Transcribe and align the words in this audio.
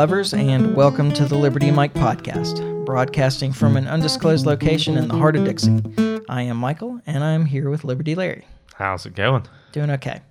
lovers, 0.00 0.32
and 0.32 0.74
welcome 0.74 1.12
to 1.12 1.26
the 1.26 1.34
Liberty 1.36 1.70
Mike 1.70 1.92
podcast, 1.92 2.86
broadcasting 2.86 3.52
from 3.52 3.76
an 3.76 3.86
undisclosed 3.86 4.46
location 4.46 4.96
in 4.96 5.08
the 5.08 5.14
heart 5.14 5.36
of 5.36 5.44
Dixie. 5.44 5.82
I 6.26 6.40
am 6.40 6.56
Michael, 6.56 7.02
and 7.04 7.22
I'm 7.22 7.44
here 7.44 7.68
with 7.68 7.84
Liberty 7.84 8.14
Larry. 8.14 8.46
How's 8.76 9.04
it 9.04 9.14
going? 9.14 9.44
Doing 9.72 9.90
okay. 9.90 10.22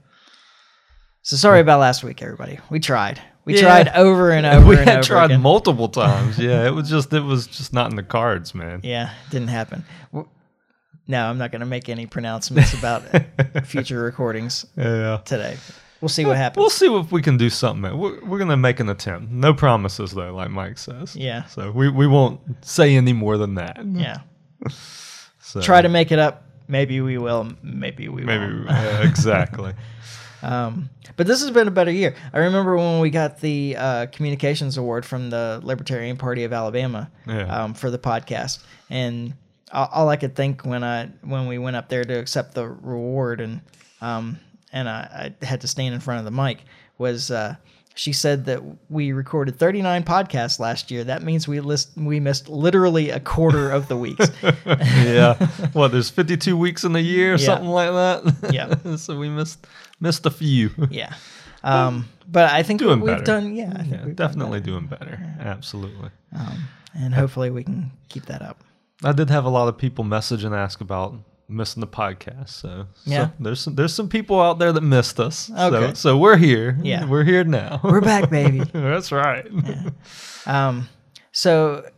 So 1.21 1.36
sorry 1.37 1.59
about 1.59 1.82
last 1.82 2.04
week, 2.04 2.23
everybody. 2.23 2.57
We 2.71 2.79
tried. 2.79 3.21
We 3.45 3.54
Yeah. 3.57 3.61
tried 3.83 3.89
over 3.89 4.32
and 4.32 4.43
over 4.47 4.65
we 4.69 4.75
and 4.77 4.89
had 4.89 4.97
over 4.97 5.04
tried 5.07 5.25
again. 5.25 5.41
multiple 5.41 5.88
times. 6.04 6.39
Yeah, 6.39 6.65
it 6.65 6.71
was 6.73 6.89
just 6.89 7.13
it 7.13 7.21
was 7.21 7.45
just 7.45 7.71
not 7.71 7.91
in 7.91 7.95
the 7.95 8.01
cards, 8.01 8.55
man. 8.55 8.79
yeah, 8.83 9.11
it 9.27 9.29
didn't 9.29 9.49
happen. 9.49 9.86
No, 11.05 11.29
I'm 11.29 11.38
not 11.38 11.51
going 11.51 11.59
to 11.59 11.67
make 11.67 11.89
any 11.89 12.07
pronouncements 12.07 12.73
about 12.73 13.04
future 13.65 14.01
recordings 14.01 14.65
Yeah. 14.75 15.20
today. 15.25 15.57
We'll 16.01 16.09
see 16.09 16.25
what 16.25 16.37
happens. 16.37 16.61
We'll 16.61 16.69
see 16.69 16.87
if 16.87 17.11
we 17.11 17.21
can 17.21 17.35
do 17.37 17.49
something. 17.49 17.97
We're, 17.97 18.23
we're 18.25 18.39
gonna 18.39 18.55
make 18.57 18.79
an 18.79 18.87
attempt. 18.89 19.31
No 19.31 19.53
promises 19.53 20.11
though, 20.11 20.33
like 20.33 20.49
Mike 20.49 20.77
says. 20.77 21.15
Yeah. 21.15 21.45
So 21.45 21.71
we, 21.71 21.89
we 21.89 22.07
won't 22.07 22.39
say 22.65 22.95
any 22.95 23.13
more 23.13 23.37
than 23.37 23.55
that. 23.55 23.79
yeah. 23.85 24.17
So 25.41 25.61
Try 25.61 25.81
to 25.81 25.89
make 25.89 26.11
it 26.11 26.19
up. 26.19 26.43
Maybe 26.67 27.01
we 27.01 27.17
will. 27.17 27.51
Maybe 27.63 28.07
we 28.07 28.23
maybe 28.23 28.45
won't. 28.53 28.69
yeah, 28.69 29.03
exactly. 29.07 29.73
Um, 30.41 30.89
but 31.17 31.27
this 31.27 31.41
has 31.41 31.51
been 31.51 31.67
a 31.67 31.71
better 31.71 31.91
year. 31.91 32.16
I 32.31 32.38
remember 32.39 32.77
when 32.77 33.02
we 33.02 33.09
got 33.09 33.41
the 33.41 33.75
uh, 33.77 34.05
communications 34.05 34.77
award 34.77 35.05
from 35.05 35.30
the 35.30 35.59
Libertarian 35.63 36.16
Party 36.16 36.45
of 36.45 36.53
Alabama 36.53 37.11
Yeah. 37.27 37.63
um, 37.63 37.73
for 37.73 37.91
the 37.91 37.97
podcast, 38.00 38.59
and 38.89 39.33
all, 39.73 39.89
all 39.91 40.08
I 40.08 40.16
could 40.16 40.38
think 40.38 40.63
when 40.66 40.81
I 40.81 41.08
when 41.23 41.47
we 41.47 41.58
went 41.58 41.75
up 41.75 41.89
there 41.89 42.05
to 42.05 42.13
accept 42.17 42.53
the 42.53 42.66
reward 42.69 43.41
and 43.41 43.59
um, 44.00 44.39
and 44.72 44.88
I, 44.89 45.34
I 45.42 45.45
had 45.45 45.62
to 45.62 45.67
stand 45.67 45.94
in 45.94 46.00
front 46.00 46.20
of 46.20 46.25
the 46.25 46.31
mic 46.31 46.64
was. 46.98 47.31
Uh, 47.31 47.56
she 47.95 48.14
said 48.14 48.45
that 48.45 48.62
we 48.89 49.12
recorded 49.12 49.59
39 49.59 50.03
podcasts 50.03 50.58
last 50.58 50.89
year. 50.89 51.03
That 51.03 51.22
means 51.22 51.50
we 51.50 51.59
list 51.59 51.89
we 51.98 52.22
missed 52.22 52.48
literally 52.48 53.09
a 53.09 53.20
quarter 53.20 53.70
of 53.72 53.90
the 53.90 53.97
weeks. 53.97 54.30
yeah. 54.66 55.36
well, 55.73 55.90
There's 55.90 56.09
52 56.09 56.56
weeks 56.56 56.86
in 56.86 56.94
the 56.94 57.02
year, 57.02 57.34
or 57.34 57.38
Yeah. 57.38 57.45
something 57.45 57.67
like 57.67 57.90
that. 57.90 58.53
Yeah. 58.53 58.95
so 58.95 59.20
we 59.20 59.28
missed 59.28 59.67
missed 60.00 60.25
a 60.25 60.30
few. 60.30 60.70
yeah, 60.90 61.14
um, 61.62 62.08
but 62.31 62.50
I 62.52 62.64
think 62.64 62.80
Doing 62.80 63.02
we've 63.02 63.08
better. 63.16 63.23
done. 63.25 63.53
Yeah, 63.53 63.73
I 63.75 63.81
think 63.81 63.92
Yeah, 63.92 64.06
we've 64.06 64.16
done 64.16 64.28
definitely 64.30 64.62
doing 64.62 64.86
better. 64.88 65.20
Absolutely. 65.40 66.12
um, 66.38 66.64
and 66.94 67.14
hopefully 67.14 67.50
we 67.50 67.66
can 67.66 67.92
keep 68.08 68.28
that 68.28 68.42
up. 68.42 68.64
I 69.03 69.12
did 69.12 69.30
have 69.30 69.44
a 69.44 69.50
lot 69.50 69.67
of 69.67 69.78
people 69.78 70.06
message 70.06 70.45
and 70.45 70.56
ask 70.56 70.80
about 70.80 71.16
missing 71.50 71.81
the 71.81 71.88
podcast. 71.88 72.50
So, 72.50 72.86
Yeah. 73.05 73.28
so 73.28 73.31
there's 73.39 73.59
some, 73.61 73.75
there's 73.75 73.94
some 73.94 74.08
people 74.09 74.39
out 74.42 74.59
there 74.59 74.72
that 74.72 74.81
missed 74.81 75.19
us. 75.19 75.50
Okay. 75.52 75.88
So, 75.89 75.94
so 75.94 76.17
we're 76.17 76.38
here. 76.38 76.78
Yeah. 76.81 77.06
We're 77.06 77.23
here 77.23 77.44
now. 77.44 77.81
We're 77.83 78.02
back, 78.02 78.30
baby. 78.39 78.59
That's 78.73 79.11
right. 79.11 79.47
Um, 80.45 80.88
so 81.31 81.89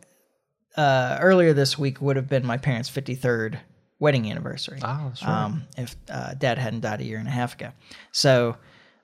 uh, 0.77 1.17
earlier 1.21 1.53
this 1.53 1.77
week 1.77 2.01
would 2.01 2.15
have 2.15 2.29
been 2.29 2.45
my 2.45 2.57
parents' 2.57 2.89
53rd 2.89 3.59
wedding 3.99 4.29
anniversary. 4.31 4.79
Ah, 4.81 5.05
that's 5.07 5.21
right. 5.23 5.43
Um, 5.43 5.63
if 5.77 5.95
uh, 6.09 6.33
dad 6.35 6.57
hadn't 6.57 6.79
died 6.81 7.01
a 7.01 7.03
year 7.03 7.19
and 7.19 7.27
a 7.27 7.31
half 7.31 7.53
ago. 7.55 7.69
So, 8.11 8.57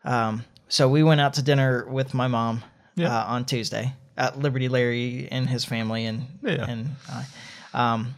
um, 0.04 0.44
so 0.70 0.90
we 0.90 1.04
went 1.04 1.22
out 1.22 1.34
to 1.36 1.42
dinner 1.42 1.86
with 1.88 2.14
my 2.14 2.28
mom 2.28 2.64
Yeah. 2.96 3.16
uh, 3.16 3.26
on 3.26 3.46
Tuesday 3.46 3.94
at 4.18 4.40
Liberty 4.40 4.70
Larry 4.70 5.28
and 5.32 5.48
his 5.48 5.66
family 5.66 6.06
and 6.06 6.26
Yeah. 6.42 6.66
and 6.68 6.90
I. 7.12 7.26
Um, 7.94 8.16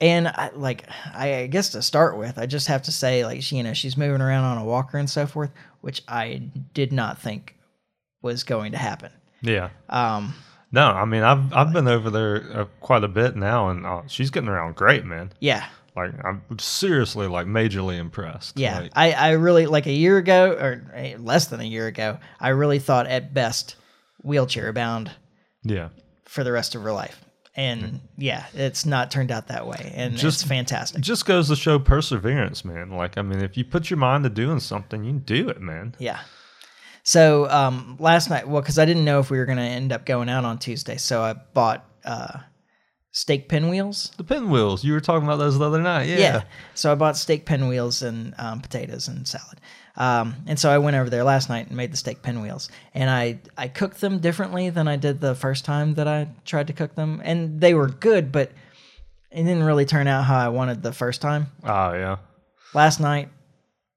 and 0.00 0.28
I, 0.28 0.50
like 0.54 0.88
I 1.14 1.48
guess 1.50 1.70
to 1.70 1.82
start 1.82 2.18
with, 2.18 2.38
I 2.38 2.46
just 2.46 2.66
have 2.68 2.82
to 2.82 2.92
say 2.92 3.24
like 3.24 3.42
she, 3.42 3.56
you 3.56 3.62
know 3.62 3.74
she's 3.74 3.96
moving 3.96 4.20
around 4.20 4.44
on 4.44 4.58
a 4.58 4.64
walker 4.64 4.98
and 4.98 5.08
so 5.08 5.26
forth, 5.26 5.50
which 5.80 6.02
I 6.08 6.42
did 6.72 6.92
not 6.92 7.18
think 7.20 7.56
was 8.22 8.42
going 8.44 8.72
to 8.72 8.78
happen. 8.78 9.12
yeah. 9.42 9.68
Um, 9.88 10.34
No, 10.72 10.86
I 10.86 11.04
mean 11.04 11.22
I've 11.22 11.52
I've 11.52 11.72
been 11.72 11.88
over 11.88 12.10
there 12.10 12.60
uh, 12.60 12.64
quite 12.80 13.04
a 13.04 13.08
bit 13.08 13.36
now, 13.36 13.68
and 13.68 13.86
uh, 13.86 14.02
she's 14.06 14.30
getting 14.30 14.48
around 14.48 14.74
great, 14.76 15.04
man. 15.04 15.32
yeah, 15.40 15.66
Like 15.94 16.12
I'm 16.24 16.42
seriously 16.58 17.26
like 17.28 17.46
majorly 17.46 17.98
impressed. 17.98 18.58
yeah. 18.58 18.80
Like, 18.80 18.92
I, 18.94 19.12
I 19.12 19.30
really 19.32 19.66
like 19.66 19.86
a 19.86 19.92
year 19.92 20.16
ago 20.18 20.52
or 20.52 20.90
eh, 20.94 21.16
less 21.18 21.46
than 21.46 21.60
a 21.60 21.64
year 21.64 21.86
ago, 21.86 22.18
I 22.40 22.48
really 22.48 22.78
thought 22.80 23.06
at 23.06 23.32
best 23.32 23.76
wheelchair 24.22 24.72
bound 24.72 25.10
yeah. 25.62 25.90
for 26.24 26.42
the 26.44 26.52
rest 26.52 26.74
of 26.74 26.82
her 26.82 26.92
life. 26.92 27.23
And 27.56 28.00
yeah, 28.18 28.46
it's 28.52 28.84
not 28.84 29.12
turned 29.12 29.30
out 29.30 29.46
that 29.46 29.66
way, 29.66 29.92
and 29.94 30.16
Just- 30.16 30.42
it's 30.42 30.48
fantastic. 30.48 30.98
It 30.98 31.02
just 31.02 31.24
goes 31.24 31.48
to 31.48 31.56
show 31.56 31.78
perseverance, 31.78 32.64
man. 32.64 32.90
Like 32.90 33.16
I 33.16 33.22
mean, 33.22 33.42
if 33.42 33.56
you 33.56 33.64
put 33.64 33.90
your 33.90 33.98
mind 33.98 34.24
to 34.24 34.30
doing 34.30 34.58
something, 34.58 35.04
you 35.04 35.12
do 35.12 35.48
it, 35.48 35.60
man. 35.60 35.94
Yeah. 36.00 36.18
So 37.04 37.48
um, 37.50 37.96
last 38.00 38.30
night, 38.30 38.48
well, 38.48 38.62
because 38.62 38.78
I 38.78 38.86
didn't 38.86 39.04
know 39.04 39.20
if 39.20 39.30
we 39.30 39.38
were 39.38 39.44
going 39.44 39.58
to 39.58 39.62
end 39.62 39.92
up 39.92 40.06
going 40.06 40.28
out 40.28 40.44
on 40.44 40.58
Tuesday, 40.58 40.96
so 40.96 41.22
I 41.22 41.34
bought 41.34 41.84
uh, 42.04 42.38
steak 43.14 43.48
pinwheels. 43.48 44.10
The 44.16 44.24
pinwheels, 44.24 44.82
you 44.82 44.92
were 44.92 45.00
talking 45.00 45.24
about 45.24 45.36
those 45.36 45.56
the 45.56 45.64
other 45.64 45.80
night. 45.80 46.08
Yeah. 46.08 46.18
Yeah. 46.18 46.42
So 46.74 46.90
I 46.90 46.96
bought 46.96 47.16
steak 47.16 47.46
pinwheels 47.46 48.02
and 48.02 48.34
um, 48.38 48.60
potatoes 48.60 49.06
and 49.06 49.26
salad. 49.26 49.60
Um, 49.96 50.34
and 50.48 50.58
so 50.58 50.68
I 50.68 50.78
went 50.78 50.96
over 50.96 51.08
there 51.08 51.22
last 51.22 51.48
night 51.48 51.68
and 51.68 51.76
made 51.76 51.92
the 51.92 51.96
steak 51.96 52.22
pinwheels. 52.22 52.68
And 52.92 53.08
I, 53.08 53.38
I 53.56 53.68
cooked 53.68 54.00
them 54.00 54.18
differently 54.18 54.68
than 54.68 54.88
I 54.88 54.96
did 54.96 55.20
the 55.20 55.36
first 55.36 55.64
time 55.64 55.94
that 55.94 56.08
I 56.08 56.26
tried 56.44 56.66
to 56.66 56.72
cook 56.72 56.96
them. 56.96 57.22
And 57.24 57.60
they 57.60 57.72
were 57.72 57.86
good, 57.86 58.32
but 58.32 58.50
it 59.30 59.44
didn't 59.44 59.62
really 59.62 59.84
turn 59.84 60.08
out 60.08 60.24
how 60.24 60.36
I 60.36 60.48
wanted 60.48 60.82
the 60.82 60.92
first 60.92 61.20
time. 61.22 61.46
Oh 61.62 61.92
yeah. 61.92 62.16
Last 62.74 62.98
night, 62.98 63.28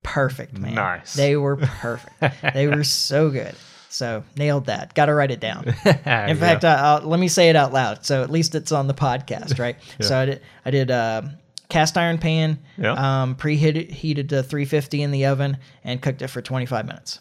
perfect, 0.04 0.56
man. 0.56 0.76
Nice. 0.76 1.16
They 1.16 1.36
were 1.36 1.58
perfect. 1.58 2.54
they 2.54 2.68
were 2.68 2.84
so 3.08 3.32
good. 3.32 3.56
So 3.90 4.24
nailed 4.36 4.66
that. 4.66 4.94
Got 4.94 5.06
to 5.08 5.14
write 5.14 5.32
it 5.32 5.40
down. 5.40 5.66
In 5.86 6.38
fact, 6.38 6.66
I, 6.66 6.76
I'll, 6.76 7.02
let 7.02 7.20
me 7.20 7.28
say 7.28 7.50
it 7.50 7.56
out 7.56 7.74
loud, 7.74 8.06
so 8.06 8.22
at 8.24 8.30
least 8.30 8.54
it's 8.56 8.72
on 8.72 8.88
the 8.88 8.94
podcast, 8.94 9.60
right? 9.64 9.78
So 10.02 10.18
I 10.18 10.26
did, 10.26 10.42
I 10.66 10.72
did 10.72 10.92
um 10.92 11.32
cast 11.70 11.98
iron 11.98 12.18
pan, 12.18 12.60
Yeah. 12.78 13.22
um, 13.24 13.36
preheated 13.36 13.92
heated 13.92 14.30
to 14.30 14.44
350 14.44 15.02
in 15.02 15.12
the 15.12 15.26
oven, 15.26 15.58
and 15.84 16.02
cooked 16.02 16.22
it 16.22 16.28
for 16.30 16.42
25 16.42 16.86
minutes. 16.86 17.20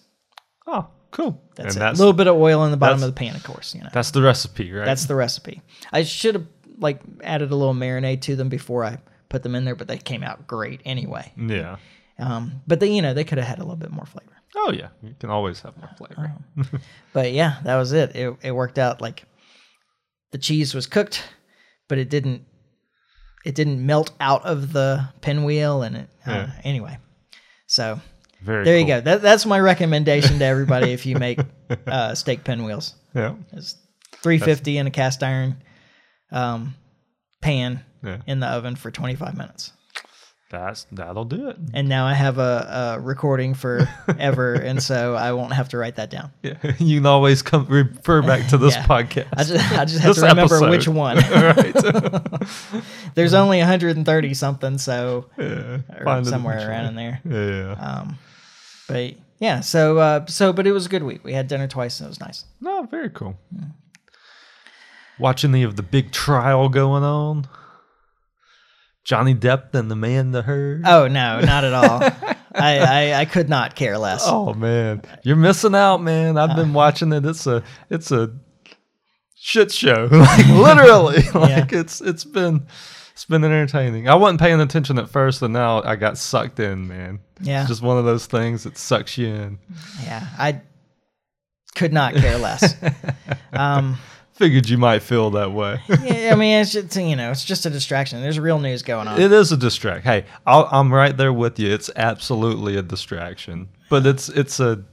oh, 0.67 0.87
cool. 1.13 1.41
That's 1.55 1.75
and 1.75 1.83
it. 1.83 1.87
that's 1.87 1.99
a 1.99 2.03
little 2.03 2.13
bit 2.13 2.27
of 2.27 2.37
oil 2.37 2.65
in 2.65 2.71
the 2.71 2.77
bottom 2.77 3.03
of 3.03 3.07
the 3.09 3.13
pan, 3.13 3.35
of 3.37 3.43
course. 3.45 3.75
You 3.75 3.83
know, 3.83 3.91
that's 3.93 4.11
the 4.11 4.23
recipe, 4.23 4.71
right? 4.73 4.85
that's 4.85 5.07
the 5.07 5.15
recipe. 5.15 5.63
I 5.93 6.03
should 6.03 6.35
have 6.35 6.47
like 6.79 7.01
added 7.23 7.51
a 7.53 7.57
little 7.57 7.75
marinade 7.75 8.21
to 8.23 8.37
them 8.37 8.49
before 8.51 8.85
I 8.85 8.99
put 9.29 9.43
them 9.43 9.55
in 9.55 9.65
there, 9.65 9.75
but 9.77 9.89
they 9.89 9.99
came 9.99 10.23
out 10.23 10.47
great 10.47 10.81
anyway. 10.85 11.33
yeah. 11.37 11.77
Um, 12.19 12.63
but 12.67 12.81
they, 12.81 12.91
you 12.93 13.03
know, 13.03 13.13
they 13.15 13.25
could 13.25 13.39
have 13.39 13.47
had 13.47 13.59
a 13.59 13.63
little 13.63 13.77
bit 13.77 13.91
more 13.91 14.07
flavor. 14.07 14.33
Oh 14.55 14.73
yeah, 14.73 14.89
you 15.03 15.15
can 15.19 15.31
always 15.31 15.61
have 15.63 15.77
more 15.77 15.91
flavor. 15.99 16.33
But 17.13 17.33
yeah, 17.33 17.57
that 17.65 17.77
was 17.77 17.93
it. 17.93 18.15
It 18.15 18.37
it 18.43 18.53
worked 18.53 18.79
out 18.79 19.01
like 19.01 19.25
the 20.33 20.39
cheese 20.39 20.75
was 20.75 20.87
cooked, 20.87 21.23
but 21.89 21.99
it 21.99 22.09
didn't 22.11 22.45
it 23.45 23.55
didn't 23.55 23.85
melt 23.85 24.11
out 24.21 24.45
of 24.45 24.73
the 24.73 25.09
pinwheel 25.21 25.83
and 25.83 25.97
it 25.97 26.09
uh, 26.27 26.31
Yeah. 26.33 26.51
anyway. 26.65 26.99
So 27.67 28.01
Very. 28.43 28.65
there 28.65 28.79
you 28.79 28.87
go. 28.87 29.01
That, 29.01 29.23
that's 29.23 29.47
my 29.47 29.59
recommendation 29.61 30.39
to 30.41 30.45
everybody 30.45 30.93
if 30.93 31.07
you 31.07 31.17
make 31.19 31.39
uh, 31.87 32.15
steak 32.23 32.43
pinwheels. 32.45 32.95
Yeah. 33.15 33.35
It's 33.53 33.77
350 34.23 34.79
in 34.79 34.87
a 34.87 34.91
cast 34.91 35.23
iron 35.23 35.63
um, 36.33 36.75
pan 37.41 37.85
Yeah. 38.03 38.19
in 38.27 38.41
the 38.41 38.47
oven 38.49 38.75
for 38.77 38.91
25 38.91 39.37
minutes. 39.37 39.73
That's 40.49 40.87
that'll 40.93 41.25
do 41.25 41.49
it. 41.49 41.57
And 41.75 41.89
now 41.89 42.07
I 42.07 42.15
have 42.15 42.39
a, 42.39 42.97
a 42.97 43.01
recording 43.01 43.55
forever, 43.55 44.55
and 44.63 44.81
so 44.81 45.17
I 45.17 45.33
won't 45.33 45.53
have 45.55 45.71
to 45.71 45.79
write 45.79 45.97
that 45.97 46.09
down. 46.09 46.31
Yeah. 46.43 46.55
You 46.79 46.99
can 46.99 47.07
always 47.07 47.43
come 47.43 47.67
refer 47.67 48.23
back 48.23 48.49
to 48.51 48.59
this 48.59 48.75
Yeah. 48.77 48.87
podcast. 48.87 49.27
I 49.37 49.43
just, 49.43 49.73
I 49.73 49.85
just 49.85 49.99
have 50.01 50.15
to 50.15 50.21
remember 50.21 50.55
episode. 50.55 50.71
which 50.71 50.87
one. 50.87 51.17
right. 51.17 52.83
There's 53.17 53.35
only 53.35 53.59
130 53.59 54.35
something, 54.35 54.79
so 54.79 55.27
yeah. 55.37 56.23
somewhere 56.23 56.69
around 56.69 56.87
in 56.87 56.95
there. 56.95 57.21
Yeah. 57.25 57.73
Um, 57.73 58.19
but 58.87 59.15
yeah, 59.41 59.61
so 59.61 59.99
uh, 59.99 60.27
so 60.27 60.53
but 60.53 60.67
it 60.69 60.73
was 60.73 60.87
a 60.87 60.89
good 60.89 61.03
week. 61.03 61.25
We 61.25 61.33
had 61.33 61.49
dinner 61.49 61.67
twice, 61.67 61.99
and 61.99 62.07
it 62.07 62.11
was 62.11 62.21
nice. 62.21 62.45
No, 62.61 62.85
very 62.85 63.11
cool. 63.11 63.37
Watching 65.19 65.51
the 65.51 65.65
of 65.65 65.75
the 65.77 65.83
big 65.83 66.13
trial 66.13 66.69
going 66.69 67.03
on. 67.03 67.49
Johnny 69.07 69.37
Depp 69.37 69.73
and 69.73 69.89
the 69.89 69.95
man 69.95 70.33
that 70.33 70.47
heard. 70.47 70.83
Oh 70.85 71.07
no, 71.07 71.41
not 71.41 71.63
at 71.63 71.73
all. 71.73 72.03
I, 72.55 73.13
I 73.13 73.21
I 73.21 73.25
could 73.25 73.49
not 73.49 73.77
care 73.77 73.97
less. 73.99 74.25
Oh 74.27 74.53
man, 74.53 75.03
you're 75.23 75.37
missing 75.37 75.77
out, 75.77 76.03
man. 76.03 76.37
I've 76.37 76.57
been 76.57 76.73
watching 76.73 77.13
it. 77.13 77.25
It's 77.25 77.47
a 77.47 77.63
it's 77.89 78.11
a 78.11 78.35
shit 79.37 79.71
show, 79.71 80.09
like 80.11 80.47
literally. 80.49 81.23
like 81.35 81.73
it's 81.73 82.01
it's 82.01 82.25
been 82.25 82.67
it's 83.13 83.25
been 83.27 83.45
entertaining. 83.45 84.09
I 84.09 84.17
wasn't 84.17 84.41
paying 84.41 84.61
attention 84.61 84.99
at 84.99 85.09
first, 85.09 85.41
and 85.41 85.53
now 85.53 85.85
I 85.85 85.95
got 85.95 86.19
sucked 86.19 86.59
in, 86.59 86.89
man. 86.89 87.21
Yeah. 87.41 87.61
it's 87.61 87.69
just 87.69 87.83
one 87.83 87.99
of 87.99 88.07
those 88.07 88.27
things 88.27 88.65
that 88.65 88.77
sucks 88.77 89.17
you 89.17 89.29
in. 89.29 89.59
Yeah, 90.03 90.27
I 90.37 90.63
could 91.77 91.93
not 91.93 92.15
care 92.15 92.39
less. 92.39 92.75
um, 93.53 93.99
Figured 94.37 94.69
you 94.69 94.77
might 94.77 95.03
feel 95.03 95.31
that 95.31 95.53
way. 95.53 95.81
yeah, 95.89 96.31
I 96.31 96.35
mean, 96.35 96.61
it's 96.61 96.73
just, 96.73 96.95
you 96.95 97.17
know, 97.17 97.31
it's 97.31 97.45
just 97.45 97.65
a 97.65 97.71
distraction. 97.71 98.21
There's 98.21 98.39
real 98.39 98.59
news 98.59 98.83
going 98.83 99.09
on. 99.09 99.19
It 99.19 99.33
is 99.33 99.51
a 99.51 99.57
distraction. 99.57 100.03
Hey, 100.03 100.27
I'll, 100.47 100.69
I'm 100.71 100.93
right 100.93 101.17
there 101.17 101.33
with 101.33 101.59
you. 101.59 101.73
It's 101.73 101.91
absolutely 101.97 102.77
a 102.77 102.83
distraction, 102.83 103.69
but 103.89 104.05
it's 104.05 104.29
it's 104.29 104.61
a 104.61 104.85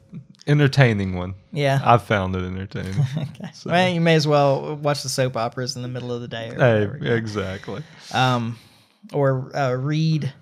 entertaining 0.47 1.15
one. 1.15 1.35
Yeah. 1.51 1.81
I've 1.83 2.03
found 2.03 2.35
it 2.35 2.43
entertaining. 2.43 2.95
okay. 3.17 3.51
Well, 3.65 3.89
you 3.89 4.01
may 4.01 4.15
as 4.15 4.27
well 4.27 4.75
watch 4.75 5.03
the 5.03 5.09
soap 5.09 5.37
operas 5.37 5.75
in 5.75 5.81
the 5.81 5.87
middle 5.87 6.11
of 6.11 6.21
the 6.21 6.27
day. 6.27 6.49
Or 6.49 6.55
hey, 6.55 6.85
whatever, 6.85 7.15
exactly. 7.15 7.83
Um, 8.13 8.57
or 9.11 9.55
uh, 9.55 9.73
read. 9.73 10.33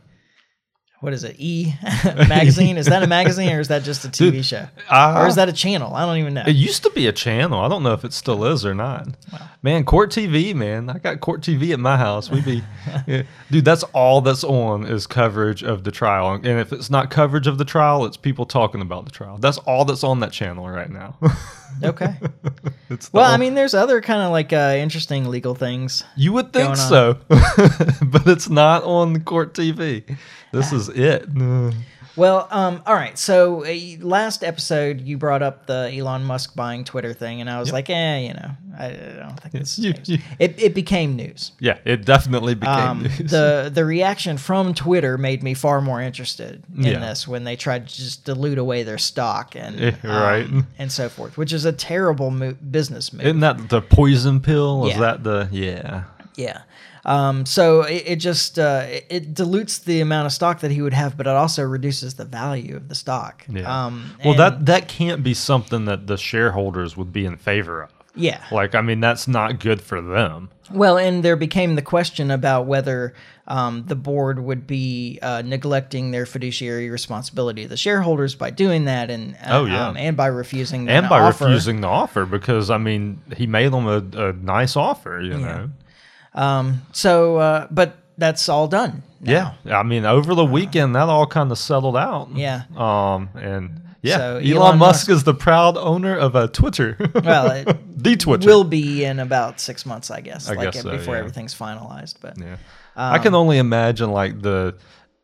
What 1.01 1.13
is 1.13 1.23
it? 1.23 1.35
E 1.39 1.73
magazine? 2.27 2.77
is 2.77 2.85
that 2.85 3.01
a 3.01 3.07
magazine 3.07 3.51
or 3.51 3.59
is 3.59 3.69
that 3.69 3.81
just 3.83 4.05
a 4.05 4.07
TV 4.07 4.31
Dude, 4.33 4.45
show? 4.45 4.67
I- 4.87 5.23
or 5.23 5.27
is 5.27 5.35
that 5.35 5.49
a 5.49 5.53
channel? 5.53 5.95
I 5.95 6.05
don't 6.05 6.17
even 6.17 6.35
know. 6.35 6.43
It 6.45 6.55
used 6.55 6.83
to 6.83 6.91
be 6.91 7.07
a 7.07 7.11
channel. 7.11 7.59
I 7.59 7.67
don't 7.67 7.81
know 7.81 7.93
if 7.93 8.05
it 8.05 8.13
still 8.13 8.45
is 8.45 8.63
or 8.65 8.75
not. 8.75 9.07
Man, 9.63 9.83
Court 9.83 10.11
TV, 10.11 10.53
man. 10.53 10.89
I 10.89 10.99
got 10.99 11.19
Court 11.19 11.41
TV 11.41 11.73
at 11.73 11.79
my 11.79 11.97
house. 11.97 12.29
We 12.29 12.41
be, 12.41 12.63
yeah. 13.07 13.23
dude. 13.49 13.65
That's 13.65 13.83
all 13.93 14.21
that's 14.21 14.43
on 14.43 14.85
is 14.85 15.07
coverage 15.07 15.63
of 15.63 15.83
the 15.83 15.91
trial. 15.91 16.33
And 16.33 16.45
if 16.45 16.71
it's 16.71 16.91
not 16.91 17.09
coverage 17.09 17.47
of 17.47 17.57
the 17.57 17.65
trial, 17.65 18.05
it's 18.05 18.17
people 18.17 18.45
talking 18.45 18.81
about 18.81 19.05
the 19.05 19.11
trial. 19.11 19.39
That's 19.39 19.57
all 19.59 19.85
that's 19.85 20.03
on 20.03 20.19
that 20.19 20.31
channel 20.31 20.69
right 20.69 20.89
now. 20.89 21.17
Okay. 21.83 22.13
Well, 23.13 23.31
I 23.31 23.37
mean, 23.37 23.55
there's 23.55 23.73
other 23.73 24.01
kind 24.01 24.21
of 24.21 24.31
like 24.31 24.51
uh, 24.51 24.75
interesting 24.77 25.29
legal 25.29 25.55
things. 25.55 26.03
you 26.17 26.33
would 26.33 26.51
think 26.51 26.75
so, 26.75 27.13
but 27.29 28.27
it's 28.27 28.49
not 28.49 28.83
on 28.83 29.21
Court 29.23 29.53
TV. 29.53 30.17
This 30.51 30.71
is 30.71 30.89
it. 30.89 31.27
Well, 32.17 32.45
um, 32.51 32.83
all 32.85 32.93
right. 32.93 33.17
So 33.17 33.63
uh, 33.65 33.73
last 34.05 34.43
episode, 34.43 34.99
you 34.99 35.17
brought 35.17 35.41
up 35.41 35.65
the 35.65 35.89
Elon 35.97 36.25
Musk 36.25 36.53
buying 36.57 36.83
Twitter 36.83 37.13
thing, 37.13 37.39
and 37.39 37.49
I 37.49 37.57
was 37.57 37.71
like, 37.71 37.89
eh, 37.89 38.17
you 38.27 38.33
know, 38.33 38.51
I, 38.77 38.85
I 38.87 39.25
don't 39.25 39.39
think 39.39 39.55
it's 39.55 39.79
You- 39.79 39.93
news. 39.93 40.09
you- 40.09 40.17
It, 40.37 40.61
it 40.61 40.75
became 40.75 41.15
news. 41.15 41.53
Yeah, 41.61 41.77
it 41.85 42.03
definitely 42.03 42.55
became 42.55 42.77
Um, 42.77 43.01
news. 43.03 43.17
the 43.31 43.71
the 43.73 43.85
reaction 43.85 44.37
from 44.37 44.73
Twitter 44.73 45.17
made 45.17 45.41
me 45.41 45.53
far 45.53 45.79
more 45.79 46.01
interested 46.01 46.61
in 46.75 46.83
Yeah. 46.83 46.99
this 46.99 47.29
when 47.29 47.45
they 47.45 47.55
tried 47.55 47.87
to 47.87 47.95
just 47.95 48.25
dilute 48.25 48.57
away 48.57 48.83
their 48.83 48.97
stock 48.97 49.55
and 49.55 49.79
Eh, 49.79 49.91
right. 50.03 50.43
um, 50.45 50.67
and 50.77 50.91
so 50.91 51.07
forth, 51.07 51.37
which 51.37 51.53
is 51.53 51.63
a 51.63 51.71
terrible 51.71 52.29
mo- 52.29 52.57
business 52.71 53.13
move. 53.13 53.25
Isn't 53.25 53.39
that 53.39 53.69
the 53.69 53.81
poison 53.81 54.41
pill? 54.41 54.85
Is 54.87 54.95
Yeah. 54.95 54.99
that 54.99 55.23
the 55.23 55.47
yeah? 55.49 56.03
Yeah. 56.35 56.61
Um, 57.03 57.45
so 57.45 57.81
it, 57.81 58.03
it 58.05 58.15
just 58.17 58.59
uh, 58.59 58.85
it, 58.87 59.05
it 59.09 59.33
dilutes 59.33 59.79
the 59.79 60.01
amount 60.01 60.27
of 60.27 60.31
stock 60.33 60.59
that 60.59 60.71
he 60.71 60.81
would 60.81 60.93
have, 60.93 61.17
but 61.17 61.25
it 61.27 61.31
also 61.35 61.63
reduces 61.63 62.13
the 62.15 62.25
value 62.25 62.75
of 62.75 62.89
the 62.89 62.95
stock. 62.95 63.43
Yeah. 63.49 63.85
Um, 63.85 64.11
well, 64.23 64.35
that 64.35 64.65
that 64.67 64.87
can't 64.87 65.23
be 65.23 65.33
something 65.33 65.85
that 65.85 66.07
the 66.07 66.17
shareholders 66.17 66.95
would 66.97 67.11
be 67.11 67.25
in 67.25 67.37
favor 67.37 67.81
of. 67.83 67.89
yeah. 68.15 68.43
Like, 68.51 68.75
I 68.75 68.81
mean, 68.81 68.99
that's 68.99 69.27
not 69.27 69.59
good 69.59 69.81
for 69.81 69.99
them. 70.01 70.49
Well, 70.71 70.97
and 70.97 71.23
there 71.23 71.35
became 71.35 71.75
the 71.75 71.81
question 71.81 72.29
about 72.31 72.65
whether 72.65 73.13
um, 73.47 73.83
the 73.87 73.95
board 73.95 74.39
would 74.39 74.65
be 74.67 75.17
uh, 75.21 75.41
neglecting 75.43 76.11
their 76.11 76.25
fiduciary 76.25 76.89
responsibility 76.89 77.63
to 77.63 77.67
the 77.69 77.75
shareholders 77.77 78.35
by 78.35 78.51
doing 78.51 78.85
that, 78.85 79.09
and 79.09 79.35
uh, 79.43 79.47
Oh, 79.59 79.65
yeah. 79.65 79.87
um, 79.87 79.97
and 79.97 80.15
by 80.15 80.27
refusing 80.27 80.87
And 80.87 81.09
by 81.09 81.19
offer. 81.19 81.45
refusing 81.45 81.81
the 81.81 81.87
offer, 81.87 82.25
because 82.25 82.69
I 82.69 82.77
mean, 82.77 83.21
he 83.35 83.47
made 83.47 83.73
them 83.73 83.87
a, 83.87 84.27
a 84.29 84.33
nice 84.33 84.75
offer, 84.77 85.19
you 85.19 85.37
know. 85.37 85.69
Um, 86.33 86.81
so, 86.91 87.37
uh, 87.37 87.67
but 87.71 87.97
that's 88.17 88.47
all 88.49 88.67
done. 88.67 89.03
now. 89.19 89.55
Yeah, 89.65 89.79
I 89.79 89.83
mean, 89.83 90.05
over 90.05 90.33
the 90.35 90.45
weekend, 90.45 90.95
that 90.95 91.09
all 91.09 91.27
kind 91.27 91.51
of 91.51 91.57
settled 91.57 91.97
out. 91.97 92.29
Yeah. 92.35 92.63
Um, 92.75 93.29
and 93.35 93.81
yeah, 94.01 94.17
So 94.17 94.23
Elon, 94.37 94.51
Elon 94.57 94.77
Musk, 94.79 95.07
Musk- 95.07 95.09
is 95.09 95.23
the 95.25 95.33
proud 95.33 95.77
owner 95.77 96.17
of 96.17 96.35
a 96.35 96.47
Twitter. 96.47 96.97
Well, 97.23 97.51
it 97.51 97.77
the 98.03 98.15
Twitter. 98.15 98.47
will 98.47 98.63
be 98.63 99.03
in 99.03 99.19
about 99.19 99.59
six 99.59 99.85
months, 99.85 100.09
I 100.09 100.21
guess. 100.21 100.49
I 100.49 100.53
like 100.53 100.71
guess 100.71 100.77
uh, 100.85 100.89
so, 100.89 100.97
before 100.97 101.13
yeah. 101.15 101.19
everything's 101.19 101.53
finalized. 101.53 102.15
But 102.21 102.37
Yeah. 102.39 102.57
I 102.95 103.19
can 103.19 103.35
only 103.35 103.57
imagine 103.57 104.11
like 104.11 104.41
the 104.41 104.75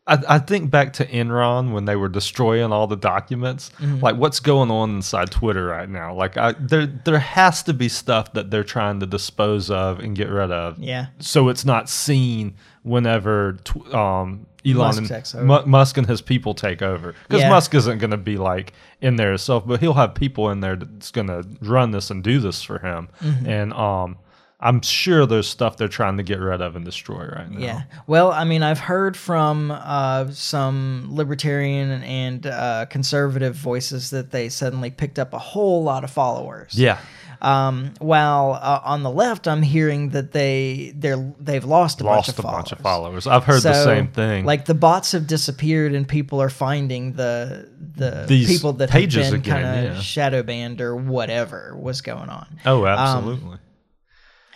I, 0.08 0.18
I 0.28 0.38
think 0.38 0.70
back 0.70 0.94
to 0.94 1.06
Enron 1.06 1.72
when 1.72 1.84
they 1.84 1.94
were 1.94 2.08
destroying 2.08 2.72
all 2.72 2.86
the 2.86 2.96
documents. 2.96 3.70
Mm-hmm. 3.78 4.00
Like 4.00 4.16
what's 4.16 4.40
going 4.40 4.70
on 4.70 4.90
inside 4.96 5.30
Twitter 5.30 5.66
right 5.66 5.88
now? 5.88 6.14
Like 6.14 6.36
I 6.36 6.52
there 6.58 6.86
there 6.86 7.18
has 7.18 7.62
to 7.64 7.74
be 7.74 7.88
stuff 7.88 8.32
that 8.32 8.50
they're 8.50 8.64
trying 8.64 9.00
to 9.00 9.06
dispose 9.06 9.70
of 9.70 10.00
and 10.00 10.16
get 10.16 10.28
rid 10.30 10.50
of. 10.50 10.78
yeah, 10.78 11.06
So 11.18 11.48
it's 11.48 11.64
not 11.64 11.88
seen 11.88 12.54
whenever 12.82 13.58
tw- 13.64 13.94
um 13.94 14.46
Elon 14.66 15.06
Musk 15.08 15.34
and. 15.34 15.46
Mu- 15.46 15.66
Musk 15.66 15.96
and 15.98 16.06
his 16.06 16.20
people 16.20 16.52
take 16.52 16.82
over. 16.82 17.14
Because 17.28 17.42
Yeah. 17.42 17.48
Musk 17.50 17.74
isn't 17.74 17.98
going 17.98 18.10
to 18.10 18.16
be 18.16 18.36
like 18.36 18.72
in 19.00 19.16
there 19.16 19.28
himself, 19.28 19.66
but 19.66 19.80
he'll 19.80 19.94
have 19.94 20.14
people 20.14 20.50
in 20.50 20.60
there 20.60 20.74
that's 20.76 21.10
going 21.12 21.28
to 21.28 21.46
run 21.62 21.92
this 21.92 22.10
and 22.10 22.22
do 22.24 22.40
this 22.40 22.62
for 22.62 22.78
him. 22.80 23.08
Mm-hmm. 23.22 23.46
And 23.48 23.72
um, 23.72 24.16
I'm 24.60 24.82
sure 24.82 25.24
there's 25.24 25.46
stuff 25.48 25.76
they're 25.76 25.86
trying 25.86 26.16
to 26.16 26.24
get 26.24 26.40
rid 26.40 26.60
of 26.60 26.74
and 26.74 26.84
destroy 26.84 27.26
right 27.26 27.48
now. 27.48 27.58
yeah. 27.60 27.82
Well, 28.08 28.32
I 28.32 28.42
mean, 28.44 28.64
I've 28.64 28.80
heard 28.80 29.16
from 29.16 29.70
uh, 29.70 30.30
some 30.32 31.06
libertarian 31.10 32.02
and 32.02 32.44
uh, 32.46 32.86
conservative 32.86 33.54
voices 33.54 34.10
that 34.10 34.32
they 34.32 34.48
suddenly 34.48 34.90
picked 34.90 35.18
up 35.20 35.32
a 35.32 35.38
whole 35.38 35.84
lot 35.84 36.02
of 36.02 36.10
followers. 36.10 36.74
Yeah. 36.76 36.98
Um, 37.40 37.94
while 38.00 38.58
uh, 38.60 38.80
on 38.82 39.04
the 39.04 39.10
left, 39.12 39.46
I'm 39.46 39.62
hearing 39.62 40.08
that 40.08 40.32
they 40.32 40.92
they're 40.96 41.32
they've 41.38 41.64
lost 41.64 42.00
a 42.00 42.04
bunch 42.04 42.16
Lost 42.26 42.28
of 42.30 42.38
a 42.40 42.42
followers. 42.42 42.56
bunch 42.58 42.72
of 42.72 42.78
followers. 42.80 43.26
I've 43.28 43.44
heard 43.44 43.62
the 43.62 43.84
same 43.84 44.08
thing. 44.08 44.44
Like 44.44 44.64
the 44.64 44.74
bots 44.74 45.12
have 45.12 45.28
disappeared, 45.28 45.94
and 45.94 46.08
people 46.08 46.42
are 46.42 46.50
finding 46.50 47.12
the 47.12 47.68
the 47.94 48.24
These 48.26 48.48
people 48.48 48.72
that 48.74 48.90
pages 48.90 49.26
have 49.26 49.34
been 49.34 49.42
kind 49.52 49.64
of 49.64 49.84
yeah. 49.84 50.00
shadow 50.00 50.42
banned 50.42 50.80
or 50.80 50.96
whatever 50.96 51.76
was 51.80 52.00
going 52.00 52.28
on. 52.28 52.58
oh, 52.66 52.84
absolutely. 52.86 53.58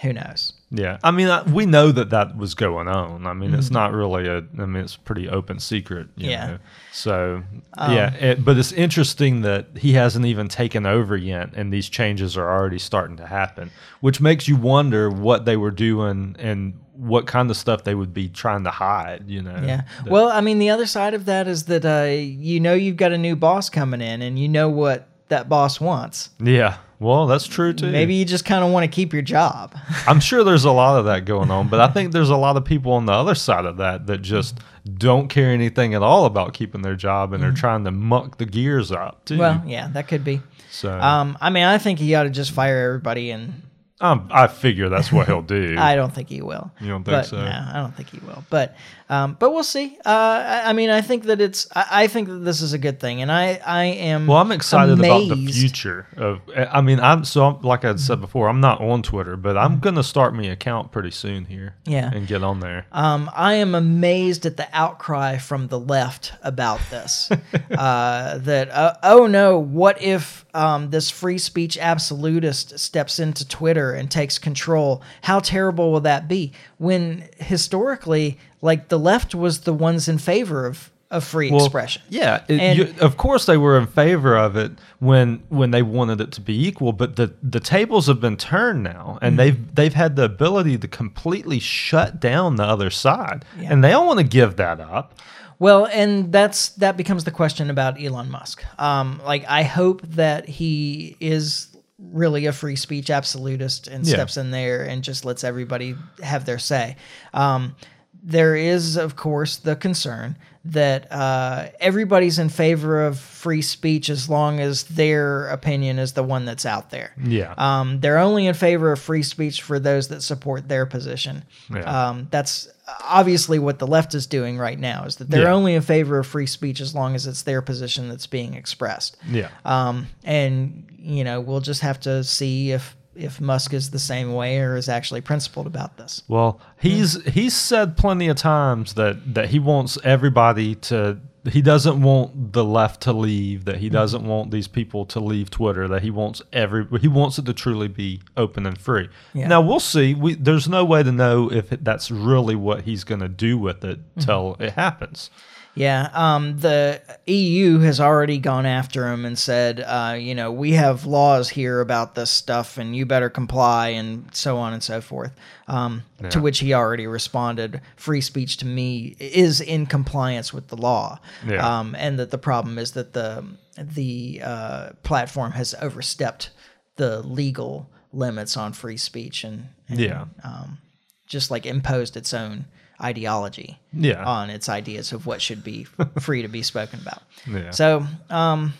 Who 0.02 0.12
knows? 0.12 0.52
Yeah, 0.70 0.98
I 1.04 1.10
mean, 1.10 1.28
I, 1.28 1.42
we 1.42 1.66
know 1.66 1.92
that 1.92 2.10
that 2.10 2.36
was 2.36 2.54
going 2.54 2.88
on. 2.88 3.26
I 3.26 3.34
mean, 3.34 3.54
it's 3.54 3.66
Mm-hmm. 3.66 3.74
not 3.74 3.92
really 3.92 4.26
a. 4.26 4.38
I 4.38 4.66
mean, 4.66 4.82
it's 4.84 4.96
a 4.96 5.00
pretty 5.00 5.28
open 5.28 5.60
secret. 5.60 6.08
you 6.16 6.30
Yeah. 6.30 6.44
Um, 6.44 6.50
know. 6.52 6.58
So 6.92 7.42
yeah, 7.78 8.12
it, 8.14 8.44
but 8.44 8.56
it's 8.58 8.72
interesting 8.72 9.42
that 9.42 9.66
he 9.76 9.92
hasn't 9.92 10.26
even 10.26 10.48
taken 10.48 10.86
over 10.86 11.16
yet, 11.16 11.50
and 11.54 11.72
these 11.72 11.88
changes 11.88 12.36
are 12.36 12.50
already 12.50 12.78
starting 12.78 13.16
to 13.18 13.26
happen, 13.26 13.70
which 14.00 14.20
makes 14.20 14.48
you 14.48 14.56
wonder 14.56 15.08
what 15.10 15.44
they 15.44 15.56
were 15.56 15.70
doing 15.70 16.36
and 16.38 16.74
what 16.94 17.26
kind 17.26 17.50
of 17.50 17.56
stuff 17.56 17.84
they 17.84 17.94
would 17.94 18.12
be 18.14 18.28
trying 18.28 18.64
to 18.64 18.70
hide. 18.70 19.24
You 19.28 19.42
know. 19.42 19.62
Yeah. 19.64 19.82
Well, 20.06 20.28
I 20.30 20.40
mean, 20.40 20.58
the 20.58 20.70
other 20.70 20.86
side 20.86 21.14
of 21.14 21.26
that 21.26 21.46
is 21.48 21.64
that 21.64 21.84
uh, 21.84 22.10
you 22.10 22.60
know 22.60 22.74
you've 22.74 22.96
got 22.96 23.12
a 23.12 23.18
new 23.18 23.36
boss 23.36 23.68
coming 23.70 24.00
in, 24.00 24.22
and 24.22 24.38
you 24.38 24.48
know 24.48 24.68
what 24.68 25.06
that 25.28 25.48
boss 25.48 25.80
wants. 25.80 26.30
Yeah. 26.42 26.78
Well, 27.02 27.26
that's 27.26 27.46
true 27.46 27.72
too. 27.72 27.90
Maybe 27.90 28.14
you 28.14 28.24
just 28.24 28.44
kind 28.44 28.64
of 28.64 28.70
want 28.70 28.84
to 28.84 28.88
keep 28.88 29.12
your 29.12 29.22
job. 29.22 29.74
I'm 30.06 30.20
sure 30.20 30.44
there's 30.44 30.64
a 30.64 30.70
lot 30.70 30.98
of 30.98 31.06
that 31.06 31.24
going 31.24 31.50
on, 31.50 31.68
but 31.68 31.80
I 31.80 31.88
think 31.88 32.12
there's 32.12 32.30
a 32.30 32.36
lot 32.36 32.56
of 32.56 32.64
people 32.64 32.92
on 32.92 33.06
the 33.06 33.12
other 33.12 33.34
side 33.34 33.64
of 33.64 33.78
that 33.78 34.06
that 34.06 34.18
just 34.18 34.60
don't 34.94 35.28
care 35.28 35.50
anything 35.50 35.94
at 35.94 36.02
all 36.02 36.24
about 36.24 36.54
keeping 36.54 36.82
their 36.82 36.96
job 36.96 37.32
and 37.32 37.42
they're 37.42 37.52
trying 37.52 37.84
to 37.84 37.90
muck 37.90 38.38
the 38.38 38.46
gears 38.46 38.92
up 38.92 39.24
too. 39.24 39.34
Mm-hmm. 39.34 39.40
well, 39.40 39.62
yeah, 39.66 39.88
that 39.88 40.06
could 40.06 40.24
be. 40.24 40.40
so 40.70 40.92
Um, 40.98 41.36
I 41.40 41.50
mean, 41.50 41.64
I 41.64 41.78
think 41.78 41.98
he 41.98 42.14
ought 42.14 42.24
to 42.24 42.30
just 42.30 42.52
fire 42.52 42.86
everybody, 42.86 43.30
and 43.30 43.62
um, 44.00 44.28
I 44.32 44.48
figure 44.48 44.88
that's 44.88 45.12
what 45.12 45.28
he'll 45.28 45.42
do. 45.42 45.76
I 45.78 45.94
don't 45.94 46.12
think 46.12 46.28
he 46.28 46.42
will. 46.42 46.72
You 46.80 46.88
don't 46.88 47.04
think 47.04 47.14
but, 47.14 47.26
so? 47.26 47.36
No, 47.36 47.66
I 47.72 47.74
don't 47.74 47.96
think 47.96 48.10
he 48.10 48.18
will. 48.18 48.44
But 48.50 48.76
um, 49.12 49.36
but 49.38 49.52
we'll 49.52 49.62
see. 49.62 49.98
Uh, 50.06 50.08
I, 50.08 50.70
I 50.70 50.72
mean, 50.72 50.88
I 50.88 51.02
think 51.02 51.24
that 51.24 51.38
it's. 51.38 51.68
I, 51.76 51.86
I 51.90 52.06
think 52.06 52.28
that 52.28 52.38
this 52.38 52.62
is 52.62 52.72
a 52.72 52.78
good 52.78 52.98
thing, 52.98 53.20
and 53.20 53.30
I 53.30 53.60
I 53.62 53.84
am. 53.84 54.26
well, 54.26 54.38
I'm 54.38 54.50
excited 54.50 54.98
about 54.98 55.28
the 55.28 55.52
future 55.52 56.06
of. 56.16 56.40
I 56.56 56.80
mean, 56.80 56.98
I'm 56.98 57.22
so 57.26 57.44
I'm, 57.44 57.60
like 57.60 57.84
I 57.84 57.94
said 57.96 58.22
before, 58.22 58.48
I'm 58.48 58.60
not 58.60 58.80
on 58.80 59.02
Twitter, 59.02 59.36
but 59.36 59.58
I'm 59.58 59.80
gonna 59.80 60.02
start 60.02 60.34
my 60.34 60.44
account 60.44 60.92
pretty 60.92 61.10
soon 61.10 61.44
here. 61.44 61.74
Yeah. 61.84 62.10
and 62.10 62.26
get 62.26 62.42
on 62.42 62.60
there. 62.60 62.86
Um, 62.90 63.30
I 63.34 63.54
am 63.54 63.74
amazed 63.74 64.46
at 64.46 64.56
the 64.56 64.66
outcry 64.72 65.36
from 65.36 65.68
the 65.68 65.78
left 65.78 66.32
about 66.42 66.80
this. 66.88 67.30
uh, 67.70 68.38
that 68.38 68.70
uh, 68.70 68.94
oh 69.02 69.26
no, 69.26 69.58
what 69.58 70.00
if 70.00 70.46
um, 70.54 70.88
this 70.88 71.10
free 71.10 71.36
speech 71.36 71.76
absolutist 71.76 72.78
steps 72.78 73.18
into 73.18 73.46
Twitter 73.46 73.92
and 73.92 74.10
takes 74.10 74.38
control? 74.38 75.02
How 75.20 75.40
terrible 75.40 75.92
will 75.92 76.00
that 76.00 76.28
be? 76.28 76.52
When 76.78 77.28
historically, 77.38 78.38
like 78.62 78.88
the 78.88 78.98
left 78.98 79.34
was 79.34 79.60
the 79.60 79.72
ones 79.74 80.08
in 80.08 80.16
favor 80.18 80.66
of 80.66 80.88
of 81.10 81.22
free 81.24 81.50
Well, 81.50 81.62
expression. 81.66 82.00
Yeah, 82.08 82.40
it- 82.48 82.58
And- 82.58 82.78
you- 82.78 82.94
of 83.02 83.18
course 83.18 83.44
they 83.44 83.58
were 83.58 83.76
in 83.76 83.86
favor 83.86 84.34
of 84.34 84.56
it 84.56 84.72
when 84.98 85.42
when 85.50 85.70
they 85.70 85.82
wanted 85.82 86.22
it 86.22 86.32
to 86.32 86.40
be 86.40 86.66
equal, 86.66 86.94
but 86.94 87.16
the 87.16 87.34
the 87.42 87.60
tables 87.60 88.06
have 88.06 88.18
been 88.18 88.38
turned 88.38 88.82
now, 88.82 89.16
Mm-hmm. 89.16 89.24
and 89.26 89.38
they've 89.38 89.74
they've 89.74 89.92
had 89.92 90.16
the 90.16 90.24
ability 90.24 90.78
to 90.78 90.88
completely 90.88 91.58
shut 91.58 92.18
down 92.18 92.56
the 92.56 92.64
other 92.64 92.88
side, 92.88 93.44
Yeah. 93.60 93.68
and 93.72 93.84
they 93.84 93.90
don't 93.90 94.06
want 94.06 94.20
to 94.20 94.24
give 94.38 94.56
that 94.56 94.80
up. 94.80 95.18
Well, 95.58 95.86
and 95.92 96.32
that's 96.32 96.70
that 96.80 96.96
becomes 96.96 97.24
the 97.24 97.30
question 97.30 97.68
about 97.68 98.02
Elon 98.02 98.30
Musk. 98.30 98.64
Um, 98.78 99.20
like 99.26 99.44
I 99.48 99.64
hope 99.64 100.00
that 100.16 100.48
he 100.48 101.16
is 101.20 101.68
really 102.12 102.46
a 102.46 102.52
free 102.52 102.74
speech 102.74 103.10
absolutist 103.10 103.86
and 103.86 104.04
Yeah. 104.06 104.14
steps 104.14 104.36
in 104.38 104.50
there 104.50 104.82
and 104.82 105.04
just 105.04 105.24
lets 105.26 105.44
everybody 105.44 105.94
have 106.22 106.46
their 106.46 106.58
say. 106.58 106.96
Um, 107.34 107.76
there 108.22 108.54
is, 108.54 108.96
of 108.96 109.16
course, 109.16 109.56
the 109.56 109.74
concern 109.76 110.36
that 110.64 111.10
uh, 111.10 111.66
everybody's 111.80 112.38
in 112.38 112.48
favor 112.48 113.04
of 113.04 113.18
free 113.18 113.62
speech 113.62 114.08
as 114.08 114.28
long 114.28 114.60
as 114.60 114.84
their 114.84 115.48
opinion 115.48 115.98
is 115.98 116.12
the 116.12 116.22
one 116.22 116.44
that's 116.44 116.64
out 116.64 116.90
there. 116.90 117.12
Yeah. 117.20 117.52
Um, 117.58 117.98
they're 117.98 118.18
only 118.18 118.46
in 118.46 118.54
favor 118.54 118.92
of 118.92 119.00
free 119.00 119.24
speech 119.24 119.62
for 119.62 119.80
those 119.80 120.06
that 120.08 120.22
support 120.22 120.68
their 120.68 120.86
position. 120.86 121.44
Yeah. 121.68 121.80
Um, 122.10 122.28
that's 122.30 122.68
obviously 123.02 123.58
what 123.58 123.80
the 123.80 123.88
left 123.88 124.14
is 124.14 124.28
doing 124.28 124.56
right 124.56 124.78
now 124.78 125.02
is 125.04 125.16
that 125.16 125.28
they're 125.30 125.42
Yeah. 125.48 125.52
only 125.52 125.74
in 125.74 125.82
favor 125.82 126.20
of 126.20 126.28
free 126.28 126.46
speech 126.46 126.80
as 126.80 126.94
long 126.94 127.16
as 127.16 127.26
it's 127.26 127.42
their 127.42 127.60
position 127.62 128.08
that's 128.08 128.28
being 128.28 128.54
expressed. 128.54 129.16
yeah. 129.28 129.48
Um, 129.64 130.06
and 130.22 130.86
you 130.96 131.24
know, 131.24 131.40
we'll 131.40 131.60
just 131.60 131.80
have 131.80 131.98
to 132.00 132.22
see 132.22 132.70
if 132.70 132.94
if 133.14 133.40
Musk 133.40 133.72
is 133.74 133.90
the 133.90 133.98
same 133.98 134.32
way 134.34 134.58
or 134.60 134.76
is 134.76 134.88
actually 134.88 135.20
principled 135.20 135.66
about 135.66 135.96
this. 135.96 136.22
Well, 136.28 136.60
he's 136.80 137.22
he's 137.26 137.54
said 137.54 137.96
plenty 137.96 138.28
of 138.28 138.36
times 138.36 138.94
that 138.94 139.34
that 139.34 139.48
he 139.50 139.58
wants 139.58 139.98
everybody 140.04 140.74
to 140.76 141.18
he 141.50 141.60
doesn't 141.60 142.00
want 142.00 142.52
the 142.52 142.62
left 142.64 143.00
to 143.02 143.12
leave, 143.12 143.64
that 143.64 143.78
he 143.78 143.86
Mm-hmm. 143.88 143.94
doesn't 143.94 144.24
want 144.24 144.52
these 144.52 144.68
people 144.68 145.04
to 145.06 145.18
leave 145.18 145.50
Twitter, 145.50 145.88
that 145.88 146.02
he 146.02 146.10
wants 146.10 146.40
every 146.52 146.86
he 147.00 147.08
wants 147.08 147.36
it 147.38 147.46
to 147.46 147.52
truly 147.52 147.88
be 147.88 148.20
open 148.36 148.64
and 148.64 148.78
free. 148.78 149.08
Yeah. 149.34 149.48
Now 149.48 149.60
we'll 149.60 149.80
see. 149.80 150.14
We 150.14 150.34
there's 150.34 150.68
no 150.68 150.84
way 150.84 151.02
to 151.02 151.10
know 151.10 151.50
if 151.50 151.72
it, 151.72 151.82
that's 151.84 152.10
really 152.12 152.54
what 152.54 152.82
he's 152.82 153.02
going 153.04 153.20
to 153.22 153.28
do 153.28 153.58
with 153.58 153.84
it 153.84 153.98
Mm-hmm. 153.98 154.20
till 154.20 154.56
it 154.60 154.72
happens. 154.74 155.30
Yeah, 155.74 156.10
um, 156.12 156.58
the 156.58 157.00
EU 157.26 157.78
has 157.78 157.98
already 157.98 158.36
gone 158.36 158.66
after 158.66 159.08
him 159.10 159.24
and 159.24 159.38
said, 159.38 159.80
uh, 159.80 160.16
you 160.18 160.34
know, 160.34 160.52
we 160.52 160.72
have 160.72 161.06
laws 161.06 161.48
here 161.48 161.80
about 161.80 162.14
this 162.14 162.30
stuff, 162.30 162.76
and 162.76 162.94
you 162.94 163.06
better 163.06 163.30
comply, 163.30 163.88
and 163.88 164.28
so 164.34 164.58
on 164.58 164.74
and 164.74 164.82
so 164.82 165.00
forth. 165.00 165.32
Um, 165.68 166.02
To 166.30 166.40
which 166.42 166.58
he 166.58 166.74
already 166.74 167.06
responded, 167.06 167.80
"Free 167.96 168.20
speech 168.20 168.58
to 168.58 168.66
me 168.66 169.16
is 169.18 169.60
in 169.62 169.86
compliance 169.86 170.52
with 170.52 170.68
the 170.68 170.76
law," 170.76 171.18
Yeah. 171.46 171.66
um, 171.80 171.94
and 171.98 172.18
that 172.18 172.30
the 172.30 172.38
problem 172.38 172.78
is 172.78 172.92
that 172.92 173.12
the 173.14 173.44
the 173.78 174.40
uh, 174.44 174.90
platform 175.02 175.52
has 175.52 175.74
overstepped 175.80 176.50
the 176.96 177.22
legal 177.22 177.88
limits 178.12 178.56
on 178.58 178.74
free 178.74 178.98
speech 178.98 179.42
and, 179.42 179.68
and 179.88 179.98
Yeah. 179.98 180.26
um, 180.44 180.78
just 181.26 181.50
like 181.50 181.64
imposed 181.64 182.14
its 182.16 182.34
own 182.34 182.66
ideology 183.02 183.78
Yeah. 183.92 184.24
on 184.24 184.50
its 184.50 184.68
ideas 184.68 185.12
of 185.12 185.26
what 185.26 185.42
should 185.42 185.64
be 185.64 185.84
free 186.20 186.42
to 186.42 186.48
be 186.48 186.62
spoken 186.62 187.00
about. 187.00 187.22
Yeah. 187.46 187.70
So, 187.70 188.06
um, 188.30 188.74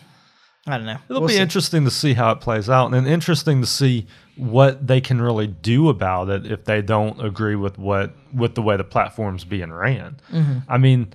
I 0.65 0.77
don't 0.77 0.85
know. 0.85 0.97
It'll 1.09 1.21
We'll 1.21 1.27
be 1.27 1.33
see. 1.35 1.41
interesting 1.41 1.83
to 1.83 1.91
see 1.91 2.13
how 2.13 2.31
it 2.31 2.39
plays 2.39 2.69
out, 2.69 2.93
and 2.93 3.05
interesting 3.07 3.59
to 3.61 3.67
see 3.67 4.07
what 4.37 4.87
they 4.87 5.01
can 5.01 5.21
really 5.21 5.45
do 5.47 5.89
about 5.89 6.29
it 6.29 6.49
if 6.49 6.63
they 6.63 6.81
don't 6.81 7.23
agree 7.23 7.55
with 7.55 7.77
what 7.77 8.13
with 8.33 8.55
the 8.55 8.61
way 8.61 8.77
the 8.77 8.83
platform's 8.85 9.43
being 9.43 9.71
ran. 9.73 10.15
Mm-hmm. 10.31 10.59
I 10.69 10.77
mean, 10.77 11.13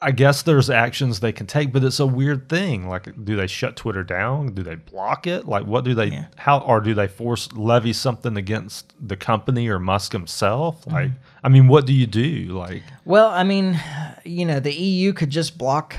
I 0.00 0.12
guess 0.12 0.42
there's 0.42 0.70
actions 0.70 1.18
they 1.18 1.32
can 1.32 1.46
take, 1.46 1.72
but 1.72 1.82
it's 1.82 1.98
a 1.98 2.06
weird 2.06 2.48
thing. 2.48 2.88
Like, 2.88 3.24
do 3.24 3.34
they 3.34 3.48
shut 3.48 3.74
Twitter 3.74 4.04
down? 4.04 4.54
Do 4.54 4.62
they 4.62 4.76
bloc 4.76 5.26
it? 5.26 5.46
Like, 5.46 5.66
what 5.66 5.84
do 5.84 5.92
they? 5.92 6.06
Yeah. 6.06 6.26
How 6.36 6.60
or 6.60 6.80
do 6.80 6.94
they 6.94 7.08
force 7.08 7.52
levy 7.52 7.92
something 7.92 8.36
against 8.36 8.94
the 9.00 9.16
company 9.16 9.68
or 9.68 9.80
Musk 9.80 10.12
himself? 10.12 10.82
Mm-hmm. 10.82 10.90
Like, 10.92 11.10
I 11.42 11.48
mean, 11.48 11.66
what 11.66 11.84
do 11.84 11.92
you 11.92 12.06
do? 12.06 12.44
Like, 12.50 12.84
Well, 13.04 13.28
I 13.28 13.42
mean, 13.42 13.80
you 14.24 14.44
know, 14.44 14.60
the 14.60 14.72
EU 14.72 15.12
could 15.12 15.30
just 15.30 15.58
block 15.58 15.96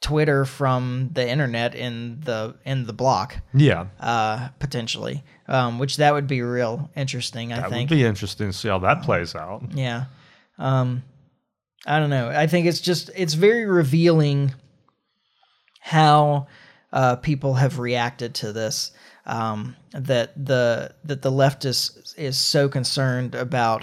Twitter 0.00 0.44
from 0.44 1.10
the 1.12 1.28
internet 1.28 1.74
in 1.74 2.20
the 2.20 2.54
in 2.64 2.86
the 2.86 2.92
block, 2.92 3.38
yeah, 3.52 3.86
uh, 3.98 4.50
potentially, 4.60 5.24
um, 5.48 5.80
which 5.80 5.96
that 5.96 6.14
would 6.14 6.28
be 6.28 6.42
real 6.42 6.90
interesting. 6.94 7.52
I 7.52 7.56
think. 7.56 7.64
that 7.64 7.70
think. 7.74 7.90
would 7.90 7.96
be 7.96 8.04
interesting 8.04 8.48
to 8.48 8.52
see 8.52 8.68
how 8.68 8.78
that 8.80 9.02
plays 9.02 9.34
out. 9.34 9.64
Yeah. 9.74 10.04
Um 10.58 11.02
I 11.86 11.98
don't 12.00 12.10
know. 12.10 12.28
I 12.28 12.46
think 12.48 12.66
it's 12.66 12.80
just 12.80 13.10
it's 13.16 13.34
very 13.34 13.64
revealing 13.64 14.52
how 15.80 16.46
uh, 16.92 17.16
people 17.16 17.54
have 17.54 17.78
reacted 17.78 18.34
to 18.36 18.52
this. 18.52 18.92
Um, 19.24 19.74
that 19.92 20.32
the 20.44 20.94
that 21.04 21.22
the 21.22 21.30
left 21.32 21.64
is 21.64 22.14
is 22.16 22.36
so 22.36 22.68
concerned 22.68 23.34
about 23.34 23.82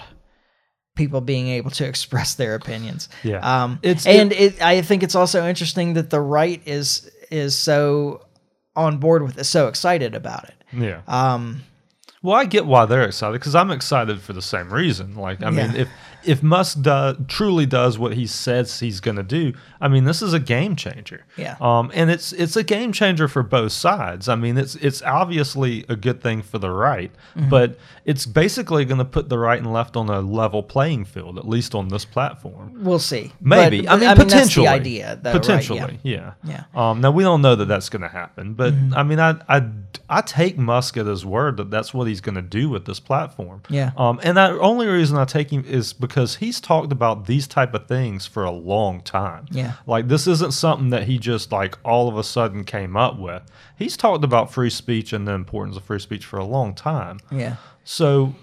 people 0.96 1.22
being 1.22 1.48
able 1.50 1.72
to 1.72 1.86
express 1.88 2.36
their 2.36 2.56
opinions. 2.56 3.10
Yeah. 3.24 3.40
Um, 3.64 3.80
It's- 3.82 4.06
and 4.06 4.32
it, 4.32 4.62
I 4.62 4.82
think 4.82 5.04
it's 5.04 5.16
also 5.16 5.46
interesting 5.48 5.94
that 5.96 6.10
the 6.10 6.22
right 6.22 6.62
is 6.66 7.10
is 7.32 7.56
so 7.56 8.26
on 8.76 8.98
board 9.00 9.22
with 9.24 9.38
it, 9.38 9.44
so 9.44 9.68
excited 9.68 10.16
about 10.16 10.46
it. 10.46 10.56
Yeah. 10.72 11.02
Um, 11.08 11.64
Well, 12.24 12.36
I 12.36 12.46
get 12.46 12.66
why 12.66 12.86
they're 12.86 13.04
excited 13.04 13.34
because 13.34 13.54
I'm 13.54 13.70
excited 13.70 14.20
for 14.22 14.34
the 14.34 14.42
same 14.42 14.74
reason. 14.74 15.16
Like, 15.16 15.44
I 15.44 15.50
mean, 15.52 15.76
if 15.76 15.90
if 16.26 16.42
Musk 16.42 16.82
do, 16.84 17.18
truly 17.28 17.66
does 17.66 18.00
what 18.00 18.14
he 18.14 18.26
says 18.28 18.80
he's 18.80 19.02
going 19.02 19.18
to 19.18 19.24
do, 19.24 19.52
I 19.82 19.90
mean, 19.90 20.06
this 20.06 20.22
is 20.22 20.32
a 20.32 20.40
game 20.40 20.78
changer. 20.78 21.26
Yeah. 21.36 21.58
Um, 21.60 21.92
and 21.94 22.10
it's 22.10 22.32
it's 22.32 22.56
a 22.56 22.64
game 22.64 22.94
changer 22.94 23.28
for 23.28 23.44
both 23.44 23.74
sides. 23.74 24.30
I 24.30 24.36
mean, 24.36 24.58
it's 24.58 24.76
it's 24.76 25.02
obviously 25.02 25.84
a 25.90 25.98
good 25.98 26.22
thing 26.22 26.42
for 26.42 26.58
the 26.60 26.70
right, 26.72 27.12
Mm-hmm. 27.36 27.50
but 27.50 27.78
it's 28.06 28.26
basically 28.26 28.86
going 28.86 29.00
to 29.00 29.06
put 29.06 29.28
the 29.28 29.38
right 29.38 29.58
and 29.60 29.74
left 29.74 29.96
on 29.98 30.08
a 30.10 30.22
level 30.22 30.64
playing 30.64 31.04
field, 31.06 31.38
at 31.38 31.48
least 31.48 31.76
on 31.76 31.90
this 31.90 32.06
platform. 32.06 32.84
we'll 32.84 33.00
see. 33.00 33.34
Maybe. 33.42 33.82
But- 33.82 33.92
I 33.92 33.96
mean, 33.98 34.10
but, 34.10 34.16
that's 34.16 34.24
potentially. 34.34 34.66
the 34.68 34.72
idea. 34.72 35.20
Though, 35.22 35.32
right? 35.34 35.42
potentially, 35.42 36.00
Yeah. 36.04 36.34
yeah. 36.44 36.64
Yeah. 36.74 36.90
Um, 36.90 37.02
now 37.02 37.12
we 37.12 37.24
don't 37.24 37.42
know 37.42 37.56
that 37.56 37.66
that's 37.68 37.90
going 37.90 38.02
to 38.04 38.08
happen, 38.08 38.54
but 38.54 38.74
Mm-hmm. 38.74 38.94
I 38.94 39.04
mean, 39.04 39.20
I, 39.20 39.36
I 39.50 39.70
I 40.10 40.22
take 40.22 40.58
Musk 40.58 40.96
at 40.98 41.06
his 41.06 41.26
word 41.26 41.58
that 41.58 41.70
that's 41.70 41.94
what 41.94 42.08
he's 42.14 42.22
going 42.22 42.36
to 42.36 42.42
do 42.44 42.70
with 42.70 42.86
this 42.86 43.00
platform. 43.00 43.64
Yeah. 43.70 43.92
Um, 43.98 44.20
and 44.24 44.38
the 44.38 44.60
only 44.60 44.86
reason 44.86 45.18
I 45.18 45.26
take 45.26 45.52
him 45.52 45.66
is 45.66 45.94
because 45.94 46.36
he's 46.36 46.62
talked 46.62 46.92
about 46.92 47.26
these 47.26 47.48
type 47.48 47.74
of 47.74 47.88
things 47.88 48.28
for 48.28 48.44
a 48.44 48.52
long 48.52 49.02
time. 49.02 49.48
Yeah. 49.50 49.74
Like 49.88 50.08
this 50.08 50.28
isn't 50.28 50.54
something 50.54 50.92
that 50.92 51.06
he 51.06 51.18
just 51.18 51.52
like 51.52 51.78
all 51.84 52.08
of 52.08 52.18
a 52.18 52.24
sudden 52.24 52.64
came 52.64 52.96
up 52.96 53.18
with. 53.18 53.42
He's 53.76 53.98
talked 53.98 54.24
about 54.24 54.54
free 54.54 54.70
speech 54.70 55.12
and 55.12 55.28
the 55.28 55.34
importance 55.34 55.76
of 55.76 55.84
free 55.84 56.00
speech 56.00 56.26
for 56.26 56.38
a 56.38 56.46
long 56.46 56.76
time. 56.76 57.20
Yeah. 57.32 57.56
So. 57.84 58.36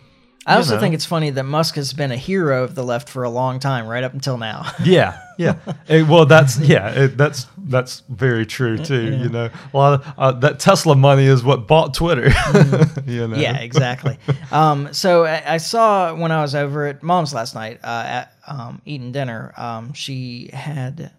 I 0.50 0.56
also 0.56 0.74
know. 0.74 0.80
think 0.80 0.94
it's 0.94 1.04
funny 1.04 1.30
that 1.30 1.44
Musk 1.44 1.76
has 1.76 1.92
been 1.92 2.10
a 2.10 2.16
hero 2.16 2.64
of 2.64 2.74
the 2.74 2.82
left 2.82 3.08
for 3.08 3.22
a 3.22 3.30
long 3.30 3.58
time, 3.58 3.86
right 3.86 4.02
up 4.02 4.12
until 4.12 4.38
now. 4.38 4.70
Yeah, 4.82 5.20
yeah. 5.38 5.56
Eh, 5.88 6.02
well, 6.02 6.26
that's 6.26 6.58
yeah. 6.58 6.90
It, 6.90 7.16
that's 7.16 7.46
that's 7.58 8.00
very 8.08 8.46
true 8.46 8.78
too. 8.78 9.14
You 9.14 9.28
know, 9.28 9.50
of 9.72 10.14
uh, 10.18 10.32
that 10.32 10.58
Tesla 10.58 10.96
money 10.96 11.26
is 11.26 11.44
what 11.44 11.68
bought 11.68 11.94
Twitter. 11.94 12.28
you 13.06 13.28
know. 13.28 13.36
yeah, 13.36 13.58
exactly. 13.58 14.18
Um, 14.50 14.92
so 14.92 15.24
I, 15.24 15.54
I 15.54 15.56
saw 15.58 16.14
when 16.14 16.32
I 16.32 16.42
was 16.42 16.54
over 16.54 16.86
at 16.86 17.02
mom's 17.02 17.34
last 17.34 17.54
night 17.54 17.80
uh, 17.84 18.04
at 18.06 18.34
um, 18.48 18.82
eating 18.84 19.12
dinner. 19.12 19.52
Um, 19.56 19.92
she 19.92 20.50
had 20.52 21.12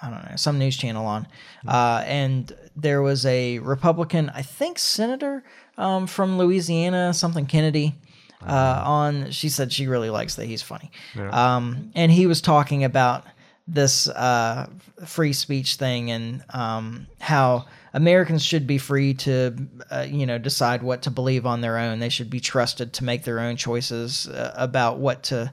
I 0.00 0.10
don't 0.10 0.30
know 0.30 0.36
some 0.36 0.58
news 0.58 0.76
channel 0.76 1.06
on, 1.06 1.26
uh, 1.66 2.02
and 2.06 2.52
there 2.76 3.02
was 3.02 3.26
a 3.26 3.58
Republican, 3.58 4.30
I 4.30 4.42
think 4.42 4.78
senator 4.78 5.44
um, 5.76 6.06
from 6.06 6.38
Louisiana, 6.38 7.12
something 7.12 7.46
Kennedy. 7.46 7.96
Uh, 8.42 8.82
on 8.86 9.30
she 9.30 9.48
said 9.50 9.70
she 9.70 9.86
really 9.86 10.08
likes 10.08 10.36
that 10.36 10.46
he's 10.46 10.62
funny, 10.62 10.90
um, 11.30 11.90
and 11.94 12.10
he 12.10 12.26
was 12.26 12.40
talking 12.40 12.84
about 12.84 13.24
this 13.68 14.08
uh, 14.08 14.68
free 15.06 15.32
speech 15.32 15.76
thing 15.76 16.10
and 16.10 16.42
um, 16.50 17.06
how 17.20 17.66
Americans 17.92 18.44
should 18.44 18.66
be 18.66 18.78
free 18.78 19.14
to, 19.14 19.54
uh, 19.90 20.06
you 20.08 20.26
know, 20.26 20.38
decide 20.38 20.82
what 20.82 21.02
to 21.02 21.10
believe 21.10 21.46
on 21.46 21.60
their 21.60 21.76
own. 21.78 21.98
They 21.98 22.08
should 22.08 22.30
be 22.30 22.40
trusted 22.40 22.92
to 22.94 23.04
make 23.04 23.24
their 23.24 23.40
own 23.40 23.56
choices 23.56 24.28
uh, 24.28 24.54
about 24.56 24.98
what 24.98 25.22
to 25.24 25.52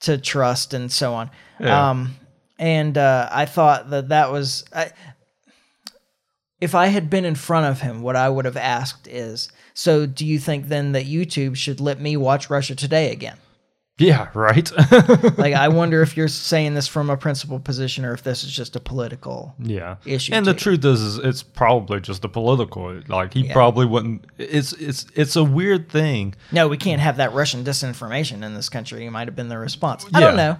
to 0.00 0.18
trust 0.18 0.74
and 0.74 0.90
so 0.92 1.14
on. 1.14 1.30
Yeah. 1.58 1.90
Um, 1.90 2.16
and 2.58 2.98
uh, 2.98 3.28
I 3.32 3.46
thought 3.46 3.90
that 3.90 4.08
that 4.08 4.30
was. 4.30 4.64
I, 4.72 4.90
if 6.60 6.74
I 6.74 6.86
had 6.86 7.10
been 7.10 7.24
in 7.24 7.34
front 7.34 7.66
of 7.66 7.80
him, 7.80 8.00
what 8.00 8.16
I 8.16 8.28
would 8.28 8.44
have 8.44 8.56
asked 8.56 9.06
is, 9.06 9.50
"So, 9.74 10.06
do 10.06 10.24
you 10.24 10.38
think 10.38 10.68
then 10.68 10.92
that 10.92 11.04
YouTube 11.06 11.56
should 11.56 11.80
let 11.80 12.00
me 12.00 12.16
watch 12.16 12.48
Russia 12.48 12.74
Today 12.74 13.12
again?" 13.12 13.36
Yeah. 13.96 14.26
Right. 14.34 14.72
like 15.38 15.54
I 15.54 15.68
wonder 15.68 16.02
if 16.02 16.16
you're 16.16 16.26
saying 16.26 16.74
this 16.74 16.88
from 16.88 17.10
a 17.10 17.16
principled 17.16 17.62
position 17.64 18.04
or 18.04 18.12
if 18.12 18.24
this 18.24 18.42
is 18.42 18.50
just 18.50 18.74
a 18.74 18.80
political. 18.80 19.54
yeah. 19.60 19.96
Issue 20.04 20.32
And 20.34 20.44
the 20.44 20.52
too. 20.52 20.58
truth 20.76 20.84
is, 20.84 21.00
is, 21.00 21.18
it's 21.18 21.44
probably 21.44 22.00
just 22.00 22.24
a 22.24 22.28
political. 22.28 23.00
Like 23.06 23.34
he 23.34 23.42
Yeah. 23.46 23.52
probably 23.52 23.86
wouldn't. 23.86 24.24
It's 24.36 24.72
it's 24.72 25.06
it's 25.14 25.36
a 25.36 25.44
weird 25.44 25.90
thing. 25.90 26.34
No, 26.50 26.66
we 26.66 26.76
can't 26.76 27.00
have 27.00 27.18
that 27.18 27.34
Russian 27.34 27.62
disinformation 27.62 28.42
in 28.42 28.54
this 28.54 28.68
country. 28.68 29.08
Might 29.10 29.28
have 29.28 29.36
been 29.36 29.48
the 29.48 29.58
response. 29.58 30.04
I 30.12 30.18
don't 30.18 30.36
know. 30.36 30.58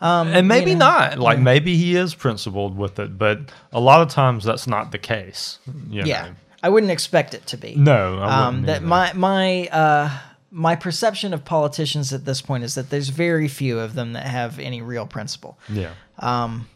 Um, 0.00 0.28
and 0.28 0.46
maybe 0.46 0.70
you 0.70 0.76
know, 0.76 0.86
not. 0.86 1.18
Like 1.18 1.40
maybe 1.40 1.76
he 1.76 1.96
is 1.96 2.14
principled 2.14 2.76
with 2.76 3.00
it, 3.00 3.18
but 3.18 3.40
a 3.72 3.80
lot 3.80 4.00
of 4.00 4.10
times 4.10 4.44
that's 4.44 4.68
not 4.68 4.92
the 4.92 4.98
case. 4.98 5.58
you 5.90 6.04
Yeah, 6.04 6.22
know. 6.26 6.34
I 6.66 6.68
wouldn't 6.68 6.90
expect 6.90 7.32
it 7.32 7.46
to 7.46 7.56
be. 7.56 7.76
No. 7.76 8.18
I 8.18 8.46
um, 8.46 8.62
that 8.62 8.78
either. 8.78 8.86
my 8.86 9.12
my 9.12 9.66
uh, 9.68 10.18
my 10.50 10.74
perception 10.74 11.32
of 11.32 11.44
politicians 11.44 12.12
at 12.12 12.24
this 12.24 12.42
point 12.42 12.64
is 12.64 12.74
that 12.74 12.90
there's 12.90 13.08
very 13.08 13.46
few 13.46 13.78
of 13.78 13.94
them 13.94 14.14
that 14.14 14.26
have 14.26 14.58
any 14.58 14.82
real 14.82 15.06
principle. 15.06 15.60
Yeah. 15.68 15.92
um, 16.18 16.68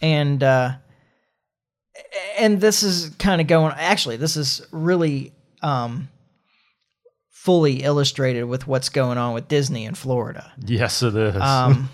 and 0.00 0.44
uh, 0.44 0.76
and 2.38 2.60
this 2.60 2.84
is 2.84 3.10
kind 3.18 3.40
of 3.40 3.48
going. 3.48 3.74
Actually, 3.76 4.16
this 4.16 4.36
is 4.36 4.64
really 4.70 5.32
um, 5.60 6.08
fully 7.30 7.82
illustrated 7.82 8.44
with 8.44 8.68
what's 8.68 8.90
going 8.90 9.18
on 9.18 9.34
with 9.34 9.48
Disney 9.48 9.86
in 9.86 9.96
Florida. 9.96 10.52
Yes, 10.64 11.02
it 11.02 11.16
is. 11.16 11.34
Um, 11.34 11.90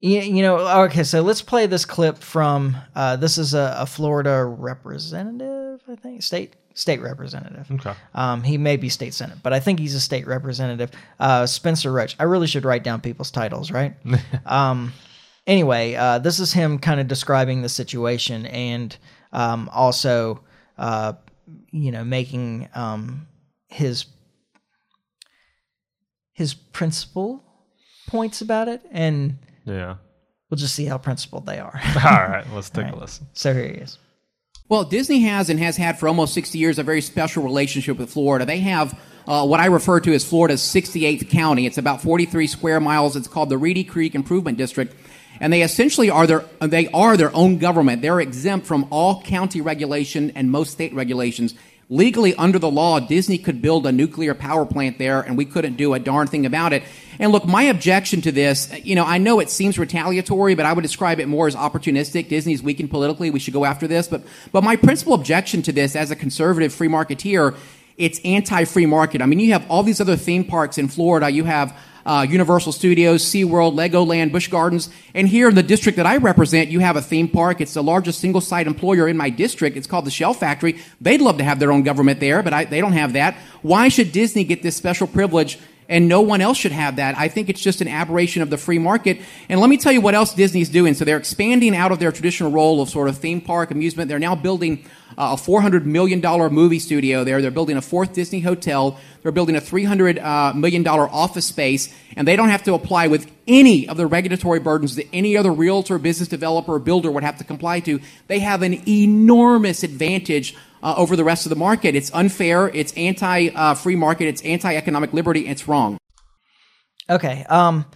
You, 0.00 0.20
you 0.20 0.42
know, 0.42 0.84
okay, 0.84 1.02
so 1.02 1.22
let's 1.22 1.42
play 1.42 1.66
this 1.66 1.84
clip 1.84 2.18
from 2.18 2.76
uh, 2.94 3.16
this 3.16 3.36
is 3.36 3.54
a, 3.54 3.74
a 3.78 3.86
Florida 3.86 4.44
representative, 4.44 5.80
I 5.88 5.96
think, 5.96 6.22
state 6.22 6.54
state 6.74 7.02
representative. 7.02 7.68
Okay. 7.72 7.92
Um, 8.14 8.44
he 8.44 8.56
may 8.56 8.76
be 8.76 8.88
state 8.88 9.12
senate, 9.12 9.38
but 9.42 9.52
I 9.52 9.58
think 9.58 9.80
he's 9.80 9.96
a 9.96 10.00
state 10.00 10.28
representative. 10.28 10.92
Uh, 11.18 11.44
Spencer 11.46 11.90
Roach. 11.90 12.14
I 12.20 12.22
really 12.22 12.46
should 12.46 12.64
write 12.64 12.84
down 12.84 13.00
people's 13.00 13.32
titles, 13.32 13.72
right? 13.72 13.94
um, 14.46 14.92
anyway, 15.48 15.94
uh, 15.94 16.20
this 16.20 16.38
is 16.38 16.52
him 16.52 16.78
kind 16.78 17.00
of 17.00 17.08
describing 17.08 17.62
the 17.62 17.68
situation 17.68 18.46
and 18.46 18.96
um, 19.32 19.68
also, 19.72 20.40
uh, 20.78 21.14
you 21.72 21.90
know, 21.90 22.04
making 22.04 22.68
um, 22.74 23.26
his 23.66 24.06
his 26.32 26.54
principal 26.54 27.42
points 28.06 28.40
about 28.40 28.68
it, 28.68 28.80
and 28.92 29.36
Yeah. 29.68 29.96
we'll 30.50 30.58
just 30.58 30.74
see 30.74 30.86
how 30.86 30.98
principled 30.98 31.46
they 31.46 31.58
are. 31.58 31.80
All 31.96 32.28
right. 32.28 32.44
Let's 32.54 32.70
take 32.70 32.86
All 32.86 32.98
a 32.98 33.00
listen. 33.00 33.26
so 33.34 33.52
here 33.54 33.64
he 33.68 33.74
is. 33.74 33.98
Well, 34.68 34.84
Disney 34.84 35.20
has 35.20 35.48
and 35.48 35.58
has 35.60 35.76
had 35.76 35.98
for 35.98 36.08
almost 36.08 36.34
60 36.34 36.58
years 36.58 36.78
a 36.78 36.82
very 36.82 37.00
special 37.00 37.42
relationship 37.42 37.96
with 37.98 38.10
Florida. 38.10 38.44
They 38.44 38.58
have 38.60 38.98
uh, 39.26 39.46
what 39.46 39.60
I 39.60 39.66
refer 39.66 40.00
to 40.00 40.12
as 40.12 40.24
Florida's 40.24 40.60
68th 40.60 41.30
county. 41.30 41.64
It's 41.66 41.78
about 41.78 42.02
43 42.02 42.46
square 42.46 42.78
miles. 42.80 43.16
It's 43.16 43.28
called 43.28 43.48
the 43.48 43.56
Reedy 43.58 43.84
Creek 43.84 44.14
Improvement 44.14 44.58
District. 44.58 44.94
And 45.40 45.52
they 45.52 45.62
essentially 45.62 46.10
are 46.10 46.26
their, 46.26 46.44
they 46.60 46.88
are 46.88 47.16
their 47.16 47.34
own 47.34 47.58
government. 47.58 48.02
They're 48.02 48.20
exempt 48.20 48.66
from 48.66 48.86
all 48.90 49.22
county 49.22 49.60
regulation 49.60 50.32
and 50.34 50.50
most 50.50 50.72
state 50.72 50.92
regulations. 50.92 51.54
Legally, 51.90 52.34
under 52.34 52.58
the 52.58 52.70
law, 52.70 53.00
Disney 53.00 53.38
could 53.38 53.62
build 53.62 53.86
a 53.86 53.92
nuclear 53.92 54.34
power 54.34 54.66
plant 54.66 54.98
there, 54.98 55.22
and 55.22 55.38
we 55.38 55.46
couldn't 55.46 55.78
do 55.78 55.94
a 55.94 55.98
darn 55.98 56.26
thing 56.26 56.44
about 56.44 56.74
it. 56.74 56.82
And 57.18 57.32
look, 57.32 57.46
my 57.46 57.62
objection 57.62 58.20
to 58.22 58.32
this, 58.32 58.70
you 58.84 58.94
know, 58.94 59.06
I 59.06 59.16
know 59.16 59.40
it 59.40 59.48
seems 59.48 59.78
retaliatory, 59.78 60.54
but 60.54 60.66
I 60.66 60.74
would 60.74 60.82
describe 60.82 61.18
it 61.18 61.28
more 61.28 61.46
as 61.46 61.56
opportunistic. 61.56 62.28
Disney's 62.28 62.62
weakened 62.62 62.90
politically. 62.90 63.30
We 63.30 63.38
should 63.38 63.54
go 63.54 63.64
after 63.64 63.88
this. 63.88 64.06
But, 64.06 64.22
but 64.52 64.62
my 64.62 64.76
principal 64.76 65.14
objection 65.14 65.62
to 65.62 65.72
this 65.72 65.96
as 65.96 66.10
a 66.10 66.16
conservative 66.16 66.74
free 66.74 66.88
marketeer, 66.88 67.56
it's 67.96 68.20
anti-free 68.22 68.86
market. 68.86 69.22
I 69.22 69.26
mean, 69.26 69.40
you 69.40 69.54
have 69.54 69.68
all 69.70 69.82
these 69.82 70.00
other 70.00 70.16
theme 70.16 70.44
parks 70.44 70.76
in 70.76 70.88
Florida. 70.88 71.30
You 71.30 71.44
have 71.44 71.74
uh, 72.06 72.26
Universal 72.28 72.72
Studios, 72.72 73.22
SeaWorld, 73.24 73.74
Legoland, 73.74 74.32
Busch 74.32 74.48
Gardens. 74.48 74.88
And 75.14 75.28
here 75.28 75.48
in 75.48 75.54
the 75.54 75.62
district 75.62 75.96
that 75.96 76.06
I 76.06 76.16
represent, 76.16 76.70
you 76.70 76.80
have 76.80 76.96
a 76.96 77.02
theme 77.02 77.28
park. 77.28 77.60
It's 77.60 77.74
the 77.74 77.82
largest 77.82 78.20
single 78.20 78.40
site 78.40 78.66
employer 78.66 79.08
in 79.08 79.16
my 79.16 79.30
district. 79.30 79.76
It's 79.76 79.86
called 79.86 80.04
the 80.04 80.10
Shell 80.10 80.34
Factory. 80.34 80.78
They'd 81.00 81.20
love 81.20 81.38
to 81.38 81.44
have 81.44 81.58
their 81.58 81.72
own 81.72 81.82
government 81.82 82.20
there, 82.20 82.42
but 82.42 82.52
I, 82.52 82.64
they 82.64 82.80
don't 82.80 82.92
have 82.92 83.12
that. 83.14 83.36
Why 83.62 83.88
should 83.88 84.12
Disney 84.12 84.44
get 84.44 84.62
this 84.62 84.76
special 84.76 85.06
privilege 85.06 85.58
and 85.88 86.06
no 86.06 86.20
one 86.20 86.40
else 86.40 86.58
should 86.58 86.72
have 86.72 86.96
that? 86.96 87.16
I 87.16 87.28
think 87.28 87.48
it's 87.48 87.60
just 87.60 87.80
an 87.80 87.88
aberration 87.88 88.42
of 88.42 88.50
the 88.50 88.58
free 88.58 88.78
market. 88.78 89.20
And 89.48 89.60
let 89.60 89.70
me 89.70 89.78
tell 89.78 89.92
you 89.92 90.00
what 90.00 90.14
else 90.14 90.34
Disney's 90.34 90.68
doing. 90.68 90.94
So 90.94 91.04
they're 91.04 91.16
expanding 91.16 91.74
out 91.74 91.92
of 91.92 91.98
their 91.98 92.12
traditional 92.12 92.50
role 92.50 92.82
of 92.82 92.90
sort 92.90 93.08
of 93.08 93.16
theme 93.18 93.40
park 93.40 93.70
amusement. 93.70 94.08
They're 94.08 94.18
now 94.18 94.34
building 94.34 94.84
uh, 95.16 95.36
a 95.38 95.40
$400 95.40 95.84
million 95.84 96.20
movie 96.52 96.78
studio 96.78 97.24
there. 97.24 97.40
They're 97.40 97.50
building 97.50 97.76
a 97.76 97.82
fourth 97.82 98.12
Disney 98.12 98.40
hotel. 98.40 99.00
They're 99.22 99.32
building 99.32 99.56
a 99.56 99.60
$300 99.60 100.22
uh, 100.22 100.52
million 100.54 100.86
office 100.86 101.46
space. 101.46 101.92
And 102.16 102.28
they 102.28 102.36
don't 102.36 102.50
have 102.50 102.62
to 102.64 102.74
apply 102.74 103.06
with 103.06 103.30
any 103.46 103.88
of 103.88 103.96
the 103.96 104.06
regulatory 104.06 104.60
burdens 104.60 104.96
that 104.96 105.06
any 105.12 105.36
other 105.36 105.52
realtor, 105.52 105.98
business 105.98 106.28
developer, 106.28 106.74
or 106.74 106.78
builder 106.78 107.10
would 107.10 107.24
have 107.24 107.38
to 107.38 107.44
comply 107.44 107.80
to. 107.80 108.00
They 108.26 108.40
have 108.40 108.62
an 108.62 108.86
enormous 108.86 109.82
advantage 109.82 110.54
uh, 110.82 110.94
over 110.96 111.16
the 111.16 111.24
rest 111.24 111.46
of 111.46 111.50
the 111.50 111.56
market. 111.56 111.94
It's 111.94 112.10
unfair. 112.14 112.68
It's 112.68 112.92
anti 112.92 113.48
uh, 113.48 113.74
free 113.74 113.96
market. 113.96 114.26
It's 114.26 114.42
anti 114.42 114.74
economic 114.74 115.12
liberty. 115.12 115.46
It's 115.46 115.68
wrong. 115.68 115.98
Okay. 117.10 117.44
Um, 117.48 117.86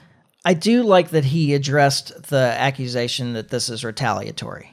I 0.44 0.54
do 0.54 0.82
like 0.82 1.10
that 1.10 1.24
he 1.24 1.54
addressed 1.54 2.24
the 2.30 2.54
accusation 2.58 3.34
that 3.34 3.48
this 3.50 3.68
is 3.68 3.84
retaliatory. 3.84 4.70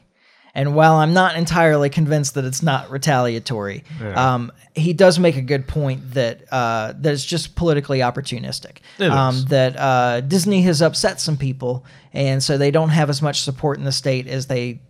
And 0.56 0.74
while 0.74 0.96
I'm 0.96 1.13
not 1.13 1.36
entirely 1.36 1.89
convinced 1.89 2.34
that 2.34 2.44
it's 2.44 2.63
not 2.63 2.89
retaliatory, 2.89 3.84
Yeah. 4.01 4.34
um, 4.34 4.51
he 4.74 4.94
does 4.94 5.20
make 5.20 5.38
a 5.38 5.44
good 5.44 5.68
point 5.68 6.16
that 6.16 6.42
uh, 6.51 6.94
that 6.98 7.13
it's 7.13 7.24
just 7.24 7.56
politically 7.56 8.00
opportunistic. 8.00 8.78
It 8.98 9.12
um, 9.12 9.36
is. 9.36 9.46
That 9.46 9.78
uh, 9.78 10.22
Disney 10.22 10.63
has 10.63 10.82
upset 10.82 11.22
some 11.22 11.38
people, 11.38 11.86
and 12.13 12.42
so 12.42 12.58
they 12.58 12.72
don't 12.72 12.89
have 12.89 13.12
as 13.12 13.22
much 13.22 13.42
support 13.42 13.78
in 13.78 13.84
the 13.86 13.92
state 13.92 14.25
as 14.28 14.48
they 14.48 14.82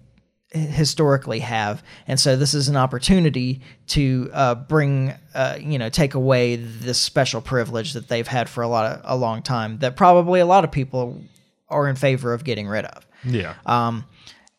historically 0.51 1.39
have, 1.39 1.83
and 2.07 2.19
so 2.19 2.35
this 2.35 2.53
is 2.53 2.69
an 2.69 2.75
opportunity 2.75 3.61
to 3.87 4.29
uh, 4.33 4.55
bring, 4.55 5.13
uh, 5.33 5.57
you 5.59 5.77
know, 5.77 5.89
take 5.89 6.15
away 6.15 6.55
this 6.55 6.99
special 6.99 7.39
privilege 7.39 7.93
that 7.93 8.07
they've 8.07 8.27
had 8.27 8.49
for 8.49 8.63
a 8.63 8.67
lot 8.67 8.85
of 8.85 9.01
a 9.03 9.15
long 9.15 9.41
time. 9.41 9.77
That 9.79 9.95
probably 9.95 10.39
a 10.39 10.45
lot 10.45 10.63
of 10.63 10.71
people 10.71 11.21
are 11.69 11.87
in 11.87 11.95
favor 11.95 12.33
of 12.33 12.43
getting 12.43 12.67
rid 12.67 12.85
of. 12.85 13.05
Yeah. 13.23 13.55
Um, 13.65 14.05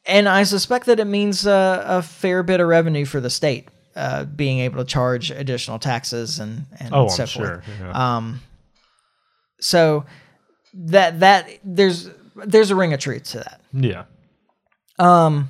and 0.07 0.29
I 0.29 0.45
suspect 0.45 0.87
that 0.87 1.01
it 1.01 1.07
means 1.07 1.47
uh, 1.47 1.83
a 1.87 2.03
fair 2.03 2.43
bit 2.43 2.61
of 2.61 2.69
revenue 2.69 3.05
for 3.05 3.21
the 3.21 3.31
state, 3.31 3.69
uh, 3.97 4.25
being 4.25 4.61
able 4.61 4.79
to 4.79 4.85
charge 4.85 5.31
additional 5.31 5.79
taxes 5.79 6.39
and 6.39 6.67
and 6.79 6.95
oh, 6.95 7.09
so 7.09 7.25
I'm 7.25 7.29
sure. 7.29 7.47
forth. 7.47 7.65
Yeah. 7.81 8.17
Um, 8.17 8.41
so 9.61 10.05
that 10.75 11.21
that 11.21 11.49
there's 11.65 12.09
there's 12.37 12.71
a 12.71 12.77
ring 12.77 12.93
of 12.93 13.01
truth 13.01 13.25
to 13.25 13.39
that. 13.39 13.61
yeah. 13.73 14.05
Um, 14.99 15.49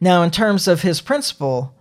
now, 0.00 0.22
in 0.22 0.30
terms 0.30 0.66
of 0.68 0.82
his 0.82 1.00
principle, 1.00 1.74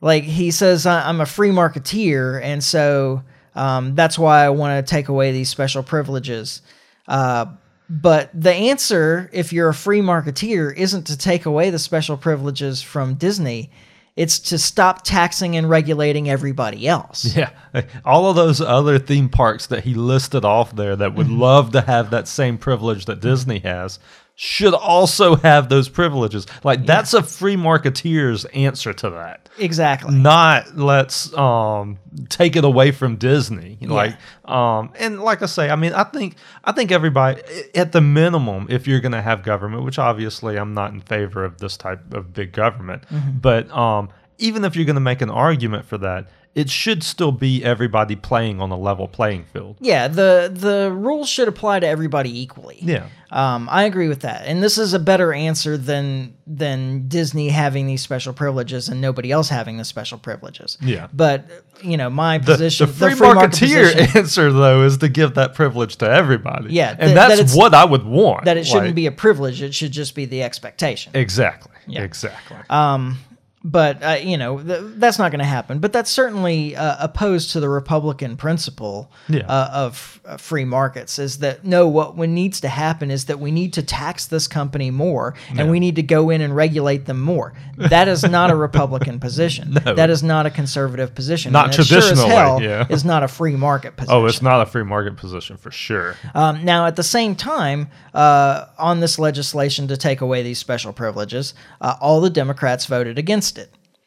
like 0.00 0.24
he 0.24 0.50
says, 0.50 0.86
"I- 0.86 1.08
I'm 1.08 1.20
a 1.20 1.26
free 1.26 1.50
marketeer, 1.50 2.40
and 2.42 2.62
so 2.62 3.22
um, 3.54 3.94
that's 3.94 4.18
why 4.18 4.44
I 4.44 4.50
want 4.50 4.84
to 4.86 4.88
take 4.90 5.08
away 5.08 5.32
these 5.32 5.48
special 5.48 5.82
privileges. 5.82 6.62
Uh, 7.06 7.46
but 7.90 8.30
the 8.34 8.52
answer, 8.52 9.30
if 9.32 9.52
you're 9.52 9.70
a 9.70 9.74
free 9.74 10.00
marketeer, 10.00 10.76
isn't 10.76 11.06
to 11.06 11.16
take 11.16 11.46
away 11.46 11.70
the 11.70 11.78
special 11.78 12.16
privileges 12.16 12.82
from 12.82 13.14
Disney. 13.14 13.70
It's 14.14 14.40
to 14.50 14.58
stop 14.58 15.04
taxing 15.04 15.56
and 15.56 15.70
regulating 15.70 16.28
everybody 16.28 16.86
else. 16.88 17.36
Yeah. 17.36 17.50
All 18.04 18.28
of 18.28 18.34
those 18.36 18.60
other 18.60 18.98
theme 18.98 19.28
parks 19.28 19.66
that 19.68 19.84
he 19.84 19.94
listed 19.94 20.44
off 20.44 20.74
there 20.74 20.96
that 20.96 21.14
would 21.14 21.28
Mm-hmm. 21.28 21.40
love 21.40 21.72
to 21.72 21.80
have 21.82 22.10
that 22.10 22.26
same 22.28 22.58
privilege 22.58 23.04
that 23.06 23.20
Disney 23.20 23.60
has 23.60 24.00
should 24.40 24.72
also 24.72 25.34
have 25.34 25.68
those 25.68 25.88
privileges. 25.88 26.46
Like 26.62 26.86
that's 26.86 27.12
a 27.12 27.24
free 27.24 27.56
marketeer's 27.56 28.44
answer 28.44 28.92
to 28.92 29.10
that. 29.10 29.48
Exactly. 29.58 30.14
Not 30.14 30.76
let's 30.76 31.36
um 31.36 31.98
take 32.28 32.54
it 32.54 32.62
away 32.62 32.92
from 32.92 33.16
Disney. 33.16 33.78
Like 33.80 34.14
um 34.44 34.92
and 34.96 35.20
like 35.20 35.42
I 35.42 35.46
say, 35.46 35.70
I 35.70 35.74
mean 35.74 35.92
I 35.92 36.04
think 36.04 36.36
I 36.62 36.70
think 36.70 36.92
everybody 36.92 37.42
at 37.74 37.90
the 37.90 38.00
minimum 38.00 38.68
if 38.70 38.86
you're 38.86 39.00
going 39.00 39.10
to 39.10 39.22
have 39.22 39.42
government, 39.42 39.82
which 39.82 39.98
obviously 39.98 40.56
I'm 40.56 40.72
not 40.72 40.92
in 40.92 41.00
favor 41.00 41.44
of 41.44 41.58
this 41.58 41.76
type 41.76 42.14
of 42.14 42.32
big 42.32 42.52
government, 42.52 43.02
Mm-hmm. 43.12 43.38
but 43.38 43.68
um 43.72 44.08
even 44.38 44.64
if 44.64 44.76
you're 44.76 44.84
going 44.84 44.94
to 44.94 45.00
make 45.00 45.20
an 45.20 45.30
argument 45.30 45.84
for 45.84 45.98
that, 45.98 46.28
it 46.54 46.68
should 46.70 47.02
still 47.04 47.30
be 47.32 47.62
everybody 47.62 48.16
playing 48.16 48.60
on 48.60 48.70
a 48.70 48.76
level 48.78 49.06
playing 49.06 49.44
field. 49.44 49.76
Yeah, 49.80 50.08
the 50.08 50.50
the 50.52 50.90
rules 50.92 51.28
should 51.28 51.46
apply 51.48 51.80
to 51.80 51.86
everybody 51.86 52.40
equally. 52.40 52.78
Yeah. 52.80 53.06
Um, 53.30 53.68
I 53.70 53.84
agree 53.84 54.08
with 54.08 54.20
that, 54.20 54.46
and 54.46 54.62
this 54.62 54.78
is 54.78 54.94
a 54.94 54.98
better 54.98 55.32
answer 55.34 55.76
than 55.76 56.34
than 56.46 57.08
Disney 57.08 57.50
having 57.50 57.86
these 57.86 58.00
special 58.00 58.32
privileges 58.32 58.88
and 58.88 59.00
nobody 59.02 59.30
else 59.30 59.50
having 59.50 59.76
the 59.76 59.84
special 59.84 60.16
privileges. 60.18 60.78
Yeah. 60.80 61.08
but 61.12 61.44
you 61.82 61.96
know 61.98 62.08
my 62.08 62.38
The, 62.38 62.52
position, 62.52 62.86
the 62.86 62.92
free, 62.94 63.14
market 63.14 63.50
marketeer 63.52 63.92
position, 63.92 64.08
answer 64.18 64.52
though 64.52 64.82
is 64.84 64.96
to 64.98 65.08
give 65.10 65.34
that 65.34 65.54
privilege 65.54 65.96
to 65.96 66.10
everybody. 66.10 66.72
Yeah, 66.72 66.90
and 66.92 67.00
th- 67.00 67.14
that 67.14 67.28
that's 67.28 67.40
it's- 67.40 67.54
what 67.56 67.74
I 67.74 67.84
would 67.84 68.04
want. 68.04 68.46
that 68.46 68.56
it 68.56 68.66
shouldn't 68.66 68.86
Like, 68.86 68.94
be 68.94 69.06
a 69.06 69.12
privilege; 69.12 69.60
it 69.62 69.74
should 69.74 69.92
just 69.92 70.14
be 70.14 70.24
the 70.24 70.42
expectation. 70.42 71.12
exactly. 71.14 71.72
Yeah. 71.86 72.02
Exactly. 72.02 72.56
Um, 72.70 73.18
but 73.64 74.02
uh, 74.02 74.10
you 74.22 74.36
know 74.36 74.62
th- 74.62 74.80
that's 74.96 75.18
not 75.18 75.30
going 75.32 75.40
to 75.40 75.44
happen. 75.44 75.78
But 75.78 75.92
that's 75.92 76.10
certainly 76.10 76.76
uh, 76.76 76.96
opposed 77.00 77.50
to 77.52 77.60
the 77.60 77.68
Republican 77.68 78.36
principle 78.36 79.10
Yeah. 79.28 79.46
uh, 79.48 79.70
of 79.72 80.20
uh, 80.24 80.36
free 80.36 80.64
markets. 80.64 81.18
Is 81.18 81.38
that 81.38 81.64
no? 81.64 81.88
What 81.88 82.16
needs 82.28 82.60
to 82.60 82.68
happen 82.68 83.10
is 83.10 83.24
that 83.26 83.40
we 83.40 83.50
need 83.50 83.72
to 83.74 83.82
tax 83.82 84.26
this 84.26 84.46
company 84.46 84.90
more, 84.90 85.34
and 85.56 85.70
we 85.70 85.80
need 85.80 85.96
to 85.96 86.02
go 86.02 86.30
in 86.30 86.40
and 86.40 86.54
regulate 86.54 87.06
them 87.06 87.20
more. 87.20 87.52
That 87.76 88.08
is 88.08 88.22
not 88.22 88.50
a 88.50 88.56
Republican 88.68 89.18
position. 89.20 89.74
No. 89.84 89.94
That 89.94 90.10
is 90.10 90.22
not 90.22 90.46
a 90.46 90.50
conservative 90.50 91.14
position. 91.14 91.52
Not 91.52 91.76
it 91.78 91.84
sure 91.84 92.14
hell 92.28 92.62
yeah. 92.62 92.86
is 92.88 93.04
not 93.04 93.22
a 93.22 93.28
free 93.28 93.56
market 93.56 93.96
position. 93.96 94.14
oh, 94.16 94.26
it's 94.26 94.42
not 94.42 94.60
a 94.60 94.66
free 94.66 94.84
market 94.84 95.16
position 95.16 95.56
for 95.56 95.70
sure. 95.70 96.14
Um, 96.34 96.64
now, 96.64 96.86
at 96.86 96.96
the 96.96 97.02
same 97.02 97.34
time, 97.34 97.88
uh, 98.14 98.66
on 98.78 99.00
this 99.00 99.18
legislation 99.18 99.88
to 99.88 99.96
take 99.96 100.20
away 100.20 100.42
these 100.42 100.58
special 100.58 100.92
privileges, 100.92 101.54
uh, 101.80 101.96
all 102.00 102.20
the 102.20 102.30
Democrats 102.30 102.86
voted 102.86 103.18
against 103.18 103.57
it. 103.57 103.57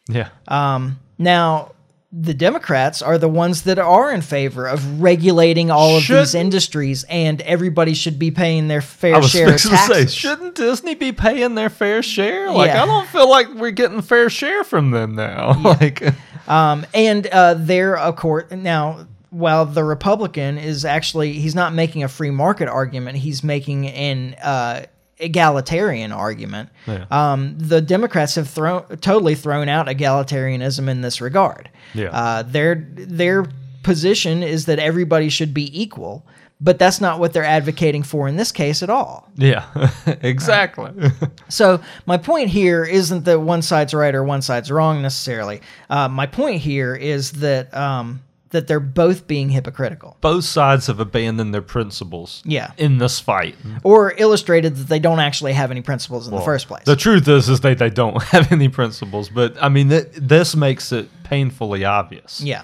Yeah. 0.10 0.30
Um, 0.48 1.00
now, 1.18 1.72
the 2.12 2.34
Democrats 2.34 3.02
are 3.02 3.18
the 3.18 3.30
ones 3.30 3.62
that 3.62 3.80
are 3.80 4.12
in 4.12 4.22
favor 4.22 4.68
of 4.68 5.02
regulating 5.02 5.72
all 5.72 5.96
of 5.98 6.04
Should- 6.04 6.20
these 6.20 6.36
industries, 6.36 7.06
and 7.06 7.42
everybody 7.44 7.94
should 7.94 8.20
be 8.20 8.32
paying 8.32 8.68
their 8.68 8.82
fair 8.82 9.22
share 9.24 9.54
of 9.56 9.62
to 9.62 9.78
say, 9.78 10.06
shouldn't 10.08 10.56
Disney 10.56 10.96
be 10.96 11.12
paying 11.14 11.56
their 11.56 11.70
fair 11.70 12.04
share? 12.04 12.52
Like, 12.52 12.68
Yeah. 12.68 12.84
I 12.84 12.86
don't 12.86 13.08
feel 13.08 13.30
like 13.30 13.54
we're 13.54 13.72
getting 13.72 14.02
fair 14.02 14.30
share 14.30 14.64
from 14.66 14.92
them 14.92 15.16
now. 15.16 15.62
like, 15.64 16.04
Um, 16.48 16.86
and 16.94 17.28
uh, 17.28 17.54
they're 17.54 17.98
of 17.98 18.16
course 18.18 18.52
now 18.52 19.06
while 19.30 19.66
the 19.66 19.84
Republican 19.84 20.58
is 20.58 20.84
actually 20.84 21.32
he's 21.34 21.56
not 21.56 21.74
making 21.74 22.04
a 22.04 22.10
free 22.10 22.32
market 22.32 22.68
argument, 22.68 23.18
he's 23.18 23.42
making 23.42 23.88
an 23.88 24.34
uh, 24.44 24.84
egalitarian 25.22 26.12
argument. 26.12 26.70
Yeah. 26.88 27.06
Um, 27.12 27.56
the 27.58 27.82
Democrats 27.82 28.36
have 28.36 28.50
thrown 28.50 28.84
totally 28.98 29.36
thrown 29.36 29.70
out 29.70 29.88
egalitarianism 29.88 30.90
in 30.90 31.02
this 31.02 31.22
regard. 31.22 31.70
Yeah. 31.94 32.10
Uh, 32.10 32.44
their 32.44 32.88
their 32.96 33.46
position 33.84 34.44
is 34.44 34.66
that 34.66 34.80
everybody 34.80 35.30
should 35.30 35.54
be 35.54 35.82
equal, 35.82 36.26
but 36.60 36.78
that's 36.78 37.02
not 37.02 37.20
what 37.20 37.34
they're 37.34 37.44
advocating 37.44 38.04
for 38.04 38.28
in 38.28 38.36
this 38.38 38.52
case 38.52 38.84
at 38.84 38.90
all. 38.90 39.30
Yeah, 39.36 39.66
exactly. 40.22 40.92
So 41.50 41.82
my 42.06 42.16
point 42.16 42.50
here 42.50 42.86
isn't 42.86 43.26
that 43.26 43.42
one 43.42 43.62
side's 43.62 43.94
right 43.94 44.16
or 44.16 44.24
one 44.24 44.42
side's 44.42 44.72
wrong 44.72 45.02
necessarily. 45.02 45.60
Uh, 45.90 46.08
my 46.08 46.26
point 46.26 46.62
here 46.62 46.96
is 46.96 47.34
that 47.34 47.76
um, 47.76 48.22
that 48.52 48.68
they're 48.68 48.80
both 48.80 49.28
being 49.28 49.50
hypocritical, 49.50 50.18
Both 50.22 50.44
sides 50.46 50.88
have 50.88 51.00
abandoned 51.00 51.54
their 51.54 51.62
principles. 51.62 52.42
Yeah. 52.46 52.72
In 52.78 52.98
this 52.98 53.20
fight. 53.20 53.56
or 53.84 54.14
illustrated 54.18 54.76
that 54.76 54.88
they 54.88 55.00
don't 55.00 55.20
actually 55.20 55.54
have 55.54 55.72
any 55.72 55.82
principles 55.82 56.28
in 56.28 56.36
the 56.36 56.42
first 56.42 56.68
place. 56.68 56.84
The 56.86 56.96
truth 56.96 57.28
is, 57.28 57.50
is 57.50 57.62
that 57.62 57.78
they 57.80 57.90
don't 57.90 58.22
have 58.36 58.52
any 58.52 58.70
principles. 58.70 59.30
But 59.30 59.56
I 59.62 59.70
mean, 59.70 59.90
th- 59.90 60.08
this 60.14 60.56
makes 60.56 60.92
it 60.92 61.10
painfully 61.24 61.86
obvious. 61.86 62.42
Yeah. 62.42 62.64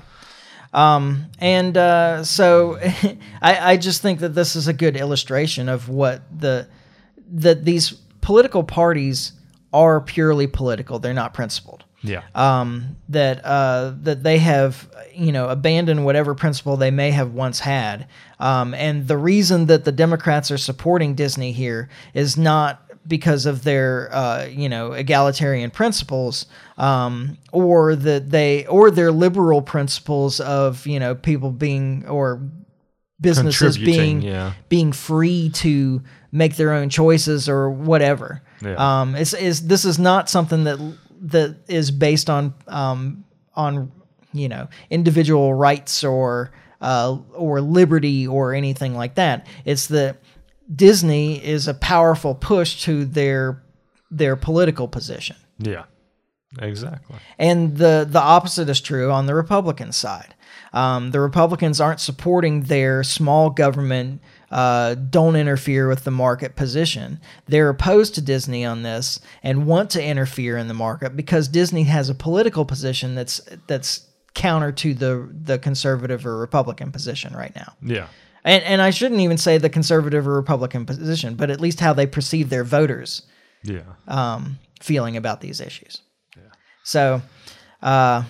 Um, 0.73 1.27
and 1.39 1.77
uh, 1.77 2.23
so 2.23 2.77
I, 3.41 3.71
I 3.73 3.77
just 3.77 4.01
think 4.01 4.19
that 4.19 4.35
this 4.35 4.55
is 4.55 4.67
a 4.67 4.73
good 4.73 4.95
illustration 4.97 5.69
of 5.69 5.89
what 5.89 6.21
the 6.37 6.67
that 7.31 7.65
these 7.65 7.91
political 8.21 8.63
parties 8.63 9.33
are 9.73 9.99
purely 10.01 10.47
political. 10.47 10.99
They're 10.99 11.13
not 11.13 11.33
principled. 11.33 11.83
Yeah. 12.01 12.21
Um, 12.35 12.97
that 13.09 13.43
uh, 13.43 13.93
that 14.01 14.23
they 14.23 14.37
have 14.37 14.89
you 15.13 15.31
know 15.31 15.49
abandoned 15.49 16.05
whatever 16.05 16.35
principle 16.35 16.77
they 16.77 16.91
may 16.91 17.11
have 17.11 17.33
once 17.33 17.59
had. 17.59 18.07
Um, 18.39 18.73
and 18.73 19.07
the 19.07 19.17
reason 19.17 19.65
that 19.65 19.83
the 19.83 19.91
Democrats 19.91 20.51
are 20.51 20.57
supporting 20.57 21.15
Disney 21.15 21.51
here 21.51 21.89
is 22.13 22.37
not 22.37 22.83
because 23.07 23.45
of 23.45 23.63
their 23.63 24.13
uh, 24.13 24.45
you 24.45 24.69
know 24.69 24.91
egalitarian 24.91 25.71
principles 25.71 26.45
um, 26.77 27.37
or 27.51 27.95
that 27.95 28.29
they 28.29 28.65
or 28.67 28.91
their 28.91 29.11
liberal 29.11 29.61
principles 29.61 30.39
of 30.39 30.85
you 30.85 30.99
know 30.99 31.15
people 31.15 31.51
being 31.51 32.05
or 32.07 32.41
businesses 33.19 33.77
being 33.77 34.21
yeah. 34.21 34.53
being 34.69 34.91
free 34.91 35.49
to 35.49 36.01
make 36.31 36.55
their 36.55 36.73
own 36.73 36.89
choices 36.89 37.49
or 37.49 37.69
whatever. 37.69 38.41
Yeah. 38.61 39.01
Um, 39.01 39.15
it's, 39.15 39.33
is 39.33 39.67
this 39.67 39.85
is 39.85 39.97
not 39.97 40.29
something 40.29 40.65
that 40.65 40.79
that 41.21 41.57
is 41.67 41.91
based 41.91 42.29
on 42.29 42.53
um, 42.67 43.25
on 43.55 43.91
you 44.33 44.49
know 44.49 44.67
individual 44.89 45.53
rights 45.53 46.03
or 46.03 46.51
uh, 46.81 47.17
or 47.33 47.61
liberty 47.61 48.27
or 48.27 48.53
anything 48.53 48.95
like 48.95 49.15
that. 49.15 49.47
It's 49.65 49.87
that 49.87 50.17
Disney 50.73 51.43
is 51.43 51.67
a 51.67 51.73
powerful 51.73 52.35
push 52.35 52.83
to 52.83 53.05
their 53.05 53.63
their 54.11 54.35
political 54.35 54.87
position. 54.87 55.35
Yeah. 55.59 55.85
Exactly. 56.59 57.17
And 57.37 57.77
the 57.77 58.07
the 58.09 58.21
opposite 58.21 58.69
is 58.69 58.79
true 58.79 59.11
on 59.11 59.25
the 59.25 59.35
Republican 59.35 59.91
side. 59.91 60.33
Um, 60.73 61.11
the 61.11 61.19
Republicans 61.19 61.81
aren't 61.81 61.99
supporting 61.99 62.63
their 62.63 63.03
small 63.03 63.49
government, 63.49 64.21
uh, 64.51 64.95
don't 64.95 65.35
interfere 65.35 65.87
with 65.89 66.03
the 66.03 66.11
market 66.11 66.55
position. 66.55 67.19
They're 67.47 67.69
opposed 67.69 68.15
to 68.15 68.21
Disney 68.21 68.63
on 68.65 68.83
this 68.83 69.19
and 69.43 69.65
want 69.65 69.89
to 69.91 70.03
interfere 70.03 70.57
in 70.57 70.67
the 70.67 70.73
market 70.73 71.15
because 71.15 71.47
Disney 71.47 71.83
has 71.83 72.09
a 72.09 72.15
political 72.15 72.63
position 72.65 73.13
that's 73.15 73.41
that's 73.67 74.07
counter 74.33 74.71
to 74.71 74.93
the 74.93 75.29
the 75.43 75.57
conservative 75.59 76.25
or 76.25 76.37
Republican 76.37 76.91
position 76.91 77.33
right 77.35 77.53
now. 77.55 77.73
Yeah. 77.81 78.07
And 78.43 78.63
and 78.63 78.81
I 78.81 78.91
shouldn't 78.91 79.19
even 79.21 79.37
say 79.37 79.57
the 79.57 79.69
conservative 79.69 80.27
or 80.27 80.33
Republican 80.35 80.85
position, 80.85 81.35
but 81.35 81.49
at 81.49 81.59
least 81.59 81.79
how 81.79 81.91
they 81.93 82.05
perceive 82.07 82.49
their 82.49 82.63
voters 82.63 83.23
Yeah. 83.63 83.81
um, 84.07 84.59
feeling 84.79 85.17
about 85.17 85.41
these 85.41 85.59
issues. 85.59 86.01
Yeah. 86.37 86.43
So, 86.83 87.21
uh, 87.81 88.23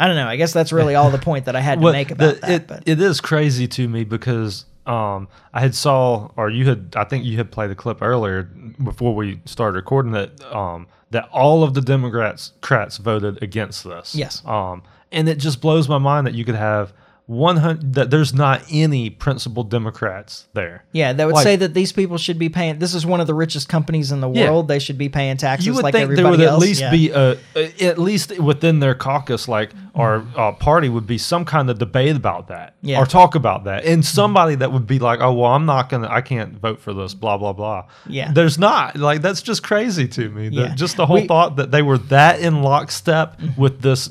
I 0.00 0.06
don't 0.06 0.16
know. 0.16 0.26
I 0.26 0.36
guess 0.36 0.52
that's 0.52 0.72
really 0.72 0.94
all 0.94 1.10
the 1.10 1.18
point 1.18 1.44
that 1.44 1.54
I 1.56 1.60
had 1.60 1.76
to 1.78 1.84
Well, 1.84 1.92
make 1.92 2.10
about 2.10 2.36
the- 2.36 2.40
that. 2.40 2.50
It, 2.50 2.66
but 2.66 2.82
it 2.86 3.00
is 3.00 3.20
crazy 3.20 3.68
to 3.68 3.88
me 3.88 4.02
because 4.04 4.64
um, 4.88 5.28
I 5.52 5.60
had 5.60 5.74
saw 5.74 6.30
or 6.36 6.50
you 6.50 6.66
had 6.66 6.94
I 6.96 7.04
think 7.04 7.24
you 7.24 7.36
had 7.36 7.50
played 7.50 7.70
the 7.70 7.74
clip 7.74 8.02
earlier 8.02 8.44
before 8.82 9.14
we 9.14 9.40
started 9.44 9.76
recording 9.76 10.12
that 10.12 10.42
um, 10.52 10.86
that 11.10 11.28
all 11.30 11.62
of 11.62 11.74
the 11.74 11.80
Democrats 11.80 12.52
Crats 12.60 12.96
voted 12.96 13.42
against 13.42 13.84
this. 13.84 14.14
Yes. 14.14 14.42
Um, 14.44 14.82
and 15.12 15.28
it 15.28 15.38
just 15.38 15.60
blows 15.60 15.88
my 15.88 15.98
mind 15.98 16.26
that 16.26 16.34
you 16.34 16.44
could 16.44 16.54
have 16.54 16.92
100 17.28 17.92
that 17.94 18.10
there's 18.10 18.32
not 18.32 18.62
any 18.70 19.10
principled 19.10 19.70
Democrats 19.70 20.46
there. 20.54 20.82
yeah, 20.92 21.12
that 21.12 21.26
would 21.26 21.34
like- 21.34 21.44
say 21.44 21.56
that 21.56 21.74
these 21.74 21.92
people 21.92 22.16
should 22.16 22.38
be 22.38 22.48
paying. 22.48 22.78
This 22.78 22.94
is 22.94 23.04
one 23.04 23.20
of 23.20 23.26
the 23.26 23.34
richest 23.34 23.68
companies 23.68 24.10
in 24.10 24.20
the 24.22 24.30
Yeah. 24.30 24.48
world. 24.50 24.66
They 24.66 24.78
should 24.78 24.96
be 24.96 25.10
paying 25.10 25.36
taxes 25.36 25.66
you 25.66 25.74
would 25.74 25.84
like 25.84 25.92
think 25.94 26.16
there 26.16 26.26
would 26.30 26.40
at 26.40 26.58
least 26.58 26.80
Yeah. 26.80 26.90
be 26.90 27.10
a, 27.10 27.36
at 27.82 27.98
least 27.98 28.38
within 28.40 28.80
their 28.80 28.94
caucus 28.94 29.46
like 29.46 29.70
our 29.94 30.22
uh, 30.36 30.52
party 30.52 30.88
would 30.88 31.06
be 31.06 31.18
some 31.18 31.44
kind 31.44 31.68
of 31.68 31.78
debate 31.78 32.16
about 32.16 32.48
that 32.48 32.74
Yeah. 32.80 32.98
or 32.98 33.04
talk 33.04 33.34
about 33.34 33.64
that 33.64 33.84
and 33.84 34.02
somebody 34.04 34.54
that 34.54 34.72
would 34.72 34.86
be 34.86 34.98
like 34.98 35.20
oh 35.20 35.32
well 35.32 35.52
i'm 35.52 35.66
not 35.66 35.88
gonna 35.90 36.08
i 36.10 36.20
can't 36.20 36.54
vote 36.60 36.80
for 36.80 36.94
this 36.94 37.14
blah 37.14 37.36
blah 37.36 37.52
blah 37.52 37.84
Yeah. 38.06 38.30
there's 38.32 38.58
not 38.58 38.96
like 38.96 39.22
that's 39.22 39.42
just 39.42 39.62
crazy 39.62 40.06
to 40.08 40.30
me 40.30 40.48
Yeah. 40.52 40.68
that 40.68 40.76
just 40.76 40.96
the 40.96 41.04
whole 41.06 41.16
We- 41.16 41.22
Mm-hmm. 41.22 41.28
thought 41.28 41.56
that 41.56 41.72
they 41.72 41.82
were 41.82 41.98
that 41.98 42.40
in 42.40 42.62
lockstep 42.62 43.40
with 43.56 43.82
this 43.82 44.08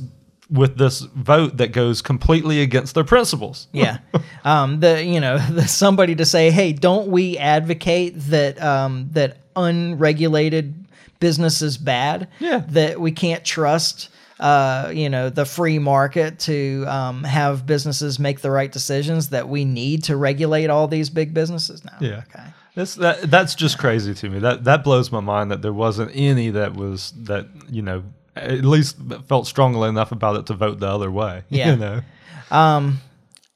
with 0.49 0.77
this 0.77 1.01
vote 1.01 1.57
that 1.57 1.73
goes 1.73 2.01
completely 2.01 2.62
against 2.62 2.95
their 2.95 3.03
principles 3.03 3.67
yeah 3.73 3.97
um 4.45 4.79
the 4.79 5.03
you 5.03 5.19
know 5.19 5.38
the, 5.51 5.67
somebody 5.67 6.15
to 6.15 6.25
say 6.25 6.51
hey 6.51 6.71
don't 6.71 7.07
we 7.10 7.38
advocate 7.38 8.13
that 8.15 8.62
um 8.62 9.10
that 9.12 9.38
unregulated 9.55 10.86
business 11.19 11.62
is 11.62 11.77
bad 11.77 12.27
Yeah. 12.39 12.63
that 12.69 12.99
we 13.01 13.12
can't 13.12 13.43
trust 13.43 14.10
uh 14.39 14.91
you 14.93 15.10
know 15.10 15.29
the 15.29 15.45
free 15.45 15.79
market 15.79 16.38
to 16.39 16.86
um 16.88 17.23
have 17.23 17.65
businesses 17.65 18.19
make 18.19 18.41
the 18.41 18.51
right 18.51 18.71
decisions 18.71 19.29
that 19.29 19.49
we 19.49 19.65
need 19.65 20.03
to 20.03 20.15
regulate 20.15 20.69
all 20.69 20.88
these 20.88 21.10
big 21.10 21.33
businesses 21.33 21.83
now 21.83 21.97
Yeah. 21.99 22.21
okay 22.29 22.45
That's 22.75 22.93
that. 22.95 23.31
That's 23.31 23.55
just 23.55 23.79
crazy 23.79 24.13
to 24.13 24.29
me. 24.29 24.38
That 24.38 24.63
that 24.65 24.83
blows 24.83 25.12
my 25.12 25.19
mind 25.19 25.49
that 25.49 25.63
there 25.63 25.73
wasn't 25.73 26.12
any 26.13 26.51
that 26.51 26.75
was 26.75 27.12
that 27.23 27.47
you 27.71 27.81
know 27.81 28.03
at 28.38 28.65
least 28.65 28.97
felt 29.28 29.47
strongly 29.47 29.89
enough 29.89 30.12
about 30.12 30.36
it 30.38 30.45
to 30.47 30.54
vote 30.54 30.80
the 30.80 30.88
other 30.88 31.12
way. 31.12 31.43
Yeah. 31.50 31.71
You 31.71 31.78
know. 31.78 32.02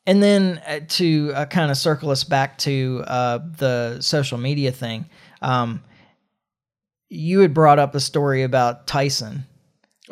And 0.06 0.22
then 0.24 0.62
uh, 0.66 0.80
to 0.90 1.32
uh, 1.36 1.46
kind 1.46 1.70
of 1.70 1.78
circle 1.78 2.10
us 2.10 2.24
back 2.24 2.58
to 2.60 3.04
uh, 3.06 3.40
the 3.58 4.02
social 4.02 4.38
media 4.38 4.72
thing, 4.72 5.06
um, 5.42 5.84
you 7.10 7.42
had 7.42 7.54
brought 7.54 7.78
up 7.78 7.94
a 7.94 8.00
story 8.00 8.44
about 8.44 8.88
Tyson. 8.88 9.46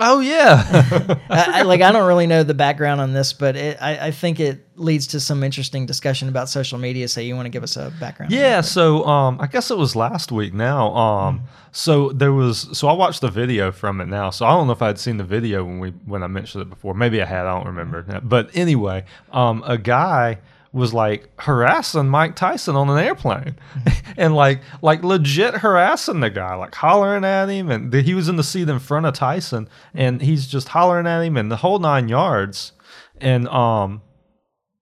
Oh 0.01 0.21
yeah. 0.21 0.63
I, 1.29 1.59
I, 1.59 1.61
like 1.63 1.81
I 1.81 1.91
don't 1.91 2.07
really 2.07 2.25
know 2.25 2.43
the 2.43 2.53
background 2.53 3.01
on 3.01 3.11
this, 3.11 3.33
but 3.33 3.57
it, 3.57 3.77
I, 3.81 4.07
I 4.07 4.11
think 4.11 4.39
it 4.39 4.65
leads 4.77 5.07
to 5.07 5.19
some 5.19 5.43
interesting 5.43 5.85
discussion 5.85 6.29
about 6.29 6.47
social 6.47 6.79
media. 6.79 7.09
So 7.09 7.19
you 7.19 7.35
want 7.35 7.47
to 7.47 7.49
give 7.49 7.63
us 7.63 7.75
a 7.75 7.91
background? 7.99 8.31
yeah. 8.31 8.61
So 8.61 9.05
um, 9.05 9.39
I 9.41 9.47
guess 9.47 9.71
it 9.71 9.77
was 9.77 9.97
last 9.97 10.31
week 10.31 10.53
now. 10.53 10.95
Um, 10.95 11.41
so 11.73 12.11
there 12.13 12.31
was. 12.31 12.77
So 12.77 12.87
I 12.87 12.93
watched 12.93 13.19
the 13.19 13.29
video 13.29 13.73
from 13.73 13.99
it 13.99 14.07
now. 14.07 14.29
So 14.29 14.45
I 14.45 14.51
don't 14.51 14.67
know 14.67 14.73
if 14.73 14.81
I 14.81 14.87
had 14.87 14.99
seen 14.99 15.17
the 15.17 15.25
video 15.25 15.65
when 15.65 15.79
we 15.79 15.89
when 16.05 16.23
I 16.23 16.27
mentioned 16.27 16.61
it 16.61 16.69
before. 16.69 16.93
Maybe 16.93 17.21
I 17.21 17.25
had. 17.25 17.45
I 17.45 17.57
don't 17.57 17.67
remember. 17.67 18.21
But 18.23 18.51
anyway, 18.53 19.03
um, 19.33 19.63
a 19.65 19.77
guy 19.77 20.39
was 20.71 20.93
like 20.93 21.27
harassing 21.39 22.07
Mike 22.07 22.35
Tyson 22.35 22.75
on 22.75 22.89
an 22.91 22.97
airplane 23.03 23.55
and 24.17 24.35
like 24.35 24.61
like 24.83 25.03
legit 25.03 25.55
harassing 25.55 26.19
the 26.19 26.29
guy 26.29 26.53
like 26.53 26.75
hollering 26.75 27.25
at 27.25 27.47
him 27.49 27.71
and 27.71 27.91
he 27.93 28.13
was 28.13 28.29
in 28.29 28.35
the 28.35 28.43
seat 28.43 28.69
in 28.69 28.77
front 28.77 29.07
of 29.07 29.15
Tyson 29.15 29.67
and 29.95 30.21
he's 30.21 30.45
just 30.45 30.67
hollering 30.69 31.07
at 31.07 31.21
him 31.23 31.37
and 31.37 31.51
the 31.51 31.55
whole 31.57 31.79
nine 31.79 32.07
yards 32.07 32.73
and 33.19 33.47
um 33.47 34.03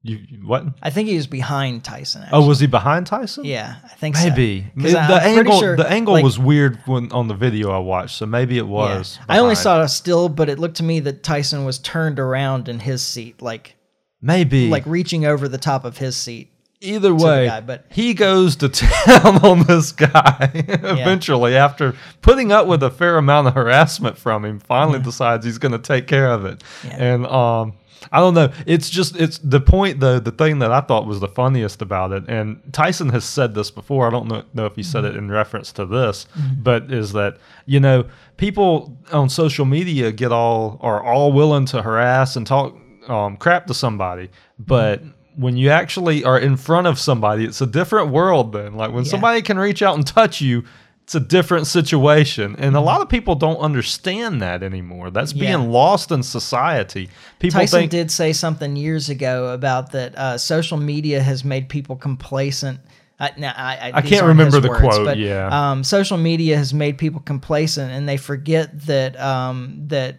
you 0.03 0.19
what 0.45 0.65
I 0.81 0.89
think 0.89 1.07
he 1.07 1.15
was 1.15 1.25
behind 1.27 1.85
Tyson. 1.85 2.23
Actually. 2.23 2.37
oh 2.43 2.45
was 2.47 2.59
he 2.59 2.67
behind 2.67 3.07
Tyson 3.07 3.45
yeah, 3.45 3.77
I 3.85 3.87
think 3.95 4.17
so. 4.17 4.27
maybe 4.27 4.67
the 4.75 4.99
I'm 4.99 5.37
angle 5.39 5.59
sure, 5.59 5.77
the 5.77 5.89
angle 5.89 6.15
like- 6.15 6.23
was 6.23 6.37
weird 6.37 6.79
when 6.85 7.09
on 7.13 7.29
the 7.29 7.33
video 7.33 7.71
I 7.71 7.79
watched 7.79 8.17
so 8.17 8.25
maybe 8.25 8.57
it 8.57 8.65
Yeah. 8.65 8.69
was 8.71 9.19
I 9.29 9.39
only 9.39 9.55
saw 9.55 9.81
a 9.81 9.87
still, 9.87 10.27
but 10.27 10.49
it 10.49 10.59
looked 10.59 10.75
to 10.77 10.83
me 10.83 10.99
that 10.99 11.23
Tyson 11.23 11.63
was 11.63 11.79
turned 11.79 12.19
around 12.19 12.67
in 12.67 12.79
his 12.81 13.01
seat, 13.01 13.41
like 13.41 13.75
maybe 14.21 14.69
like 14.69 14.85
reaching 14.85 15.25
over 15.25 15.47
the 15.47 15.57
top 15.57 15.85
of 15.85 15.97
his 15.97 16.15
seat. 16.15 16.51
either 16.81 17.13
way, 17.13 17.47
guy, 17.47 17.61
but- 17.61 17.85
he 17.89 18.13
goes 18.13 18.55
to 18.57 18.69
town 18.69 19.37
on 19.45 19.63
this 19.63 19.91
guy 19.91 20.51
eventually 20.53 21.55
after 21.55 21.95
putting 22.21 22.51
up 22.51 22.67
with 22.67 22.83
a 22.83 22.89
fair 22.91 23.17
amount 23.17 23.47
of 23.47 23.53
harassment 23.53 24.17
from 24.17 24.45
him. 24.45 24.59
Finally, 24.59 24.99
decides 24.99 25.45
he's 25.45 25.57
going 25.57 25.71
to 25.71 25.79
take 25.79 26.07
care 26.07 26.31
of 26.31 26.45
it, 26.45 26.63
Yeah. 26.85 26.95
and 27.13 27.25
um. 27.27 27.73
I 28.11 28.19
don't 28.19 28.35
know. 28.35 28.51
It's 28.67 28.91
just 28.91 29.15
it's 29.19 29.39
the 29.39 29.59
point 29.59 29.99
though. 29.99 30.19
The 30.19 30.31
thing 30.31 30.59
that 30.59 30.71
I 30.71 30.81
thought 30.81 31.07
was 31.07 31.19
the 31.19 31.27
funniest 31.27 31.81
about 31.81 32.11
it, 32.13 32.25
and 32.29 32.61
Tyson 32.71 33.09
has 33.09 33.25
said 33.25 33.55
this 33.55 33.71
before. 33.71 34.07
I 34.07 34.11
don't 34.11 34.27
know, 34.27 34.43
know 34.53 34.65
if 34.67 34.75
he 34.75 34.83
said 34.83 35.03
it 35.03 35.15
in 35.17 35.29
reference 35.31 35.71
to 35.73 35.85
this, 35.85 36.27
but 36.59 36.91
is 36.91 37.11
that 37.13 37.37
you 37.65 37.79
know 37.79 38.05
people 38.37 38.95
on 39.11 39.29
social 39.29 39.65
media 39.65 40.11
get 40.11 40.31
all 40.31 40.77
are 40.81 41.03
all 41.03 41.33
willing 41.33 41.65
to 41.65 41.81
harass 41.81 42.35
and 42.35 42.45
talk 42.45 42.75
um, 43.09 43.37
crap 43.37 43.67
to 43.67 43.73
somebody, 43.73 44.29
but 44.59 45.01
when 45.35 45.55
you 45.55 45.69
actually 45.69 46.23
are 46.23 46.39
in 46.39 46.57
front 46.57 46.87
of 46.87 46.97
somebody, 46.99 47.45
it's 47.45 47.61
a 47.61 47.67
different 47.67 48.09
world. 48.09 48.53
Then, 48.53 48.73
like 48.73 48.91
when 48.91 49.03
Yeah. 49.03 49.11
somebody 49.11 49.41
can 49.41 49.57
reach 49.59 49.81
out 49.81 49.95
and 49.95 50.05
touch 50.05 50.41
you, 50.41 50.63
it's 51.03 51.15
a 51.15 51.19
different 51.21 51.67
situation, 51.67 52.55
and 52.57 52.75
a 52.75 52.81
lot 52.81 53.01
of 53.01 53.07
people 53.07 53.35
don't 53.35 53.59
understand 53.59 54.41
that 54.41 54.61
anymore. 54.63 55.09
That's 55.09 55.31
Mm-hmm. 55.31 55.43
Yeah. 55.43 55.57
being 55.57 55.71
lost 55.71 56.11
in 56.11 56.21
society. 56.23 57.09
People 57.39 57.61
Tyson 57.61 57.79
think 57.79 57.91
did 57.91 58.11
say 58.11 58.33
something 58.33 58.75
years 58.75 59.09
ago 59.09 59.53
about 59.53 59.91
that 59.93 60.17
uh, 60.17 60.37
social 60.37 60.77
media 60.77 61.21
has 61.21 61.45
made 61.45 61.69
people 61.69 61.95
complacent. 61.95 62.79
I, 63.19 63.31
now, 63.37 63.53
I, 63.55 63.91
I 63.95 64.01
these 64.01 64.11
can't 64.11 64.25
remember 64.27 64.59
the 64.59 64.67
words, 64.69 64.81
quote, 64.81 65.05
but, 65.05 65.17
yeah. 65.17 65.47
um, 65.71 65.83
social 65.83 66.17
media 66.17 66.57
has 66.57 66.73
made 66.73 66.97
people 66.97 67.21
complacent, 67.21 67.91
and 67.91 68.07
they 68.07 68.17
forget 68.17 68.79
that 68.85 69.19
um, 69.19 69.85
that 69.87 70.17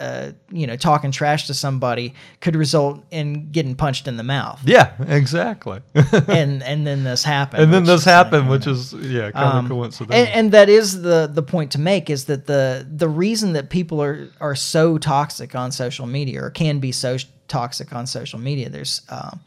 uh, 0.00 0.32
you 0.50 0.66
know 0.66 0.76
talking 0.76 1.10
trash 1.12 1.46
to 1.46 1.54
somebody 1.54 2.14
could 2.40 2.56
result 2.56 3.04
in 3.10 3.50
getting 3.52 3.74
punched 3.74 4.08
in 4.08 4.16
the 4.16 4.22
mouth, 4.22 4.60
Yeah, 4.64 4.92
exactly. 5.06 5.80
and 6.28 6.62
and 6.62 6.86
then 6.86 7.04
this 7.04 7.22
happened. 7.22 7.62
and 7.62 7.72
then 7.72 7.84
this 7.84 8.00
is, 8.02 8.06
uh, 8.06 8.10
happened, 8.10 8.48
which 8.48 8.66
is 8.66 8.92
yeah, 8.94 9.30
kind 9.30 9.58
Um, 9.58 9.64
of 9.66 9.70
coincidental. 9.70 10.16
And, 10.16 10.28
and 10.28 10.52
that 10.52 10.68
is 10.68 11.02
the 11.02 11.28
the 11.32 11.42
point 11.42 11.70
to 11.72 11.78
make 11.80 12.10
is 12.10 12.24
that 12.24 12.46
the 12.46 12.86
the 12.90 13.08
reason 13.08 13.52
that 13.52 13.68
people 13.70 14.02
are 14.02 14.28
are 14.40 14.54
so 14.56 14.98
toxic 14.98 15.54
on 15.54 15.70
social 15.70 16.06
media 16.06 16.42
or 16.42 16.50
can 16.50 16.80
be 16.80 16.92
so 16.92 17.16
toxic 17.48 17.92
on 17.92 18.06
social 18.06 18.38
media 18.38 18.68
there's 18.70 19.02
um, 19.10 19.40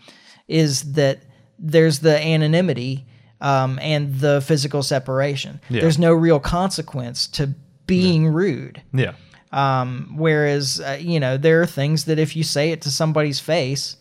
is 0.47 0.93
that 0.93 1.19
there's 1.57 1.99
the 1.99 2.19
anonymity 2.21 3.05
um, 3.41 3.79
and 3.81 4.19
the 4.19 4.41
physical 4.41 4.83
separation. 4.83 5.59
Yeah. 5.69 5.81
There's 5.81 5.99
no 5.99 6.13
real 6.13 6.39
consequence 6.39 7.27
to 7.27 7.53
being 7.87 8.27
rude. 8.27 8.81
yeah, 8.93 9.13
Um, 9.53 10.15
whereas, 10.17 10.81
uh, 10.81 10.97
you 10.99 11.19
know, 11.19 11.37
there 11.37 11.61
are 11.61 11.67
things 11.67 12.05
that 12.05 12.17
if 12.17 12.35
you 12.35 12.43
say 12.43 12.71
it 12.71 12.81
to 12.81 12.89
somebody's 12.89 13.39
face, 13.39 13.97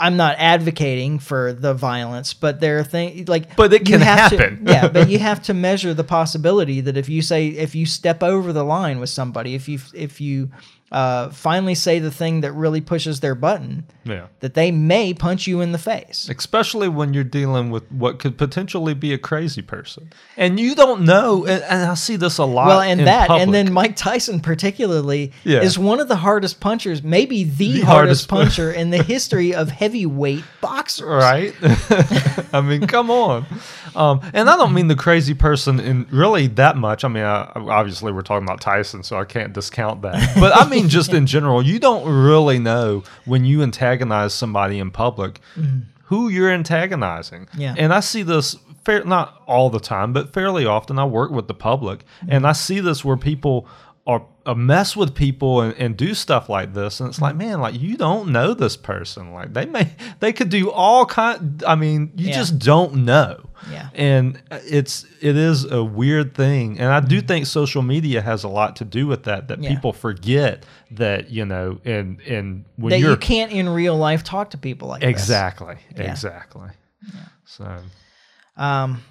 I'm 0.00 0.16
not 0.16 0.34
advocating 0.38 1.20
for 1.20 1.52
the 1.52 1.72
violence, 1.72 2.34
but 2.34 2.58
there 2.60 2.80
are 2.80 2.84
things 2.84 3.28
like. 3.28 3.54
But 3.54 3.72
it 3.72 3.86
can 3.86 4.00
have 4.00 4.30
to- 4.30 4.36
happen. 4.36 4.64
yeah, 4.66 4.88
but 4.88 5.08
you 5.08 5.18
have 5.30 5.40
to 5.44 5.54
measure 5.54 5.94
the 5.94 6.02
possibility 6.02 6.80
that 6.80 6.96
if 6.96 7.08
you 7.08 7.22
say 7.22 7.46
if 7.46 7.76
you 7.76 7.86
step 7.86 8.20
over 8.22 8.52
the 8.52 8.64
line 8.64 8.98
with 8.98 9.10
somebody, 9.10 9.54
if 9.54 9.68
you 9.68 9.78
if 9.94 10.20
you 10.20 10.50
uh, 10.94 11.28
finally 11.30 11.74
say 11.74 11.98
the 11.98 12.10
thing 12.10 12.40
that 12.42 12.52
really 12.52 12.80
pushes 12.80 13.18
their 13.18 13.34
button, 13.34 13.84
yeah. 14.04 14.26
that 14.40 14.54
they 14.54 14.70
may 14.70 15.12
punch 15.12 15.46
you 15.48 15.60
in 15.60 15.72
the 15.72 15.78
face. 15.78 16.28
especially 16.30 16.88
when 16.88 17.12
you're 17.12 17.24
dealing 17.40 17.70
with 17.70 17.82
what 17.90 18.18
could 18.20 18.38
potentially 18.38 18.94
be 18.94 19.12
a 19.12 19.18
crazy 19.18 19.60
person 19.62 20.08
and 20.36 20.60
you 20.60 20.74
don't 20.74 21.02
know 21.02 21.44
and, 21.46 21.62
and 21.64 21.82
i 21.90 21.94
see 21.94 22.14
this 22.16 22.38
a 22.38 22.44
lot 22.44 22.66
Well, 22.68 22.80
and 22.80 23.00
in 23.00 23.06
that, 23.06 23.26
public. 23.26 23.42
and 23.42 23.52
then 23.54 23.72
Mike 23.72 23.96
Tyson 23.96 24.38
particularly 24.40 25.32
Yeah. 25.42 25.62
is 25.62 25.76
one 25.78 25.98
of 26.00 26.06
the 26.08 26.16
hardest 26.16 26.60
punchers, 26.60 27.02
maybe 27.02 27.42
the, 27.44 27.72
The 27.72 27.80
hardest, 27.80 28.28
hardest- 28.28 28.28
puncher 28.56 28.70
in 28.72 28.90
the 28.90 29.02
history 29.02 29.52
of 29.54 29.70
heavyweight 29.70 30.44
boxers. 30.60 31.06
right 31.06 31.54
i 32.54 32.60
mean 32.60 32.86
come 32.86 33.10
on 33.10 33.44
um, 33.96 34.20
and 34.32 34.48
i 34.48 34.56
don't 34.56 34.72
mean 34.72 34.88
the 34.88 34.96
crazy 34.96 35.34
person 35.34 35.80
in 35.80 36.06
really 36.10 36.46
that 36.46 36.76
much 36.76 37.04
i 37.04 37.08
mean 37.08 37.24
I, 37.24 37.50
obviously 37.56 38.12
we're 38.12 38.22
talking 38.22 38.46
about 38.46 38.60
tyson 38.60 39.02
so 39.02 39.18
i 39.18 39.24
can't 39.24 39.52
discount 39.52 40.02
that 40.02 40.34
but 40.38 40.52
i 40.56 40.68
mean 40.68 40.83
just 40.88 41.12
in 41.12 41.26
general 41.26 41.62
you 41.62 41.78
don't 41.78 42.06
really 42.06 42.58
know 42.58 43.02
when 43.24 43.44
you 43.44 43.62
antagonize 43.62 44.34
somebody 44.34 44.78
in 44.78 44.90
public 44.90 45.40
mm-hmm. 45.56 45.80
who 46.04 46.28
you're 46.28 46.50
antagonizing. 46.50 47.48
Yeah. 47.56 47.74
and 47.76 47.92
i 47.92 48.00
see 48.00 48.22
this 48.22 48.56
fair 48.84 49.04
not 49.04 49.42
all 49.46 49.70
the 49.70 49.80
time 49.80 50.12
but 50.12 50.32
fairly 50.32 50.66
often. 50.66 50.98
I 50.98 51.04
work 51.04 51.30
with 51.30 51.48
the 51.48 51.54
public 51.54 52.04
and 52.22 52.30
mm-hmm. 52.30 52.46
i 52.46 52.52
see 52.52 52.80
this 52.80 53.04
where 53.04 53.16
people 53.16 53.66
are 54.06 54.26
uh, 54.46 54.54
mess 54.54 54.94
with 54.96 55.14
people 55.14 55.60
and, 55.62 55.74
and 55.78 55.96
do 55.96 56.12
stuff 56.14 56.48
like 56.48 56.74
this 56.74 57.00
and 57.00 57.08
it's 57.08 57.20
like 57.20 57.34
man 57.34 57.60
like 57.60 57.74
you 57.80 57.96
don't 57.96 58.30
know 58.30 58.52
this 58.54 58.76
person 58.76 59.32
like 59.32 59.52
they 59.54 59.64
may 59.66 59.90
they 60.20 60.32
could 60.32 60.50
do 60.50 60.70
all 60.70 61.06
kind 61.06 61.62
i 61.66 61.74
mean 61.74 62.12
you 62.16 62.28
Yeah. 62.28 62.34
just 62.34 62.58
don't 62.58 62.94
know 63.06 63.48
Yeah. 63.70 63.88
and 63.94 64.40
it's 64.50 65.06
it 65.22 65.36
is 65.36 65.64
a 65.64 65.82
weird 65.82 66.34
thing 66.34 66.78
and 66.78 66.92
i 66.92 67.00
do 67.00 67.20
think 67.22 67.46
social 67.46 67.80
media 67.82 68.20
has 68.20 68.44
a 68.44 68.48
lot 68.48 68.76
to 68.76 68.84
do 68.84 69.06
with 69.06 69.22
that 69.24 69.48
that 69.48 69.62
Yeah. 69.62 69.70
people 69.70 69.92
forget 69.94 70.64
that 70.90 71.30
you 71.30 71.46
know 71.46 71.80
and 71.84 72.20
and 72.22 72.66
when 72.76 72.90
That 72.90 73.00
you're 73.00 73.12
you 73.12 73.16
can't 73.16 73.50
in 73.50 73.68
real 73.68 73.96
life 73.96 74.22
talk 74.24 74.50
to 74.50 74.58
people 74.58 74.88
like 74.88 75.00
this. 75.00 75.08
exactly 75.10 75.76
Yeah. 75.96 76.10
exactly 76.10 76.68
so 77.46 77.78
Um, 78.56 79.02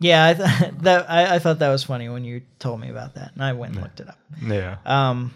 yeah, 0.00 0.26
I, 0.26 0.34
th- 0.34 0.72
that, 0.82 1.10
I, 1.10 1.34
I 1.36 1.38
thought 1.38 1.58
that 1.60 1.68
was 1.70 1.84
funny 1.84 2.08
when 2.08 2.24
you 2.24 2.42
told 2.58 2.80
me 2.80 2.88
about 2.90 3.14
that, 3.14 3.32
and 3.34 3.42
I 3.42 3.52
went 3.52 3.74
and 3.74 3.82
looked 3.82 4.00
it 4.00 4.08
up. 4.08 4.18
yeah 4.42 4.76
Um, 4.86 5.34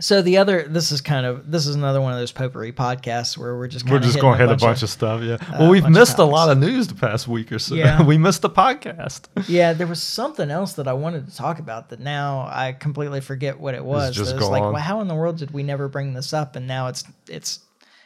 so 0.00 0.22
the 0.22 0.36
other, 0.36 0.62
this 0.62 0.92
is 0.92 1.00
kind 1.00 1.26
of, 1.26 1.50
this 1.50 1.66
is 1.66 1.74
another 1.74 2.00
one 2.00 2.12
of 2.12 2.20
those 2.20 2.30
potpourri 2.30 2.70
podcasts 2.72 3.36
where 3.36 3.56
we're 3.58 3.66
just 3.66 3.90
we're 3.90 3.98
just 3.98 4.20
going 4.20 4.38
to 4.38 4.46
hit 4.46 4.52
a 4.52 4.56
bunch 4.56 4.84
of, 4.84 4.90
stuff 4.90 5.22
yeah 5.22 5.34
uh, 5.34 5.56
well 5.58 5.70
we've 5.70 5.88
missed 5.88 6.18
a 6.18 6.24
lot 6.24 6.48
of 6.48 6.56
news 6.58 6.86
the 6.86 6.94
past 6.94 7.26
week 7.26 7.50
or 7.50 7.58
so 7.58 7.74
Yeah. 7.74 8.00
we 8.06 8.16
missed 8.16 8.42
the 8.42 8.50
podcast 8.50 9.22
Yeah, 9.48 9.72
there 9.72 9.88
was 9.88 10.00
something 10.00 10.52
else 10.52 10.74
that 10.74 10.86
I 10.86 10.92
wanted 10.92 11.28
to 11.28 11.34
talk 11.36 11.58
about 11.58 11.88
that 11.88 11.98
now 11.98 12.48
I 12.48 12.76
completely 12.78 13.20
forget 13.20 13.58
what 13.58 13.74
it 13.74 13.84
was. 13.84 14.14
just 14.14 14.36
That 14.36 14.44
it 14.44 14.46
like, 14.48 14.62
well, 14.62 14.76
how 14.76 15.00
in 15.00 15.08
the 15.08 15.16
world 15.16 15.38
did 15.38 15.50
we 15.50 15.64
never 15.64 15.88
bring 15.88 16.12
this 16.14 16.32
up? 16.32 16.54
And 16.54 16.68
now 16.68 16.86
it's 16.86 17.02
it's 17.28 17.58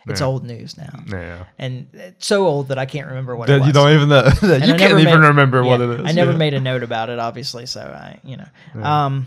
it's 0.06 0.20
Yeah. 0.20 0.26
old 0.26 0.44
news 0.44 0.76
now, 0.76 1.02
yeah 1.10 1.44
and 1.58 1.86
it's 1.92 2.26
so 2.26 2.46
old 2.46 2.68
that 2.68 2.78
I 2.78 2.86
can't 2.86 3.06
remember 3.08 3.36
what 3.36 3.48
it 3.50 3.58
was. 3.58 3.66
you 3.66 3.72
don't 3.72 3.92
even 3.92 4.08
know 4.08 4.22
that 4.42 4.66
you 4.66 4.74
I 4.74 4.78
can't 4.78 4.98
even 4.98 5.20
made- 5.20 5.28
remember 5.28 5.62
what 5.62 5.80
it 5.80 6.00
is 6.00 6.06
I 6.06 6.12
never 6.12 6.32
yeah. 6.32 6.36
made 6.38 6.54
a 6.54 6.60
note 6.60 6.82
about 6.82 7.08
it, 7.10 7.18
obviously. 7.18 7.66
So 7.66 7.80
I, 7.80 8.18
you 8.24 8.36
know, 8.38 8.82
um, 8.82 9.26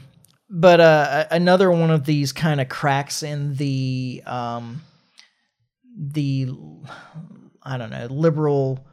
but 0.50 0.80
uh, 0.80 1.26
another 1.32 1.72
one 1.72 1.92
of 1.92 2.06
these 2.06 2.32
kind 2.32 2.60
of 2.62 2.70
cracks 2.70 3.24
in 3.24 3.56
the 3.56 4.22
um, 4.26 4.82
the 5.98 6.50
I 7.64 7.78
don't 7.78 7.90
know 7.90 8.08
liberal 8.10 8.86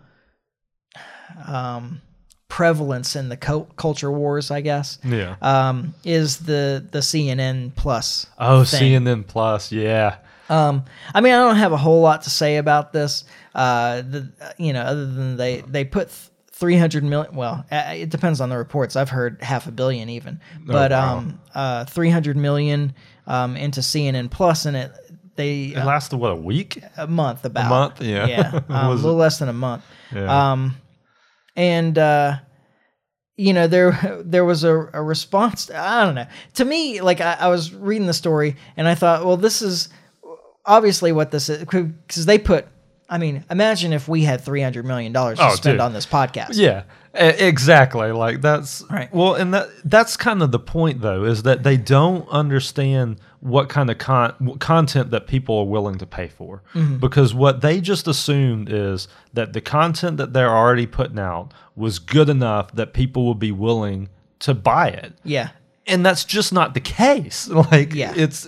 um, 1.47 2.01
prevalence 2.49 3.17
in 3.17 3.29
the 3.29 3.37
cul- 3.37 3.69
culture 3.77 4.11
wars, 4.13 4.51
I 4.51 4.61
guess. 4.61 4.99
yeah 5.05 5.37
Um, 5.41 5.95
is 6.05 6.39
the 6.39 6.87
the 6.91 6.99
CNN 7.01 7.75
Plus? 7.75 8.27
oh 8.39 8.65
thing. 8.65 9.03
cnn 9.05 9.27
plus 9.27 9.73
yeah 9.73 10.17
Um, 10.53 10.85
I 11.15 11.21
mean, 11.21 11.33
I 11.33 11.37
don't 11.39 11.57
have 11.57 11.73
a 11.73 11.77
whole 11.77 12.01
lot 12.01 12.23
to 12.23 12.31
say 12.31 12.57
about 12.59 12.93
this. 12.93 13.25
Uh, 13.55 14.03
the 14.03 14.33
you 14.59 14.73
know, 14.73 14.83
other 14.83 15.07
than 15.07 15.37
they 15.37 15.63
they 15.63 15.85
put 15.85 16.11
three 16.53 16.77
hundred 16.77 17.05
million. 17.05 17.35
Well, 17.35 17.65
uh, 17.71 17.95
it 17.97 18.11
depends 18.11 18.41
on 18.41 18.49
the 18.51 18.57
reports. 18.59 18.95
I've 18.97 19.09
heard 19.11 19.43
half 19.43 19.67
a 19.67 19.73
billion 19.73 20.09
even, 20.09 20.41
but 20.67 20.93
Oh, 20.93 20.97
wow. 20.97 21.17
um, 21.19 21.41
uh, 21.55 21.85
three 21.87 22.11
hundred 22.11 22.37
million 22.37 22.95
um 23.27 23.57
into 23.57 23.81
CNN 23.81 24.31
Plus, 24.31 24.67
and 24.67 24.77
it 24.77 24.93
they 25.37 25.65
it 25.75 25.77
uh, 25.79 25.87
lasted 25.87 26.17
what 26.19 26.33
a 26.33 26.37
week 26.37 26.83
a 26.97 27.07
month 27.07 27.45
about 27.45 27.67
a 27.67 27.69
month? 27.71 28.03
Yeah. 28.03 28.27
yeah, 28.27 28.61
um, 28.69 28.87
a 28.87 28.89
Was 28.91 29.01
it- 29.01 29.05
little 29.05 29.19
less 29.19 29.39
than 29.39 29.49
a 29.49 29.53
month. 29.55 29.83
yeah 30.15 30.53
Um, 30.53 30.77
and 31.57 31.97
uh, 31.99 32.37
you 33.37 33.53
know 33.53 33.67
there 33.67 33.93
there 34.25 34.45
was 34.45 34.65
a, 34.65 34.89
a 34.93 35.03
response. 35.03 35.71
I 35.71 36.05
don't 36.05 36.15
know. 36.15 36.27
To 36.55 36.65
me, 36.65 37.01
like 37.01 37.21
I, 37.21 37.37
I 37.41 37.49
was 37.49 37.73
reading 37.75 38.07
the 38.07 38.15
story 38.15 38.57
and 38.77 38.87
I 38.87 38.95
thought, 38.95 39.25
well, 39.25 39.37
this 39.37 39.63
is 39.63 39.89
obviously 40.65 41.13
what 41.13 41.31
this 41.31 41.49
is 41.49 41.59
because 41.61 42.27
they 42.27 42.39
put. 42.39 42.67
I 43.09 43.19
mean, 43.19 43.45
imagine 43.51 43.93
if 43.93 44.09
we 44.09 44.23
had 44.23 44.41
three 44.41 44.63
hundred 44.63 44.87
million 44.87 45.13
dollars 45.13 45.39
to 45.39 45.47
Oh, 45.47 45.55
spend 45.55 45.75
dude. 45.75 45.81
on 45.81 45.93
this 45.93 46.07
podcast. 46.07 46.51
Yeah, 46.57 46.85
exactly. 47.15 48.11
Like 48.13 48.41
that's 48.41 48.83
Right. 48.91 49.13
Well, 49.13 49.35
and 49.35 49.53
that 49.55 49.69
that's 49.85 50.17
kind 50.17 50.43
of 50.43 50.51
the 50.51 50.59
point, 50.59 51.01
though, 51.01 51.25
is 51.25 51.43
that 51.43 51.63
they 51.63 51.77
don't 51.77 52.29
understand 52.31 53.21
what 53.41 53.69
kind 53.69 53.91
of 53.91 53.99
con- 53.99 54.57
content 54.61 55.11
that 55.11 55.27
people 55.27 55.59
are 55.59 55.65
willing 55.67 55.99
to 55.99 56.07
pay 56.07 56.29
for, 56.29 56.63
Mm-hmm. 56.75 56.99
because 56.99 57.35
what 57.35 57.61
they 57.61 57.81
just 57.81 58.07
assumed 58.07 58.69
is 58.73 59.09
that 59.35 59.53
the 59.53 59.61
content 59.61 60.17
that 60.19 60.33
they're 60.33 60.55
already 60.55 60.87
putting 60.87 61.19
out 61.19 61.53
was 61.75 61.99
good 61.99 62.29
enough 62.29 62.73
that 62.73 62.93
people 62.95 63.27
would 63.27 63.41
be 63.41 63.53
willing 63.53 64.09
to 64.39 64.55
buy 64.55 64.89
it, 64.89 65.13
Yeah. 65.25 65.51
and 65.87 66.07
that's 66.07 66.25
just 66.25 66.53
not 66.53 66.75
the 66.75 66.81
case. 66.81 67.49
Like, 67.73 67.93
Yeah. 67.95 68.13
it's 68.17 68.47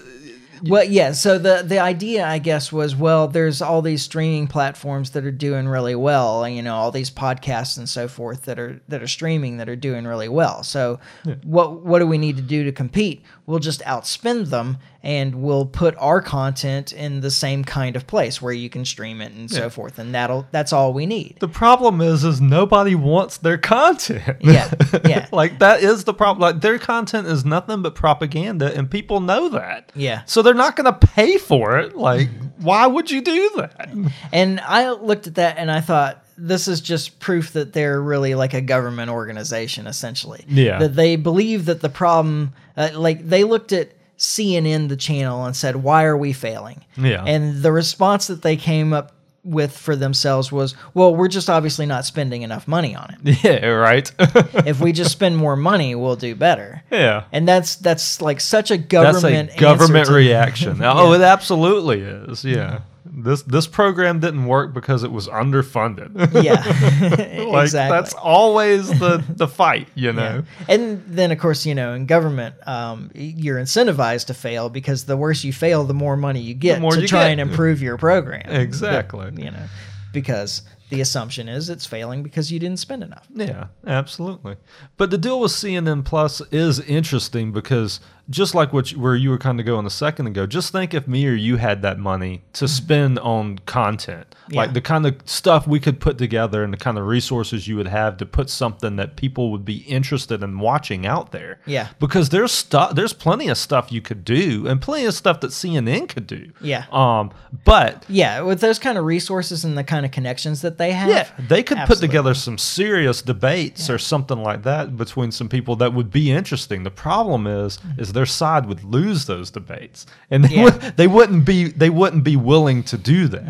Well, 0.68 0.84
yeah. 0.84 1.12
So 1.12 1.38
the 1.38 1.62
the 1.64 1.78
idea, 1.78 2.26
I 2.26 2.38
guess, 2.38 2.72
was 2.72 2.96
well, 2.96 3.28
there's 3.28 3.60
all 3.60 3.82
these 3.82 4.02
streaming 4.02 4.46
platforms 4.46 5.10
that 5.10 5.24
are 5.24 5.30
doing 5.30 5.68
really 5.68 5.94
well. 5.94 6.48
You 6.48 6.62
know, 6.62 6.74
all 6.74 6.90
these 6.90 7.10
podcasts 7.10 7.76
and 7.76 7.88
so 7.88 8.08
forth 8.08 8.42
that 8.44 8.58
are 8.58 8.80
that 8.88 9.02
are 9.02 9.08
streaming 9.08 9.58
that 9.58 9.68
are 9.68 9.76
doing 9.76 10.06
really 10.06 10.28
well. 10.28 10.62
So, 10.62 11.00
what 11.42 11.84
what 11.84 11.98
do 11.98 12.06
we 12.06 12.18
need 12.18 12.36
to 12.36 12.42
do 12.42 12.64
to 12.64 12.72
compete? 12.72 13.22
We'll 13.46 13.58
just 13.58 13.82
outspend 13.82 14.48
them, 14.48 14.78
and 15.02 15.42
we'll 15.42 15.66
put 15.66 15.94
our 15.98 16.22
content 16.22 16.92
in 16.92 17.20
the 17.20 17.30
same 17.30 17.62
kind 17.62 17.94
of 17.94 18.06
place 18.06 18.40
where 18.40 18.54
you 18.54 18.70
can 18.70 18.84
stream 18.86 19.20
it 19.20 19.32
and 19.32 19.50
so 19.50 19.68
forth, 19.68 19.98
and 19.98 20.14
that'll 20.14 20.46
that's 20.50 20.72
all 20.72 20.94
we 20.94 21.04
need. 21.04 21.36
the 21.40 21.48
problem 21.48 22.00
is 22.00 22.24
is 22.24 22.40
nobody 22.40 22.94
wants 22.94 23.36
their 23.38 23.58
content. 23.58 24.38
Yeah, 24.40 24.72
yeah. 25.04 25.28
like 25.30 25.58
that 25.58 25.82
is 25.82 26.04
the 26.04 26.14
problem. 26.14 26.40
Like 26.40 26.62
their 26.62 26.78
content 26.78 27.26
is 27.26 27.44
nothing 27.44 27.82
but 27.82 27.94
propaganda, 27.94 28.74
and 28.74 28.90
people 28.90 29.20
know 29.20 29.50
that. 29.50 29.92
Yeah. 29.94 30.22
So 30.24 30.40
they're 30.40 30.54
not 30.54 30.76
going 30.76 30.86
to 30.92 31.06
pay 31.06 31.36
for 31.36 31.78
it. 31.78 31.96
Like, 31.96 32.28
why 32.58 32.86
would 32.86 33.10
you 33.10 33.20
do 33.20 33.50
that? 33.56 33.90
And 34.32 34.60
I 34.60 34.90
looked 34.90 35.26
at 35.26 35.34
that 35.34 35.58
and 35.58 35.70
I 35.70 35.80
thought, 35.80 36.24
this 36.36 36.66
is 36.66 36.80
just 36.80 37.20
proof 37.20 37.52
that 37.52 37.72
they're 37.72 38.00
really 38.00 38.34
like 38.34 38.54
a 38.54 38.60
government 38.60 39.10
organization, 39.10 39.86
essentially. 39.86 40.44
Yeah. 40.48 40.78
That 40.78 40.96
they 40.96 41.16
believe 41.16 41.66
that 41.66 41.80
the 41.80 41.88
problem, 41.88 42.54
uh, 42.76 42.90
like 42.94 43.26
they 43.26 43.44
looked 43.44 43.72
at 43.72 43.90
CNN 44.18 44.88
the 44.88 44.96
channel 44.96 45.44
and 45.44 45.56
said, 45.56 45.76
"Why 45.76 46.04
are 46.04 46.16
we 46.16 46.32
failing?" 46.32 46.84
Yeah. 46.96 47.24
And 47.24 47.62
the 47.62 47.72
response 47.72 48.26
that 48.28 48.42
they 48.42 48.56
came 48.56 48.92
up 48.92 49.12
with 49.44 49.76
for 49.76 49.94
themselves 49.94 50.50
was, 50.50 50.74
"Well, 50.94 51.14
we're 51.14 51.28
just 51.28 51.50
obviously 51.50 51.86
not 51.86 52.04
spending 52.04 52.42
enough 52.42 52.66
money 52.66 52.94
on 52.96 53.16
it. 53.24 53.38
Yeah, 53.44 53.66
right. 53.66 54.10
if 54.66 54.80
we 54.80 54.92
just 54.92 55.12
spend 55.12 55.36
more 55.36 55.56
money, 55.56 55.94
we'll 55.94 56.16
do 56.16 56.34
better." 56.34 56.82
yeah. 56.90 57.24
And 57.32 57.46
that's 57.46 57.76
that's 57.76 58.22
like 58.22 58.40
such 58.40 58.70
a 58.70 58.78
government 58.78 59.50
That's 59.50 59.56
a 59.56 59.60
government 59.60 60.08
reaction. 60.08 60.80
Oh, 60.82 61.12
it 61.12 61.20
absolutely 61.20 62.00
is. 62.00 62.44
Yeah. 62.44 62.80
This 63.16 63.42
this 63.42 63.66
program 63.68 64.18
didn't 64.18 64.46
work 64.46 64.74
because 64.74 65.04
it 65.04 65.12
was 65.12 65.28
underfunded. 65.28 66.32
Yeah, 66.42 66.54
like 67.44 67.64
exactly. 67.64 67.96
that's 67.96 68.14
always 68.14 68.88
the 68.88 69.24
the 69.36 69.46
fight, 69.46 69.88
you 69.94 70.12
know. 70.12 70.42
Yeah. 70.60 70.74
And 70.74 71.04
then, 71.06 71.30
of 71.30 71.38
course, 71.38 71.64
you 71.64 71.74
know, 71.74 71.94
in 71.94 72.06
government, 72.06 72.56
um, 72.66 73.10
you're 73.14 73.58
incentivized 73.58 74.26
to 74.26 74.34
fail 74.34 74.68
because 74.68 75.04
the 75.04 75.16
worse 75.16 75.44
you 75.44 75.52
fail, 75.52 75.84
the 75.84 75.94
more 75.94 76.16
money 76.16 76.40
you 76.40 76.54
get 76.54 76.80
more 76.80 76.92
to 76.92 77.02
you 77.02 77.08
try 77.08 77.24
get. 77.24 77.32
and 77.32 77.40
improve 77.40 77.80
your 77.80 77.96
program. 77.98 78.50
Exactly. 78.50 79.30
But, 79.30 79.42
you 79.42 79.50
know, 79.52 79.66
because 80.12 80.62
the 80.90 81.00
assumption 81.00 81.48
is 81.48 81.68
it's 81.70 81.86
failing 81.86 82.22
because 82.22 82.50
you 82.52 82.58
didn't 82.58 82.78
spend 82.78 83.02
enough. 83.02 83.26
Yeah, 83.34 83.66
absolutely. 83.86 84.56
But 84.96 85.10
the 85.10 85.18
deal 85.18 85.40
with 85.40 85.52
CNN 85.52 86.04
Plus 86.04 86.40
is 86.52 86.80
interesting 86.80 87.52
because 87.52 88.00
just 88.30 88.54
like 88.54 88.72
what 88.72 88.90
you, 88.92 88.98
where 88.98 89.14
you 89.14 89.28
were 89.30 89.36
kind 89.38 89.60
of 89.60 89.66
going 89.66 89.84
a 89.84 89.90
second 89.90 90.26
ago, 90.26 90.46
just 90.46 90.72
think 90.72 90.94
if 90.94 91.06
me 91.06 91.26
or 91.28 91.34
you 91.34 91.56
had 91.56 91.82
that 91.82 91.98
money 91.98 92.42
to 92.54 92.66
spend 92.66 93.18
on 93.18 93.58
content, 93.66 94.34
Yeah. 94.48 94.60
like 94.62 94.72
the 94.72 94.80
kind 94.80 95.04
of 95.04 95.16
stuff 95.26 95.66
we 95.66 95.78
could 95.78 96.00
put 96.00 96.16
together 96.16 96.64
and 96.64 96.72
the 96.72 96.78
kind 96.78 96.96
of 96.96 97.06
resources 97.06 97.68
you 97.68 97.76
would 97.76 97.86
have 97.88 98.16
to 98.16 98.26
put 98.26 98.48
something 98.48 98.96
that 98.96 99.16
people 99.16 99.50
would 99.52 99.64
be 99.64 99.78
interested 99.82 100.42
in 100.42 100.58
watching 100.58 101.04
out 101.06 101.32
there. 101.32 101.60
Yeah. 101.66 101.88
Because 102.00 102.30
there's 102.30 102.50
stuff, 102.52 102.94
there's 102.94 103.12
plenty 103.12 103.48
of 103.48 103.58
stuff 103.58 103.92
you 103.92 104.00
could 104.00 104.24
do, 104.24 104.66
and 104.66 104.80
plenty 104.80 105.04
of 105.04 105.12
stuff 105.12 105.40
that 105.40 105.50
CNN 105.50 106.08
could 106.08 106.26
do. 106.26 106.50
Yeah. 106.62 106.84
Um, 106.92 107.30
but 107.64 108.04
Yeah, 108.08 108.40
with 108.40 108.60
those 108.60 108.78
kind 108.78 108.96
of 108.96 109.04
resources 109.04 109.64
and 109.66 109.76
the 109.76 109.84
kind 109.84 110.06
of 110.06 110.12
connections 110.12 110.62
that 110.62 110.78
they 110.78 110.92
have. 110.92 111.10
yeah, 111.10 111.28
they 111.48 111.62
could 111.62 111.78
put 111.86 111.98
together 111.98 112.32
some 112.32 112.56
serious 112.56 113.20
debates 113.20 113.90
or 113.90 113.98
something 113.98 114.38
like 114.42 114.62
that 114.62 114.96
between 114.96 115.30
some 115.30 115.50
people 115.50 115.76
that 115.76 115.92
would 115.92 116.10
be 116.10 116.30
interesting. 116.30 116.84
The 116.84 116.90
problem 116.90 117.46
is, 117.46 117.78
is 117.98 118.13
their 118.14 118.26
side 118.26 118.66
would 118.66 118.82
lose 118.82 119.26
those 119.26 119.50
debates, 119.50 120.06
and 120.30 120.44
they, 120.44 120.54
Yeah. 120.56 120.64
would, 120.64 120.74
they 120.96 121.06
wouldn't 121.06 121.44
be 121.44 121.64
they 121.68 121.90
wouldn't 121.90 122.24
be 122.24 122.36
willing 122.36 122.82
to 122.84 122.96
do 122.96 123.28
that. 123.28 123.42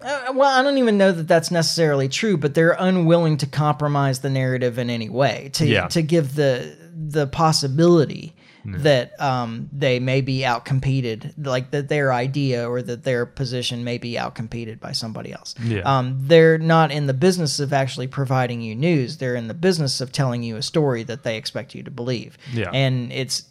Uh, 0.00 0.32
well, 0.34 0.58
I 0.58 0.62
don't 0.62 0.78
even 0.78 0.98
know 0.98 1.12
that 1.12 1.28
that's 1.28 1.50
necessarily 1.50 2.08
true, 2.08 2.36
but 2.36 2.54
they're 2.54 2.76
unwilling 2.78 3.36
to 3.38 3.46
compromise 3.46 4.20
the 4.20 4.30
narrative 4.30 4.78
in 4.78 4.90
any 4.90 5.08
way 5.08 5.50
to 5.54 5.66
Yeah. 5.66 5.86
to 5.88 6.02
give 6.02 6.34
the 6.34 6.76
the 7.08 7.26
possibility 7.26 8.32
that 8.68 9.12
um, 9.20 9.68
they 9.72 10.00
may 10.00 10.20
be 10.20 10.40
outcompeted, 10.40 11.34
like 11.46 11.70
that 11.70 11.88
their 11.88 12.12
idea 12.12 12.68
or 12.68 12.82
that 12.82 13.04
their 13.04 13.24
position 13.24 13.84
may 13.84 13.96
be 13.96 14.14
outcompeted 14.14 14.80
by 14.80 14.90
somebody 14.90 15.32
else. 15.32 15.54
Yeah. 15.62 15.82
Um, 15.82 16.18
they're 16.22 16.58
not 16.58 16.90
in 16.90 17.06
the 17.06 17.14
business 17.14 17.60
of 17.60 17.72
actually 17.72 18.08
providing 18.08 18.60
you 18.62 18.74
news; 18.74 19.18
they're 19.18 19.36
in 19.36 19.46
the 19.46 19.54
business 19.54 20.00
of 20.00 20.10
telling 20.10 20.42
you 20.42 20.56
a 20.56 20.62
story 20.62 21.04
that 21.04 21.22
they 21.22 21.36
expect 21.36 21.76
you 21.76 21.84
to 21.84 21.92
believe. 21.92 22.36
Yeah. 22.52 22.70
and 22.72 23.12
it's 23.12 23.44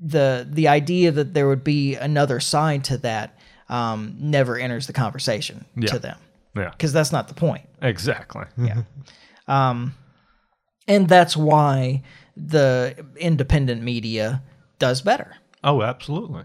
the 0.00 0.46
the 0.50 0.68
idea 0.68 1.10
that 1.12 1.34
there 1.34 1.48
would 1.48 1.64
be 1.64 1.94
another 1.96 2.40
side 2.40 2.84
to 2.84 2.98
that 2.98 3.38
um, 3.68 4.16
never 4.18 4.56
enters 4.56 4.86
the 4.86 4.92
conversation 4.92 5.64
Yeah. 5.76 5.88
to 5.92 5.98
them 5.98 6.18
Yeah, 6.56 6.70
because 6.70 6.92
that's 6.92 7.12
not 7.12 7.28
the 7.28 7.34
point. 7.34 7.64
exactly. 7.82 8.44
Yeah. 8.56 8.82
um, 9.46 9.94
and 10.86 11.08
that's 11.08 11.36
why 11.36 12.02
the 12.36 12.94
independent 13.16 13.82
media 13.82 14.42
does 14.78 15.02
better. 15.02 15.34
Oh, 15.64 15.82
absolutely. 15.82 16.44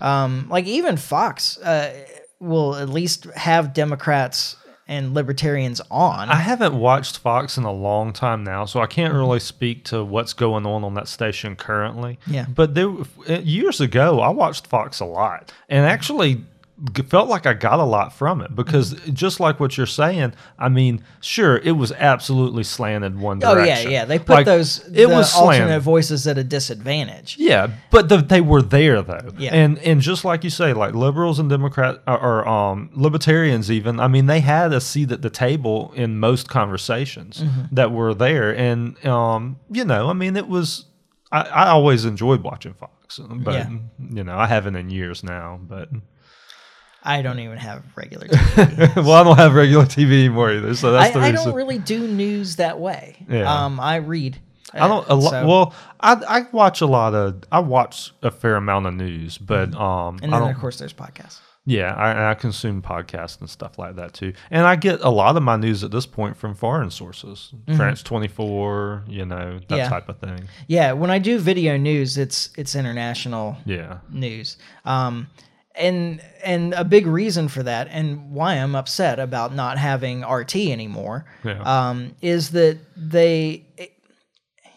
Um, 0.00 0.48
like 0.50 0.66
even 0.66 0.96
Fox 0.96 1.56
uh, 1.58 1.92
will 2.40 2.74
at 2.74 2.88
least 2.88 3.24
have 3.36 3.72
Democrats 3.72 4.56
and 4.90 5.14
libertarians 5.14 5.80
on. 5.88 6.28
I 6.28 6.34
haven't 6.34 6.74
watched 6.74 7.18
Fox 7.18 7.56
in 7.56 7.62
a 7.62 7.72
long 7.72 8.12
time 8.12 8.42
now, 8.42 8.64
so 8.64 8.80
I 8.80 8.88
can't 8.88 9.12
mm-hmm. 9.12 9.20
really 9.20 9.38
speak 9.38 9.84
to 9.84 10.04
what's 10.04 10.32
going 10.32 10.66
on 10.66 10.82
on 10.82 10.94
that 10.94 11.06
station 11.06 11.54
currently. 11.54 12.18
Yeah. 12.26 12.46
But 12.52 12.74
there, 12.74 12.90
uh, 13.28 13.38
years 13.44 13.80
ago, 13.80 14.18
I 14.18 14.30
watched 14.30 14.66
Fox 14.66 14.98
a 14.98 15.04
lot, 15.04 15.52
and 15.68 15.86
actually 15.86 16.42
felt 17.08 17.28
like 17.28 17.44
I 17.46 17.52
got 17.54 17.78
a 17.78 17.84
lot 17.84 18.12
from 18.12 18.40
it 18.40 18.54
because 18.56 18.94
just 19.12 19.38
like 19.40 19.60
what 19.60 19.76
you're 19.76 19.86
saying, 19.86 20.32
I 20.58 20.68
mean, 20.68 21.04
sure, 21.20 21.58
it 21.58 21.72
was 21.72 21.92
absolutely 21.92 22.62
slanted 22.64 23.18
one 23.18 23.40
oh 23.44 23.48
yeah, 23.58 23.64
direction. 23.64 23.90
yeah. 23.90 23.98
Yeah, 24.00 24.04
they 24.06 24.18
put 24.18 24.30
Like, 24.30 24.46
those 24.46 24.78
it 24.94 25.06
was 25.08 25.34
alternate 25.34 25.56
slanted. 25.66 25.82
voices 25.82 26.26
at 26.26 26.38
a 26.38 26.44
disadvantage. 26.44 27.36
Yeah, 27.38 27.68
but 27.90 28.08
the, 28.08 28.16
they 28.18 28.40
were 28.40 28.62
there 28.62 29.02
though, 29.02 29.30
Yeah. 29.36 29.54
and 29.54 29.78
and 29.80 30.00
just 30.00 30.24
like 30.24 30.42
you 30.44 30.50
say, 30.50 30.72
like 30.72 30.94
liberals 30.94 31.38
and 31.38 31.50
Democrat 31.50 32.00
or, 32.06 32.18
or 32.18 32.48
um, 32.48 32.90
libertarians, 32.94 33.70
even 33.70 34.00
I 34.00 34.08
mean, 34.08 34.26
they 34.26 34.40
had 34.40 34.72
a 34.72 34.80
seat 34.80 35.12
at 35.12 35.20
the 35.22 35.30
table 35.30 35.92
in 35.96 36.18
most 36.18 36.48
conversations 36.48 37.40
Mm-hmm. 37.42 37.74
that 37.74 37.92
were 37.92 38.14
there, 38.14 38.54
and 38.56 39.04
um, 39.06 39.58
you 39.70 39.84
know, 39.84 40.08
I 40.08 40.12
mean, 40.14 40.36
it 40.36 40.48
was 40.48 40.86
I, 41.32 41.42
I 41.42 41.68
always 41.68 42.04
enjoyed 42.04 42.42
watching 42.42 42.72
Fox, 42.74 43.18
but 43.18 43.54
Yeah. 43.54 43.68
you 44.10 44.24
know, 44.24 44.36
I 44.38 44.46
haven't 44.46 44.76
in 44.76 44.90
years 44.90 45.22
now, 45.22 45.60
but 45.62 45.88
I 47.02 47.22
don't 47.22 47.38
even 47.38 47.56
have 47.58 47.82
regular 47.96 48.26
TV. 48.28 48.96
well, 48.96 49.12
I 49.12 49.24
don't 49.24 49.38
have 49.38 49.54
regular 49.54 49.84
TV 49.86 50.24
anymore 50.24 50.52
either, 50.52 50.74
so 50.74 50.92
that's 50.92 51.14
the 51.14 51.20
I, 51.20 51.26
I 51.28 51.30
reason. 51.30 51.46
don't 51.46 51.54
really 51.56 51.78
do 51.78 52.06
news 52.06 52.56
that 52.56 52.78
way. 52.78 53.16
Yeah. 53.28 53.52
Um, 53.64 53.80
I 53.80 53.96
read. 53.96 54.38
I 54.72 54.86
don't. 54.86 55.06
A 55.08 55.12
Uh, 55.12 55.16
lo- 55.16 55.30
so- 55.30 55.46
well, 55.46 55.74
I 56.00 56.12
I 56.28 56.46
watch 56.52 56.80
a 56.80 56.86
lot 56.86 57.14
of. 57.14 57.42
I 57.50 57.60
watch 57.60 58.12
a 58.22 58.30
fair 58.30 58.56
amount 58.56 58.86
of 58.86 58.94
news, 58.94 59.38
but 59.38 59.74
um, 59.74 60.16
Mm-hmm. 60.16 60.24
and 60.24 60.34
I 60.34 60.38
then 60.38 60.46
don't. 60.48 60.54
of 60.54 60.60
course 60.60 60.78
there's 60.78 60.92
podcasts. 60.92 61.40
Yeah, 61.66 61.94
I, 61.94 62.30
I 62.30 62.34
consume 62.34 62.80
podcasts 62.80 63.38
and 63.40 63.48
stuff 63.48 63.78
like 63.78 63.96
that 63.96 64.14
too, 64.14 64.32
and 64.50 64.66
I 64.66 64.76
get 64.76 65.00
a 65.02 65.10
lot 65.10 65.36
of 65.36 65.42
my 65.42 65.56
news 65.56 65.84
at 65.84 65.90
this 65.90 66.06
point 66.06 66.36
from 66.36 66.54
foreign 66.54 66.90
sources, 66.90 67.52
France 67.76 68.02
twenty 68.02 68.28
four, 68.28 69.04
you 69.06 69.24
know 69.26 69.58
that 69.58 69.68
Mm-hmm. 69.68 69.74
Yeah. 69.74 69.88
type 69.88 70.08
of 70.08 70.18
thing. 70.18 70.48
Yeah, 70.68 70.92
when 70.92 71.10
I 71.10 71.18
do 71.18 71.38
video 71.38 71.76
news, 71.76 72.16
it's 72.16 72.50
it's 72.56 72.74
international 72.74 73.56
Yeah, 73.66 73.98
news. 74.10 74.56
Um, 74.84 75.28
and 75.74 76.20
and 76.44 76.74
a 76.74 76.84
big 76.84 77.06
reason 77.06 77.48
for 77.48 77.62
that, 77.62 77.88
and 77.90 78.30
why 78.32 78.54
I'm 78.54 78.74
upset 78.74 79.18
about 79.18 79.54
not 79.54 79.78
having 79.78 80.22
RT 80.24 80.56
anymore, 80.56 81.24
Yeah. 81.44 81.62
um, 81.90 82.14
is 82.20 82.50
that 82.50 82.78
they 82.96 83.64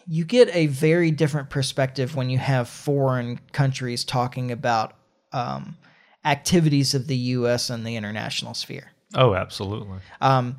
you 0.06 0.24
get 0.24 0.54
a 0.54 0.66
very 0.66 1.10
different 1.10 1.48
perspective 1.50 2.14
when 2.14 2.28
you 2.30 2.38
have 2.38 2.68
foreign 2.68 3.38
countries 3.52 4.04
talking 4.04 4.50
about 4.52 4.92
um, 5.32 5.76
activities 6.24 6.94
of 6.94 7.06
the 7.06 7.16
U.S. 7.16 7.70
and 7.70 7.86
the 7.86 7.96
international 7.96 8.54
sphere. 8.54 8.92
oh, 9.14 9.34
absolutely. 9.34 9.98
Um, 10.20 10.56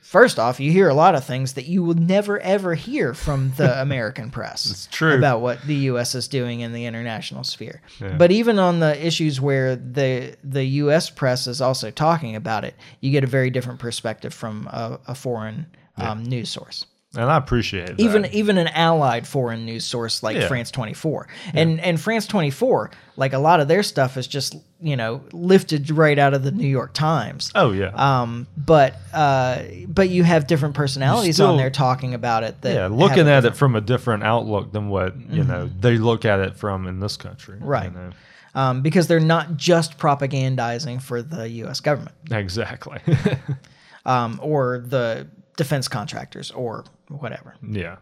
first 0.00 0.38
off, 0.38 0.60
you 0.60 0.72
hear 0.72 0.88
a 0.88 0.94
lot 0.94 1.14
of 1.14 1.24
things 1.24 1.54
that 1.54 1.66
you 1.66 1.82
will 1.82 1.94
never 1.94 2.38
ever 2.40 2.74
hear 2.74 3.14
from 3.14 3.52
the 3.56 3.80
American 3.82 4.30
press. 4.30 4.70
It's 4.70 4.86
true. 4.86 5.16
about 5.16 5.40
what 5.40 5.62
the 5.62 5.74
U.S. 5.74 6.14
is 6.14 6.28
doing 6.28 6.60
in 6.60 6.72
the 6.72 6.86
international 6.86 7.44
sphere. 7.44 7.80
Yeah. 8.00 8.16
But 8.16 8.32
even 8.32 8.58
on 8.58 8.80
the 8.80 9.04
issues 9.04 9.40
where 9.40 9.76
the 9.76 10.36
the 10.42 10.64
U.S. 10.64 11.10
press 11.10 11.46
is 11.46 11.60
also 11.60 11.90
talking 11.90 12.36
about 12.36 12.64
it, 12.64 12.74
you 13.00 13.10
get 13.10 13.24
a 13.24 13.28
very 13.28 13.50
different 13.50 13.80
perspective 13.80 14.34
from 14.34 14.66
a, 14.68 14.98
a 15.06 15.14
foreign 15.14 15.66
um, 15.96 16.22
news 16.22 16.50
source. 16.50 16.86
And 17.16 17.30
I 17.30 17.36
appreciate 17.36 17.88
that. 17.88 18.00
Even 18.00 18.26
even 18.26 18.58
an 18.58 18.68
allied 18.68 19.26
foreign 19.26 19.64
news 19.66 19.84
source 19.84 20.22
like 20.22 20.36
Yeah. 20.36 20.48
France 20.48 20.70
24. 20.70 21.28
And 21.54 21.80
and 21.80 22.00
France 22.00 22.26
24, 22.26 22.90
like 23.16 23.32
a 23.32 23.38
lot 23.38 23.60
of 23.60 23.68
their 23.68 23.82
stuff 23.82 24.16
is 24.16 24.26
just, 24.26 24.56
you 24.80 24.96
know, 24.96 25.22
lifted 25.32 25.90
right 25.90 26.18
out 26.18 26.32
of 26.34 26.42
the 26.42 26.50
New 26.52 26.66
York 26.68 26.94
Times. 26.94 27.50
oh 27.54 27.72
yeah, 27.72 27.90
Um, 27.94 28.46
but 28.56 28.96
uh, 29.12 29.58
but 29.88 30.08
you 30.08 30.24
have 30.24 30.46
different 30.46 30.74
personalities 30.74 31.36
still- 31.36 31.48
on 31.50 31.56
there 31.58 31.70
talking 31.70 32.14
about 32.14 32.44
it. 32.44 32.62
That 32.62 32.74
yeah, 32.74 32.86
looking 32.86 33.28
at 33.28 33.44
it 33.44 33.56
from 33.56 33.76
a 33.76 33.80
different 33.80 34.22
outlook 34.24 34.72
than 34.72 34.88
what 34.88 35.14
you 35.30 35.44
know 35.44 35.68
they 35.80 35.98
look 35.98 36.24
at 36.24 36.40
it 36.40 36.56
from 36.56 36.86
in 36.86 37.00
this 37.00 37.16
country. 37.16 37.58
you 37.60 37.66
Right. 37.66 37.94
know. 37.94 38.10
um, 38.54 38.82
because 38.82 39.06
they're 39.06 39.20
not 39.20 39.56
just 39.56 39.98
propagandizing 39.98 41.00
for 41.02 41.22
the 41.22 41.48
U.S. 41.64 41.80
government 41.80 42.14
Exactly. 42.30 42.98
um, 44.06 44.40
or 44.42 44.78
the 44.86 45.26
defense 45.56 45.88
contractors 45.88 46.50
or 46.50 46.84
whatever. 47.20 47.54
yeah. 47.66 47.96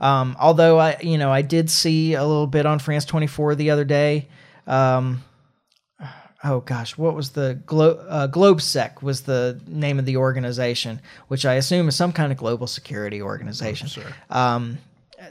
Um, 0.00 0.36
although 0.38 0.78
I, 0.78 0.96
you 1.00 1.18
know, 1.18 1.32
I 1.32 1.42
did 1.42 1.68
see 1.70 2.14
a 2.14 2.24
little 2.24 2.46
bit 2.46 2.66
on 2.66 2.78
France 2.78 3.04
24 3.04 3.56
the 3.56 3.70
other 3.70 3.84
day. 3.84 4.28
Um, 4.66 5.24
oh 6.44 6.60
gosh, 6.60 6.96
what 6.96 7.14
was 7.14 7.30
the 7.30 7.60
Glo- 7.66 8.04
uh, 8.08 8.28
GLOBSEC 8.28 9.02
was 9.02 9.22
the 9.22 9.60
name 9.66 9.98
of 9.98 10.04
the 10.04 10.16
organization, 10.16 11.00
which 11.28 11.44
I 11.44 11.54
assume 11.54 11.88
is 11.88 11.96
some 11.96 12.12
kind 12.12 12.30
of 12.30 12.38
global 12.38 12.66
security 12.68 13.20
organization. 13.20 13.88
Sure. 13.88 14.04
Um, 14.30 14.78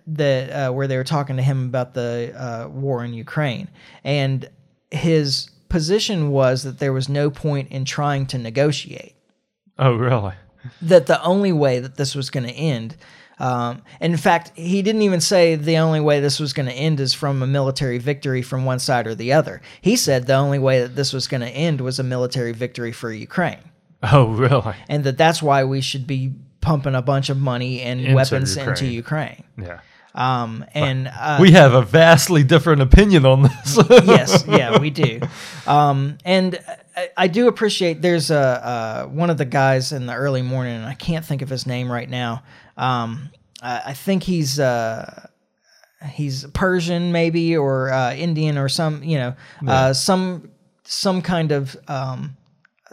that 0.08 0.50
uh, 0.52 0.74
where 0.74 0.88
they 0.88 0.98
were 0.98 1.04
talking 1.06 1.38
to 1.38 1.44
him 1.44 1.66
about 1.66 1.94
the 1.94 2.34
uh, 2.38 2.68
war 2.68 3.06
in 3.06 3.14
Ukraine, 3.14 3.70
and 4.04 4.50
his 4.92 5.50
position 5.70 6.30
was 6.30 6.64
that 6.64 6.80
there 6.80 6.94
was 6.94 7.08
no 7.08 7.30
point 7.30 7.72
in 7.72 7.86
trying 7.86 8.26
to 8.28 8.38
negotiate 8.38 9.16
Oh 9.78 9.94
really? 9.96 10.34
that 10.82 11.08
the 11.08 11.22
only 11.24 11.52
way 11.54 11.80
that 11.80 11.96
this 11.96 12.16
was 12.16 12.30
going 12.30 12.46
to 12.46 12.54
end 12.54 12.96
Um, 13.40 13.84
and 14.00 14.14
in 14.14 14.18
fact, 14.18 14.52
he 14.56 14.82
didn't 14.82 15.04
even 15.04 15.22
say 15.22 15.56
the 15.56 15.78
only 15.78 16.00
way 16.00 16.20
this 16.20 16.40
was 16.40 16.54
going 16.54 16.66
to 16.66 16.74
end 16.74 17.00
is 17.00 17.14
from 17.14 17.44
a 17.44 17.48
military 17.48 18.00
victory 18.00 18.42
from 18.42 18.66
one 18.66 18.80
side 18.80 19.06
or 19.06 19.14
the 19.16 19.34
other. 19.34 19.62
He 19.82 19.96
said 19.96 20.26
the 20.26 20.34
only 20.36 20.60
way 20.60 20.82
that 20.82 20.96
this 20.96 21.14
was 21.14 21.28
going 21.28 21.42
to 21.42 21.50
end 21.50 21.82
was 21.82 22.00
a 22.00 22.04
military 22.04 22.52
victory 22.52 22.92
for 22.92 23.12
Ukraine, 23.12 23.60
Oh, 24.02 24.28
really? 24.30 24.74
and 24.90 25.04
that 25.04 25.18
that's 25.18 25.42
why 25.44 25.64
we 25.66 25.82
should 25.82 26.08
be 26.08 26.34
pumping 26.62 26.96
a 26.96 27.02
bunch 27.02 27.30
of 27.30 27.38
money 27.38 27.82
and 27.82 28.00
Into 28.02 28.16
weapons 28.16 28.58
into 28.58 28.88
Ukraine. 28.88 29.44
Ukraine. 29.58 29.68
Yeah. 29.70 29.80
Um, 30.16 30.66
and 30.74 31.08
uh, 31.16 31.38
we 31.40 31.52
have 31.52 31.74
a 31.76 31.84
vastly 31.84 32.44
different 32.44 32.82
opinion 32.82 33.24
on 33.28 33.44
this. 33.44 33.78
yes, 33.90 34.46
yeah, 34.48 34.80
we 34.80 34.90
do. 34.90 35.20
Um, 35.68 36.18
and 36.26 36.60
I, 36.96 37.10
I 37.16 37.28
do 37.28 37.48
appreciate. 37.48 38.02
There's 38.02 38.32
a 38.32 38.36
uh, 38.40 39.06
one 39.10 39.30
of 39.30 39.38
the 39.38 39.46
guys 39.46 39.92
in 39.92 40.08
the 40.08 40.16
early 40.16 40.42
morning, 40.42 40.76
and 40.76 40.86
I 40.88 40.96
can't 40.96 41.24
think 41.24 41.44
of 41.44 41.50
his 41.50 41.68
name 41.68 41.92
right 41.92 42.10
now. 42.10 42.42
Um, 42.78 43.30
I, 43.62 43.82
I 43.88 43.94
think 43.94 44.24
he's 44.24 44.60
uh, 44.60 45.28
he's 46.12 46.46
Persian, 46.54 47.12
maybe, 47.12 47.58
or 47.58 47.92
uh, 47.92 48.14
Indian, 48.14 48.58
or 48.58 48.70
some 48.70 49.04
you 49.04 49.18
know 49.18 49.36
uh, 49.68 49.94
some 49.94 50.52
some 50.84 51.22
kind 51.22 51.52
of 51.52 51.76
um, 51.88 52.38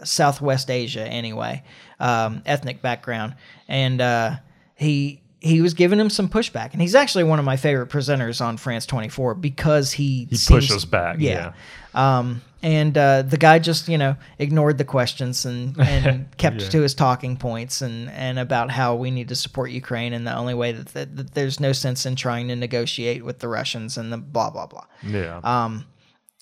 Southwest 0.03 0.69
Asia 0.69 1.05
anyway, 1.05 1.63
um, 1.99 2.41
ethnic 2.45 2.81
background, 2.81 3.35
and 3.67 4.01
uh, 4.01 4.35
he 4.75 5.21
he 5.45 5.61
was 5.61 5.73
giving 5.75 5.99
him 5.99 6.09
some 6.09 6.27
pushback, 6.27 6.73
and 6.73 6.81
he's 6.81 6.95
actually 6.95 7.23
one 7.23 7.37
of 7.39 7.45
my 7.45 7.55
favorite 7.57 7.89
presenters 7.89 8.41
on 8.43 8.57
France 8.57 8.85
24 8.85 9.35
because 9.35 9.91
he 9.91 10.25
He 10.29 10.35
seems- 10.37 10.67
pushes 10.67 10.85
back. 10.85 11.17
Yeah. 11.19 11.53
um, 11.93 12.41
and 12.63 12.97
uh, 12.97 13.21
the 13.21 13.37
guy 13.37 13.59
just 13.59 13.87
you 13.87 13.97
know 13.97 14.15
ignored 14.39 14.79
the 14.79 14.83
questions 14.85 15.45
and, 15.45 15.79
and 15.79 16.35
kept 16.37 16.61
Yeah. 16.63 16.69
to 16.69 16.81
his 16.81 16.95
talking 16.95 17.37
points 17.37 17.81
and, 17.83 18.09
and 18.09 18.39
about 18.39 18.71
how 18.71 18.95
we 18.95 19.11
need 19.11 19.27
to 19.29 19.35
support 19.35 19.69
Ukraine 19.69 20.13
and 20.13 20.25
the 20.25 20.35
only 20.35 20.55
way 20.55 20.71
that, 20.71 20.87
that, 20.95 21.15
that 21.15 21.33
there's 21.35 21.59
no 21.59 21.73
sense 21.73 22.07
in 22.07 22.15
trying 22.15 22.47
to 22.47 22.55
negotiate 22.55 23.23
with 23.23 23.37
the 23.37 23.47
Russians 23.47 23.97
and 23.99 24.11
the 24.11 24.17
blah 24.17 24.49
blah 24.49 24.65
blah. 24.65 24.85
Yeah. 25.05 25.39
Um, 25.43 25.85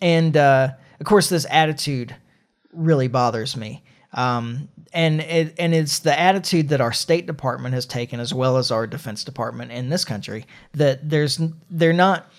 and 0.01 0.37
uh, 0.37 0.69
of 1.01 1.05
course, 1.05 1.27
this 1.27 1.45
attitude 1.49 2.15
really 2.71 3.09
bothers 3.09 3.57
me. 3.57 3.83
Um, 4.13 4.69
and 4.91 5.21
it, 5.21 5.55
and 5.57 5.73
it's 5.73 5.99
the 5.99 6.17
attitude 6.19 6.69
that 6.69 6.81
our 6.81 6.93
State 6.93 7.25
Department 7.25 7.73
has 7.75 7.85
taken, 7.85 8.19
as 8.19 8.33
well 8.33 8.57
as 8.57 8.71
our 8.71 8.85
Defense 8.87 9.23
Department 9.23 9.71
in 9.71 9.89
this 9.89 10.03
country, 10.05 10.45
that 10.73 11.09
there's 11.09 11.39
they're 11.69 11.93
not. 11.93 12.29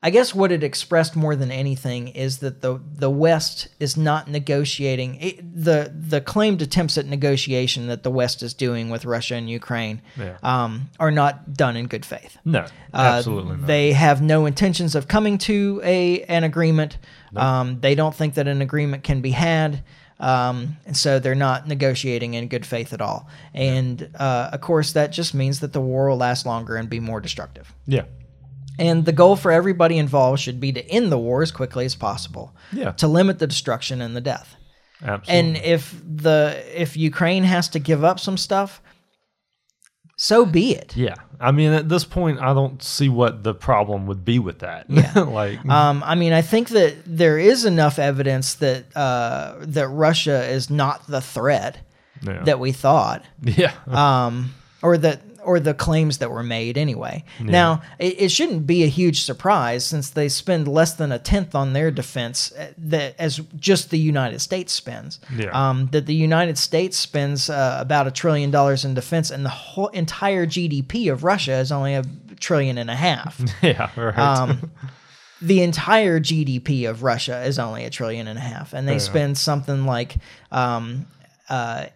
I 0.00 0.10
guess 0.10 0.32
what 0.32 0.52
it 0.52 0.62
expressed 0.62 1.16
more 1.16 1.34
than 1.34 1.50
anything 1.50 2.06
is 2.06 2.38
that 2.38 2.60
the 2.60 2.80
the 2.94 3.10
West 3.10 3.66
is 3.80 3.96
not 3.96 4.28
negotiating 4.30 5.16
it, 5.16 5.38
the 5.64 5.92
the 5.92 6.20
claimed 6.20 6.62
attempts 6.62 6.96
at 6.98 7.06
negotiation 7.06 7.88
that 7.88 8.04
the 8.04 8.10
West 8.10 8.40
is 8.44 8.54
doing 8.54 8.90
with 8.90 9.04
Russia 9.04 9.34
and 9.34 9.50
Ukraine 9.50 10.00
Yeah. 10.16 10.36
um, 10.44 10.90
are 11.00 11.10
not 11.10 11.52
done 11.54 11.76
in 11.76 11.88
good 11.88 12.06
faith. 12.06 12.38
no, 12.44 12.60
Uh, 12.60 13.16
absolutely 13.18 13.56
not. 13.56 13.66
They 13.66 13.90
have 13.92 14.22
no 14.22 14.46
intentions 14.46 14.94
of 14.94 15.08
coming 15.08 15.36
to 15.38 15.80
a 15.82 16.22
an 16.28 16.44
agreement. 16.44 16.98
Um, 17.34 17.80
they 17.80 17.96
don't 17.96 18.14
think 18.14 18.34
that 18.34 18.46
an 18.46 18.62
agreement 18.62 19.02
can 19.02 19.20
be 19.20 19.32
had, 19.32 19.82
um, 20.20 20.76
and 20.86 20.96
so 20.96 21.18
they're 21.18 21.34
not 21.34 21.68
negotiating 21.68 22.34
in 22.34 22.48
good 22.48 22.66
faith 22.66 22.92
at 22.92 23.00
all. 23.00 23.28
And 23.54 24.10
uh, 24.18 24.50
of 24.52 24.60
course, 24.60 24.92
that 24.92 25.12
just 25.12 25.34
means 25.34 25.60
that 25.60 25.72
the 25.72 25.80
war 25.80 26.08
will 26.08 26.16
last 26.16 26.46
longer 26.46 26.76
and 26.76 26.88
be 26.90 27.00
more 27.00 27.20
destructive. 27.20 27.72
yeah. 27.86 28.04
And 28.80 29.04
the 29.04 29.12
goal 29.12 29.34
for 29.34 29.50
everybody 29.50 29.98
involved 29.98 30.40
should 30.40 30.60
be 30.60 30.70
to 30.72 30.88
end 30.88 31.10
the 31.10 31.18
war 31.18 31.42
as 31.42 31.50
quickly 31.50 31.84
as 31.84 31.96
possible. 31.96 32.54
Yeah. 32.72 32.92
To 32.92 33.08
limit 33.08 33.40
the 33.40 33.48
destruction 33.48 34.00
and 34.00 34.14
the 34.14 34.20
death. 34.20 34.54
Absolutely. 35.02 35.34
And 35.34 35.56
if 35.64 36.00
the 36.06 36.62
if 36.74 36.96
Ukraine 36.96 37.42
has 37.42 37.68
to 37.70 37.80
give 37.80 38.04
up 38.04 38.20
some 38.20 38.36
stuff, 38.36 38.80
so 40.20 40.44
be 40.44 40.74
it. 40.74 40.96
yeah. 40.96 41.14
I 41.40 41.52
mean, 41.52 41.72
at 41.72 41.88
this 41.88 42.04
point, 42.04 42.40
I 42.40 42.52
don't 42.52 42.82
see 42.82 43.08
what 43.08 43.44
the 43.44 43.54
problem 43.54 44.08
would 44.08 44.24
be 44.24 44.40
with 44.40 44.58
that. 44.58 44.86
Yeah. 44.88 45.12
like, 45.20 45.64
Um, 45.64 46.02
I 46.04 46.16
mean, 46.16 46.32
I 46.32 46.42
think 46.42 46.70
that 46.70 46.96
there 47.06 47.38
is 47.38 47.64
enough 47.64 48.00
evidence 48.00 48.54
that 48.54 48.84
uh, 48.96 49.54
that 49.60 49.86
Russia 49.86 50.44
is 50.44 50.70
not 50.70 51.06
the 51.06 51.20
threat 51.20 51.78
yeah. 52.22 52.42
that 52.42 52.58
we 52.58 52.72
thought, 52.72 53.24
yeah. 53.42 53.72
um, 53.86 54.54
or 54.82 54.98
that 54.98 55.20
or 55.48 55.58
the 55.58 55.72
claims 55.72 56.18
that 56.18 56.30
were 56.30 56.42
made 56.42 56.76
anyway. 56.76 57.24
Now, 57.40 57.80
it, 57.98 58.20
it 58.20 58.28
shouldn't 58.28 58.66
be 58.66 58.84
a 58.84 58.86
huge 58.86 59.22
surprise 59.22 59.82
since 59.82 60.10
they 60.10 60.28
spend 60.28 60.68
less 60.68 60.92
than 60.92 61.10
a 61.10 61.18
tenth 61.18 61.54
on 61.54 61.72
their 61.72 61.90
defense 61.90 62.52
uh, 62.52 62.74
that 62.76 63.14
as 63.18 63.38
just 63.56 63.88
the 63.88 63.98
United 63.98 64.40
States 64.40 64.74
spends. 64.74 65.20
Yeah. 65.34 65.48
Um, 65.52 65.88
that 65.92 66.04
the 66.04 66.14
United 66.14 66.58
States 66.58 66.98
spends 66.98 67.48
uh, 67.48 67.78
about 67.80 68.06
a 68.06 68.10
trillion 68.10 68.50
dollars 68.50 68.84
in 68.84 68.92
defense, 68.92 69.30
and 69.30 69.42
the 69.42 69.48
whole 69.48 69.88
entire 69.88 70.46
GDP 70.46 71.10
of 71.10 71.24
Russia 71.24 71.54
is 71.54 71.72
only 71.72 71.94
a 71.94 72.04
trillion 72.38 72.76
and 72.76 72.90
a 72.90 72.96
half. 72.96 73.40
yeah. 73.62 73.90
Right. 73.98 74.18
Um, 74.18 74.70
the 75.40 75.62
entire 75.62 76.20
GDP 76.20 76.90
of 76.90 77.02
Russia 77.02 77.42
is 77.44 77.58
only 77.58 77.86
a 77.86 77.90
trillion 77.90 78.28
and 78.28 78.38
a 78.38 78.42
half, 78.42 78.74
and 78.74 78.86
they 78.86 78.98
spend 78.98 79.38
something 79.38 79.86
like, 79.86 80.16
um, 80.52 81.06
uh, 81.48 81.86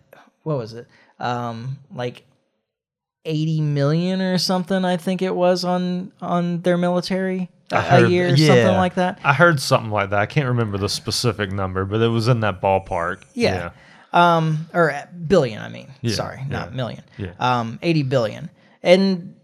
what 0.42 0.56
was 0.56 0.72
it, 0.72 0.86
um, 1.20 1.76
like 1.94 2.24
eighty 3.24 3.60
million 3.60 4.20
or 4.20 4.38
something? 4.38 4.84
I 4.84 4.96
think 4.96 5.22
it 5.22 5.34
was 5.34 5.64
on 5.64 6.12
on 6.20 6.62
their 6.62 6.76
military 6.76 7.50
a- 7.70 7.76
I 7.76 7.78
a 7.78 7.82
heard- 7.82 8.10
year, 8.10 8.28
yeah. 8.34 8.46
something 8.46 8.76
like 8.76 8.94
that. 8.96 9.18
I 9.24 9.32
heard 9.32 9.60
something 9.60 9.90
like 9.90 10.10
that. 10.10 10.18
I 10.18 10.26
can't 10.26 10.48
remember 10.48 10.78
the 10.78 10.88
specific 10.88 11.50
number, 11.52 11.84
but 11.84 12.00
it 12.00 12.08
was 12.08 12.28
in 12.28 12.40
that 12.40 12.60
ballpark. 12.60 13.22
Yeah. 13.34 13.70
Um, 14.12 14.68
or 14.74 14.90
uh, 14.92 15.06
billion, 15.26 15.62
I 15.62 15.68
mean. 15.70 15.88
Yeah, 16.02 16.14
Sorry, 16.14 16.44
not 16.48 16.70
yeah, 16.70 16.76
million. 16.76 17.02
yeah. 17.16 17.32
Um, 17.40 17.78
eighty 17.80 18.02
billion, 18.02 18.50
and 18.82 19.34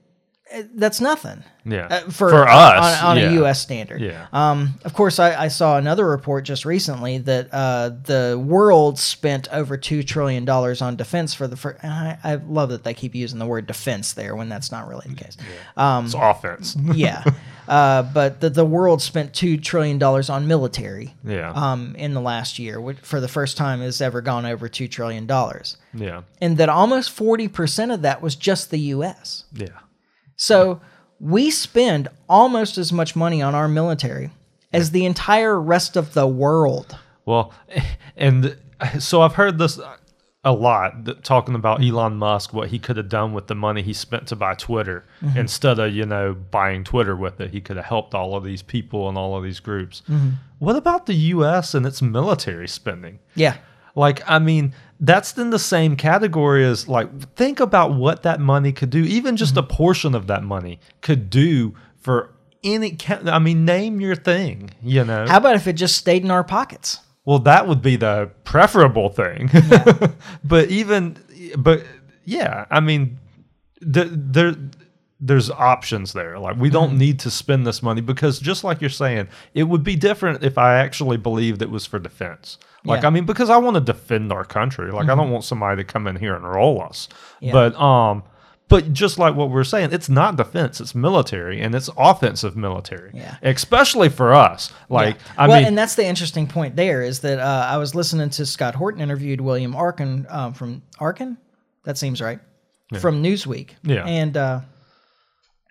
that's 0.75 1.01
nothing. 1.01 1.45
Yeah. 1.65 1.87
Uh, 1.91 2.01
for, 2.11 2.31
For 2.31 2.49
us, 2.49 3.03
on, 3.03 3.11
on 3.11 3.17
yeah. 3.19 3.31
a 3.31 3.33
U.S. 3.35 3.61
standard. 3.61 4.01
Yeah. 4.01 4.27
Um, 4.33 4.75
of 4.85 4.95
course, 4.95 5.19
I, 5.19 5.45
I 5.45 5.49
saw 5.49 5.77
another 5.77 6.09
report 6.09 6.45
just 6.45 6.65
recently 6.65 7.19
that 7.19 7.53
uh, 7.53 7.91
the 8.05 8.43
world 8.43 8.99
spent 8.99 9.49
over 9.53 9.77
two 9.77 10.03
trillion 10.03 10.45
dollars 10.45 10.81
on 10.81 10.97
defense 10.97 11.35
for 11.35 11.47
the 11.47 11.57
first. 11.57 11.85
I, 11.85 12.19
I 12.25 12.35
love 12.37 12.71
that 12.71 12.85
they 12.85 12.95
keep 12.95 13.15
using 13.15 13.39
the 13.39 13.47
word 13.47 13.67
defense 13.67 14.15
there 14.15 14.35
when 14.35 14.49
that's 14.49 14.73
not 14.73 14.89
really 14.89 15.07
the 15.09 15.17
case. 15.17 15.37
Um, 15.77 16.07
It's 16.07 16.15
offense. 16.15 16.77
yeah, 16.95 17.25
uh, 17.69 18.03
but 18.03 18.41
the, 18.41 18.51
the 18.51 18.65
world 18.65 19.03
spent 19.03 19.35
two 19.35 19.59
trillion 19.59 19.99
dollars 19.99 20.31
on 20.31 20.47
military. 20.47 21.15
Yeah. 21.25 21.53
Um, 21.53 21.95
in 21.97 22.15
the 22.15 22.21
last 22.23 22.59
year, 22.59 22.81
which 22.81 22.99
for 23.01 23.21
the 23.21 23.29
first 23.29 23.57
time 23.57 23.81
has 23.81 24.01
ever 24.01 24.23
gone 24.23 24.47
over 24.47 24.69
two 24.69 24.89
trillion 24.89 25.27
dollars, 25.27 25.77
yeah. 25.93 26.23
and 26.41 26.57
that 26.57 26.71
almost 26.71 27.11
forty 27.11 27.49
percent 27.49 27.93
of 27.93 28.03
that 28.03 28.23
was 28.23 28.37
just 28.37 28.71
the 28.71 28.79
U.S. 28.79 29.45
Yeah. 29.53 29.69
So 30.39 30.81
we 31.21 31.51
spend 31.51 32.09
almost 32.29 32.79
as 32.79 32.93
much 32.93 33.15
money 33.15 33.43
on 33.43 33.55
our 33.55 33.69
military 33.69 34.31
as 34.73 34.93
the 34.93 35.05
entire 35.05 35.61
rest 35.61 35.97
of 35.97 36.15
the 36.15 36.27
world. 36.27 36.97
Well, 37.27 37.53
and 38.17 38.57
so 38.99 39.21
I've 39.21 39.35
heard 39.35 39.59
this 39.59 39.79
a 40.45 40.53
lot 40.53 41.05
that, 41.05 41.25
talking 41.25 41.55
about 41.55 41.81
mm-hmm. 41.81 41.95
Elon 41.95 42.17
Musk, 42.17 42.55
what 42.55 42.69
he 42.69 42.79
could 42.79 42.97
have 42.97 43.09
done 43.09 43.33
with 43.33 43.49
the 43.49 43.55
money 43.55 43.83
he 43.83 43.93
spent 43.93 44.29
to 44.29 44.37
buy 44.37 44.55
Twitter 44.55 45.05
mm-hmm. 45.21 45.37
instead 45.37 45.81
of, 45.81 45.93
you 45.93 46.07
know, 46.07 46.35
buying 46.35 46.85
Twitter 46.85 47.17
with 47.17 47.41
it. 47.41 47.51
He 47.51 47.61
could 47.61 47.77
have 47.77 47.87
helped 47.87 48.15
all 48.15 48.37
of 48.37 48.45
these 48.45 48.63
people 48.63 49.09
and 49.09 49.19
all 49.19 49.37
of 49.37 49.43
these 49.43 49.61
groups. 49.61 50.03
Mm-hmm. 50.09 50.31
What 50.61 50.77
about 50.77 51.07
the 51.07 51.15
U.S. 51.15 51.75
and 51.75 51.85
its 51.85 52.01
military 52.01 52.69
spending? 52.69 53.19
Yeah. 53.35 53.57
Like, 53.97 54.23
I 54.31 54.39
mean, 54.39 54.75
that's 55.01 55.37
in 55.39 55.51
the 55.51 55.59
same 55.59 55.97
category 55.97 56.65
as 56.65 56.89
like, 56.89 57.35
think 57.35 57.61
about 57.61 57.95
what 57.95 58.23
that 58.25 58.41
money 58.41 58.73
could 58.73 58.91
do. 58.91 59.03
Even 59.03 59.37
just 59.37 59.57
a 59.57 59.63
mm-hmm. 59.63 59.75
portion 59.75 60.15
of 60.15 60.27
that 60.27 60.43
money 60.43 60.81
could 61.01 61.31
do 61.31 61.75
for 62.01 62.35
any. 62.65 62.97
I 63.09 63.39
mean, 63.39 63.65
name 63.65 64.01
your 64.01 64.17
thing. 64.17 64.71
You 64.83 65.05
know, 65.05 65.27
How 65.27 65.39
about 65.39 65.57
if 65.57 65.67
it 65.67 65.75
just 65.75 65.97
stayed 65.97 66.25
in 66.25 66.31
our 66.31 66.45
pockets? 66.45 67.01
well, 67.29 67.41
that 67.41 67.69
would 67.69 67.83
be 67.83 67.97
the 67.97 68.31
preferable 68.45 69.11
thing. 69.11 69.51
but 70.45 70.71
even, 70.71 71.19
but 71.59 71.85
yeah, 72.25 72.65
I 72.71 72.81
mean, 72.81 73.19
th- 73.83 74.09
there, 74.11 74.55
there's 75.21 75.51
options 75.51 76.15
there. 76.15 76.39
Like 76.39 76.57
we 76.57 76.71
don't 76.71 76.89
mm-hmm. 76.89 76.99
need 77.01 77.19
to 77.21 77.31
spend 77.31 77.67
this 77.67 77.83
money 77.83 78.01
because 78.01 78.41
just 78.41 78.65
like 78.65 78.81
you're 78.81 78.89
saying, 78.89 79.29
it 79.53 79.65
would 79.65 79.85
be 79.85 79.95
different 79.95 80.43
if 80.43 80.57
I 80.57 80.77
actually 80.77 81.19
believed 81.19 81.61
it 81.61 81.69
was 81.69 81.85
for 81.85 81.99
defense. 81.99 82.57
Like 82.85 83.03
Yeah. 83.03 83.09
I 83.09 83.11
mean, 83.11 83.25
because 83.25 83.51
I 83.51 83.57
want 83.59 83.75
to 83.75 83.81
defend 83.81 84.33
our 84.33 84.45
country. 84.45 84.91
Like 84.91 85.09
I 85.09 85.15
don't 85.15 85.31
want 85.31 85.45
somebody 85.45 85.83
to 85.83 85.85
come 85.85 86.07
in 86.07 86.17
here 86.17 86.35
and 86.35 86.45
roll 86.45 86.81
us. 86.83 87.09
Yeah. 87.41 87.53
But 87.53 87.75
um, 87.81 88.23
but 88.69 88.93
just 88.93 89.19
like 89.19 89.35
what 89.35 89.51
we're 89.51 89.65
saying, 89.65 89.93
it's 89.93 90.09
not 90.09 90.37
defense; 90.37 90.81
it's 90.81 90.95
military, 90.95 91.61
and 91.61 91.75
it's 91.75 91.89
offensive 91.97 92.57
military. 92.57 93.11
Yeah. 93.15 93.37
Especially 93.43 94.11
for 94.11 94.35
us. 94.35 94.73
Like 94.89 95.17
I 95.37 95.49
well, 95.49 95.59
mean, 95.59 95.69
and 95.69 95.79
that's 95.79 95.95
the 95.95 96.07
interesting 96.07 96.47
point 96.47 96.77
there 96.77 97.03
is 97.03 97.21
that 97.21 97.39
uh, 97.39 97.67
I 97.69 97.79
was 97.79 97.95
listening 97.95 98.31
to 98.31 98.47
Scott 98.47 98.75
Horton 98.75 99.01
interviewed 99.01 99.41
William 99.41 99.75
Arkin 99.75 100.27
um, 100.29 100.53
from 100.53 100.83
Arkin. 100.99 101.39
That 101.85 101.97
seems 101.97 102.21
right. 102.21 102.41
From 103.01 103.23
Newsweek. 103.23 103.71
Yeah. 103.83 104.05
And 104.07 104.37
uh, 104.37 104.61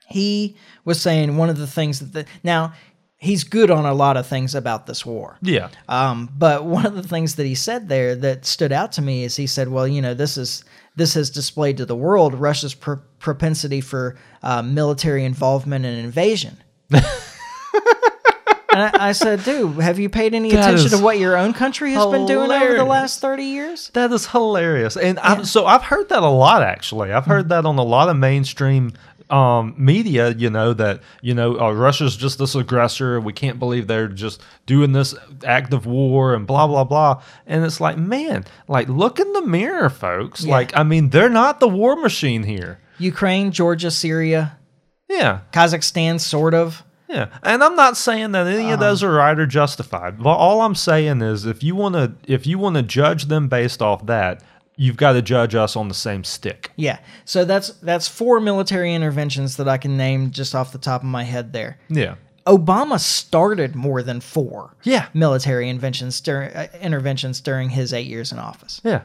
he 0.08 0.56
was 0.86 1.02
saying 1.02 1.36
one 1.36 1.50
of 1.50 1.58
the 1.58 1.68
things 1.68 2.00
that 2.00 2.14
the, 2.14 2.26
now 2.44 2.74
he's 3.18 3.44
good 3.44 3.72
on 3.72 3.86
a 3.86 3.94
lot 3.94 4.16
of 4.16 4.28
things 4.28 4.56
about 4.56 4.86
this 4.86 5.06
war. 5.06 5.38
Yeah. 5.42 5.70
Um, 5.90 6.30
but 6.38 6.66
one 6.66 6.86
of 6.86 6.96
the 6.96 7.04
things 7.04 7.36
that 7.36 7.46
he 7.46 7.56
said 7.56 7.90
there 7.90 8.16
that 8.16 8.46
stood 8.46 8.72
out 8.72 8.94
to 8.94 9.02
me 9.02 9.24
is 9.24 9.36
he 9.36 9.48
said, 9.48 9.68
"Well, 9.70 9.88
you 9.88 10.02
know, 10.02 10.14
this 10.14 10.38
is 10.38 10.64
this 10.96 11.14
has 11.16 11.30
displayed 11.30 11.78
to 11.78 11.86
the 11.86 11.96
world 11.96 12.34
Russia's 12.34 12.74
pr- 12.74 12.96
propensity 13.20 13.82
for 13.82 14.18
uh, 14.44 14.62
military 14.62 15.26
involvement 15.26 15.86
and 15.86 15.98
invasion." 15.98 16.58
and 16.92 17.04
I, 18.72 19.10
I, 19.10 19.12
said, 19.12 19.44
"Dude, 19.44 19.80
have 19.82 20.00
you 20.00 20.10
paid 20.10 20.34
any 20.34 20.52
That 20.52 20.74
attention 20.74 20.98
to 20.98 21.04
what 21.04 21.20
your 21.20 21.36
own 21.36 21.54
country 21.54 21.92
has 21.94 22.06
been 22.06 22.26
doing 22.26 22.52
over 22.52 22.76
the 22.76 22.86
last 22.86 23.20
thirty 23.20 23.44
years?" 23.44 23.90
That 23.94 24.12
is 24.12 24.28
hilarious, 24.28 24.96
and 24.96 25.20
I've, 25.20 25.48
so 25.48 25.66
I've 25.66 25.84
heard 25.84 26.10
that 26.10 26.24
a 26.24 26.30
lot. 26.30 26.62
Actually, 26.62 27.12
I've 27.12 27.26
heard 27.26 27.50
that 27.50 27.66
on 27.66 27.78
a 27.78 27.84
lot 27.84 28.10
of 28.10 28.16
mainstream 28.16 28.94
um, 29.30 29.74
media. 29.78 30.30
You 30.32 30.50
know 30.50 30.74
that 30.74 31.02
you 31.22 31.34
know 31.34 31.60
uh, 31.60 31.72
Russia's 31.72 32.16
just 32.16 32.40
this 32.40 32.56
aggressor. 32.56 33.20
We 33.20 33.34
can't 33.34 33.60
believe 33.60 33.88
they're 33.88 34.08
just 34.08 34.42
doing 34.66 34.92
this 34.94 35.16
act 35.44 35.74
of 35.74 35.86
war 35.86 36.34
and 36.34 36.46
blah 36.48 36.68
blah 36.68 36.84
blah. 36.84 37.22
And 37.46 37.64
it's 37.66 37.80
like, 37.82 37.98
man, 37.98 38.46
like 38.68 38.88
look 38.88 39.20
in 39.20 39.32
the 39.34 39.42
mirror, 39.42 39.90
folks. 39.90 40.44
Yeah. 40.44 40.52
Like, 40.52 40.76
I 40.78 40.84
mean, 40.84 41.10
they're 41.10 41.30
not 41.30 41.60
the 41.60 41.68
war 41.68 41.96
machine 41.96 42.44
here. 42.44 42.80
Ukraine, 43.00 43.52
Georgia, 43.52 43.92
Syria, 43.92 44.58
Yeah, 45.08 45.42
Kazakhstan, 45.52 46.20
sort 46.20 46.54
of. 46.54 46.84
Yeah, 47.08 47.28
and 47.42 47.64
I'm 47.64 47.76
not 47.78 47.96
saying 47.96 48.34
that 48.34 48.48
any 48.48 48.70
of 48.72 48.82
those 48.82 49.02
are 49.02 49.12
right 49.14 49.40
or 49.40 49.46
justified. 49.46 50.22
But 50.22 50.36
all 50.36 50.62
I'm 50.62 50.76
saying 50.76 51.22
is, 51.22 51.46
if 51.46 51.64
you 51.64 51.74
want 51.74 51.96
to, 51.96 52.14
if 52.28 52.46
you 52.46 52.60
want 52.60 52.76
to 52.76 52.84
judge 52.84 53.26
them 53.26 53.48
based 53.48 53.82
off 53.82 54.06
that, 54.08 54.44
you've 54.78 54.96
got 54.98 55.14
to 55.14 55.22
judge 55.22 55.54
us 55.56 55.76
on 55.76 55.90
the 55.90 55.94
same 55.94 56.24
stick. 56.24 56.72
Yeah. 56.78 57.00
So 57.26 57.44
that's 57.44 57.70
that's 57.82 58.08
four 58.08 58.40
military 58.40 58.94
interventions 58.94 59.58
that 59.58 59.68
I 59.68 59.78
can 59.78 59.98
name 59.98 60.32
just 60.32 60.56
off 60.56 60.72
the 60.72 60.78
top 60.78 61.02
of 61.02 61.08
my 61.10 61.24
head 61.24 61.52
there. 61.52 61.78
Yeah, 61.90 62.16
Obama 62.46 63.00
started 63.00 63.76
more 63.76 64.02
than 64.04 64.22
four 64.22 64.76
Yeah. 64.84 65.08
military 65.14 65.70
interventions 65.70 66.22
during 66.22 66.54
uh, 66.54 66.68
interventions 66.82 67.42
during 67.42 67.70
his 67.72 67.92
8 67.94 68.08
years 68.08 68.32
in 68.32 68.40
office. 68.40 68.80
yeah. 68.84 69.02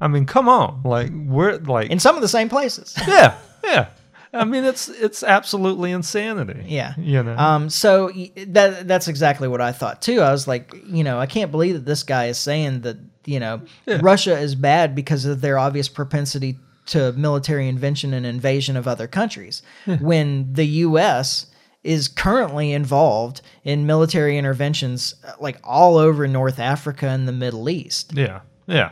I 0.00 0.08
mean, 0.08 0.26
come 0.26 0.48
on, 0.48 0.82
like 0.84 1.10
we're 1.14 1.56
like, 1.58 1.90
In 1.90 1.98
some 1.98 2.14
of 2.16 2.22
the 2.22 2.28
same 2.28 2.48
places. 2.48 2.94
yeah, 3.08 3.36
yeah. 3.64 3.88
I 4.34 4.44
mean, 4.44 4.64
it's 4.64 4.88
it's 4.88 5.22
absolutely 5.22 5.92
insanity. 5.92 6.64
Yeah. 6.66 6.94
you 6.98 7.22
know. 7.22 7.36
Um, 7.36 7.70
so 7.70 8.10
that 8.46 8.86
that's 8.88 9.08
exactly 9.08 9.48
what 9.48 9.60
I 9.60 9.72
thought 9.72 10.02
too. 10.02 10.20
I 10.20 10.32
was 10.32 10.48
like, 10.48 10.74
you 10.86 11.04
know, 11.04 11.18
I 11.18 11.26
can't 11.26 11.50
believe 11.50 11.74
that 11.74 11.86
this 11.86 12.02
guy 12.02 12.26
is 12.26 12.38
saying 12.38 12.82
that, 12.82 12.96
you 13.24 13.40
know, 13.40 13.62
Russia 14.00 14.38
is 14.38 14.54
bad 14.54 14.94
because 14.94 15.24
of 15.24 15.40
their 15.40 15.58
obvious 15.58 15.88
propensity 15.88 16.58
to 16.86 17.12
military 17.12 17.68
invention 17.68 18.12
and 18.12 18.26
invasion 18.26 18.76
of 18.76 18.86
other 18.86 19.06
countries. 19.06 19.62
when 20.00 20.52
the 20.52 20.66
US 20.66 21.46
is 21.82 22.08
currently 22.08 22.72
involved 22.72 23.42
in 23.62 23.86
military 23.86 24.38
interventions 24.38 25.14
uh, 25.24 25.32
like 25.38 25.58
all 25.62 25.96
over 25.98 26.26
North 26.26 26.58
Africa 26.58 27.06
and 27.08 27.28
the 27.28 27.32
Middle 27.32 27.68
East 27.68 28.12
yeah, 28.14 28.40
yeah. 28.66 28.90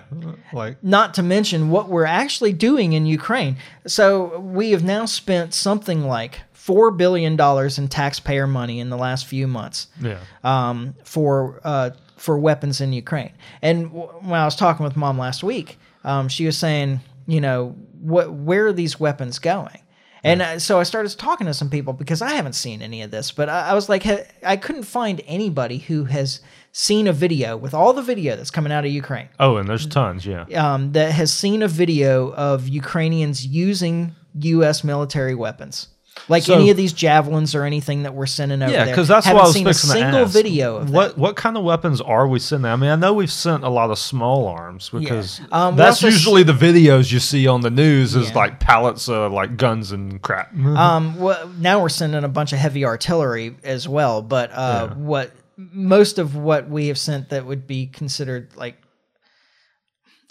Like, 0.52 0.82
not 0.82 1.14
to 1.14 1.22
mention 1.22 1.70
what 1.70 1.88
we're 1.88 2.04
actually 2.04 2.52
doing 2.52 2.92
in 2.92 3.06
Ukraine. 3.06 3.56
So 3.86 4.38
we 4.38 4.72
have 4.72 4.84
now 4.84 5.06
spent 5.06 5.54
something 5.54 6.06
like 6.06 6.40
four 6.52 6.90
billion 6.90 7.36
dollars 7.36 7.78
in 7.78 7.88
taxpayer 7.88 8.46
money 8.46 8.78
in 8.80 8.88
the 8.88 8.96
last 8.96 9.26
few 9.26 9.46
months 9.48 9.88
yeah, 10.00 10.18
um, 10.44 10.94
for 11.04 11.60
uh, 11.64 11.90
for 12.16 12.38
weapons 12.38 12.80
in 12.80 12.92
Ukraine. 12.92 13.32
And 13.62 13.88
w- 13.90 14.08
when 14.20 14.38
I 14.38 14.44
was 14.44 14.54
talking 14.54 14.84
with 14.84 14.96
mom 14.96 15.18
last 15.18 15.42
week, 15.42 15.78
um, 16.04 16.28
she 16.28 16.46
was 16.46 16.56
saying, 16.56 17.00
you 17.26 17.40
know, 17.40 17.74
what 18.00 18.32
where 18.32 18.66
are 18.68 18.72
these 18.72 19.00
weapons 19.00 19.38
going? 19.38 19.78
And 20.24 20.40
uh, 20.40 20.58
so 20.58 20.78
I 20.78 20.84
started 20.84 21.16
talking 21.18 21.46
to 21.46 21.54
some 21.54 21.68
people 21.68 21.92
because 21.92 22.22
I 22.22 22.32
haven't 22.32 22.52
seen 22.52 22.80
any 22.80 23.02
of 23.02 23.10
this, 23.10 23.32
but 23.32 23.48
I, 23.48 23.70
I 23.70 23.74
was 23.74 23.88
like, 23.88 24.06
I 24.44 24.56
couldn't 24.56 24.84
find 24.84 25.20
anybody 25.26 25.78
who 25.78 26.04
has 26.04 26.40
seen 26.70 27.06
a 27.06 27.12
video 27.12 27.56
with 27.56 27.74
all 27.74 27.92
the 27.92 28.02
video 28.02 28.36
that's 28.36 28.50
coming 28.50 28.72
out 28.72 28.84
of 28.84 28.90
Ukraine 28.90 29.28
Oh, 29.40 29.56
and 29.56 29.68
there's 29.68 29.86
tons. 29.86 30.24
Yeah, 30.24 30.44
um, 30.52 30.92
that 30.92 31.12
has 31.12 31.32
seen 31.32 31.62
a 31.62 31.68
video 31.68 32.32
of 32.34 32.68
Ukrainians 32.68 33.46
using 33.46 34.14
U.S. 34.34 34.82
military 34.84 35.34
weapons, 35.34 35.88
like 36.28 36.44
So- 36.44 36.54
any 36.54 36.70
of 36.70 36.76
these 36.76 36.92
javelins 36.92 37.54
or 37.54 37.64
anything 37.64 38.04
that 38.04 38.14
we're 38.14 38.26
sending 38.26 38.62
over 38.62 38.70
yeah. 38.72 38.84
there. 38.84 38.94
Because 38.94 39.08
that's 39.08 39.26
Haven't 39.26 39.36
what 39.38 39.44
I 39.44 39.46
was 39.48 39.54
seen 39.56 39.66
a 39.66 39.74
single 39.74 40.24
video 40.26 40.76
of 40.76 40.90
what 40.90 41.08
that. 41.14 41.18
what 41.18 41.36
kind 41.36 41.56
of 41.56 41.64
weapons 41.64 42.00
are 42.00 42.28
we 42.28 42.38
sending? 42.38 42.70
I 42.70 42.76
mean, 42.76 42.90
I 42.90 42.96
know 42.96 43.12
we've 43.12 43.30
sent 43.32 43.64
a 43.64 43.68
lot 43.68 43.90
of 43.90 43.98
small 43.98 44.46
arms 44.46 44.88
because 44.90 45.40
Um, 45.50 45.74
that's 45.76 46.02
usually 46.02 46.42
the 46.44 46.52
videos 46.52 47.10
you 47.10 47.18
see 47.18 47.46
on 47.48 47.62
the 47.62 47.70
news 47.70 48.14
is 48.14 48.28
Yeah. 48.28 48.34
like 48.36 48.60
pallets 48.60 49.08
of 49.08 49.32
like 49.32 49.56
guns 49.56 49.90
and 49.90 50.20
crap. 50.22 50.54
Um, 50.56 51.18
well, 51.18 51.50
now 51.58 51.80
we're 51.82 51.88
sending 51.88 52.22
a 52.24 52.28
bunch 52.28 52.52
of 52.52 52.58
heavy 52.58 52.84
artillery 52.84 53.56
as 53.64 53.88
well, 53.88 54.22
but 54.22 54.50
uh, 54.52 54.88
Yeah. 54.90 54.94
what 54.96 55.32
most 55.56 56.18
of 56.18 56.34
what 56.36 56.68
we 56.68 56.86
have 56.88 56.98
sent 56.98 57.28
that 57.30 57.46
would 57.46 57.66
be 57.66 57.86
considered 57.86 58.48
like 58.56 58.76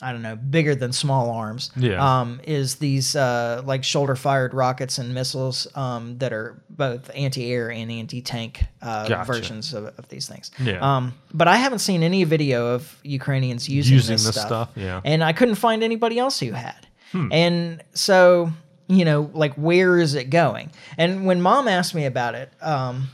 I 0.02 0.12
don't 0.12 0.22
know, 0.24 0.36
bigger 0.36 0.74
than 0.74 0.91
small 0.91 1.30
arms. 1.32 1.72
Yeah. 1.76 2.02
Um, 2.22 2.41
is 2.43 2.76
these 2.76 3.16
uh, 3.16 3.62
like 3.66 3.84
shoulder 3.84 4.16
fired 4.16 4.54
rockets 4.54 4.97
and 4.97 5.14
missiles 5.14 5.68
um, 5.76 6.18
that 6.18 6.34
are 6.34 6.62
both 6.70 7.12
anti 7.14 7.52
air 7.52 7.72
and 7.72 7.91
anti 7.91 8.22
tank 8.22 8.64
uh, 8.82 9.08
Gotcha. 9.08 9.32
versions 9.32 9.74
of, 9.74 9.86
of 9.97 10.08
these 10.10 10.28
things. 10.28 10.49
Yeah. 10.60 10.80
Um, 10.80 11.14
but 11.34 11.47
I 11.47 11.58
haven't 11.58 11.80
seen 11.80 12.02
any 12.04 12.24
video 12.24 12.74
of 12.74 12.97
Ukrainians 13.04 13.70
using, 13.70 13.93
Using 13.93 14.14
this, 14.16 14.26
this 14.26 14.36
stuff. 14.36 14.47
stuff, 14.47 14.70
yeah. 14.76 15.02
And 15.06 15.24
I 15.24 15.34
couldn't 15.34 15.56
find 15.56 15.84
anybody 15.84 16.18
else 16.18 16.39
who 16.39 16.52
had. 16.52 16.88
Hmm. 17.12 17.32
And 17.32 17.84
so, 17.93 18.52
you 18.88 19.06
know, 19.06 19.30
like 19.34 19.54
where 19.56 19.99
is 19.99 20.16
it 20.16 20.30
going? 20.30 20.72
And 20.97 21.26
when 21.26 21.41
mom 21.41 21.68
asked 21.68 21.93
me 21.93 22.06
about 22.06 22.36
it, 22.36 22.52
um, 22.62 23.10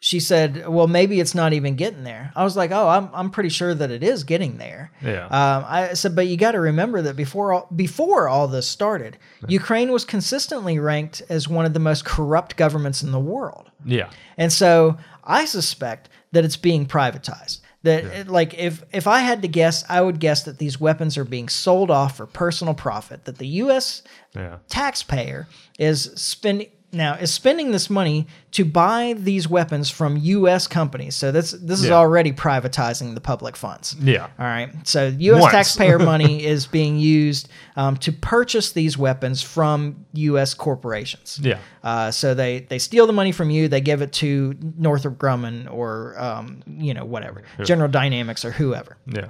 she 0.00 0.20
said, 0.20 0.68
"Well, 0.68 0.86
maybe 0.86 1.18
it's 1.20 1.34
not 1.34 1.52
even 1.52 1.74
getting 1.74 2.04
there." 2.04 2.32
I 2.36 2.44
was 2.44 2.56
like, 2.56 2.70
"Oh, 2.70 2.86
I'm 2.88 3.08
I'm 3.12 3.30
pretty 3.30 3.48
sure 3.48 3.74
that 3.74 3.90
it 3.90 4.02
is 4.02 4.24
getting 4.24 4.58
there." 4.58 4.92
Yeah. 5.02 5.26
Um, 5.26 5.64
I 5.66 5.94
said, 5.94 6.14
"But 6.14 6.26
you 6.28 6.36
got 6.36 6.52
to 6.52 6.60
remember 6.60 7.02
that 7.02 7.16
before 7.16 7.52
all, 7.52 7.68
before 7.74 8.28
all 8.28 8.46
this 8.48 8.66
started, 8.68 9.18
Ukraine 9.48 9.90
was 9.90 10.04
consistently 10.04 10.78
ranked 10.78 11.22
as 11.28 11.48
one 11.48 11.64
of 11.66 11.72
the 11.74 11.80
most 11.80 12.04
corrupt 12.04 12.56
governments 12.56 13.02
in 13.02 13.10
the 13.12 13.20
world." 13.20 13.70
yeah, 13.84 14.10
And 14.36 14.52
so 14.52 14.96
I 15.24 15.44
suspect 15.44 16.08
that 16.32 16.44
it's 16.44 16.56
being 16.56 16.86
privatized. 16.86 17.60
That 17.84 18.04
it- 18.04 18.28
like 18.28 18.54
if 18.58 18.82
if 18.92 19.06
I 19.06 19.20
had 19.20 19.42
to 19.42 19.48
guess, 19.48 19.84
I 19.88 20.00
would 20.00 20.18
guess 20.18 20.42
that 20.44 20.58
these 20.58 20.80
weapons 20.80 21.16
are 21.16 21.24
being 21.24 21.48
sold 21.48 21.90
off 21.90 22.16
for 22.16 22.26
personal 22.26 22.74
profit. 22.74 23.24
That 23.24 23.38
the 23.38 23.46
U.S. 23.62 24.02
yeah, 24.34 24.58
taxpayer 24.68 25.46
is 25.78 26.10
spending 26.16 26.68
now 26.90 27.14
is 27.14 27.32
spending 27.32 27.70
this 27.70 27.90
money 27.90 28.26
to 28.52 28.64
buy 28.64 29.14
these 29.18 29.46
weapons 29.48 29.90
from 29.90 30.16
U.S. 30.16 30.66
companies. 30.66 31.14
So 31.16 31.30
this 31.30 31.50
this 31.52 31.80
is 31.80 31.86
Yeah. 31.88 31.94
already 31.96 32.32
privatizing 32.32 33.14
the 33.14 33.20
public 33.20 33.56
funds. 33.56 33.94
yeah, 34.00 34.22
All 34.38 34.46
right. 34.46 34.70
So 34.88 35.08
U.S. 35.18 35.42
Once. 35.42 35.52
taxpayer 35.52 35.98
money 36.14 36.44
is 36.44 36.66
being 36.66 36.98
used 36.98 37.48
um, 37.76 37.96
to 37.98 38.10
purchase 38.12 38.72
these 38.72 38.96
weapons 38.96 39.42
from 39.42 40.06
U.S. 40.14 40.54
corporations. 40.54 41.38
yeah, 41.42 41.58
Uh, 41.84 42.10
so 42.10 42.34
they 42.34 42.60
they 42.70 42.78
steal 42.78 43.06
the 43.06 43.12
money 43.12 43.32
from 43.32 43.50
you, 43.50 43.68
they 43.68 43.80
give 43.82 44.00
it 44.02 44.12
to 44.14 44.54
Northrop 44.78 45.18
Grumman 45.18 45.70
or 45.70 46.18
um, 46.18 46.62
you 46.78 46.94
know 46.94 47.04
whatever, 47.04 47.42
General 47.64 47.90
Dynamics 47.90 48.44
or 48.44 48.50
whoever. 48.52 48.96
yeah. 49.06 49.28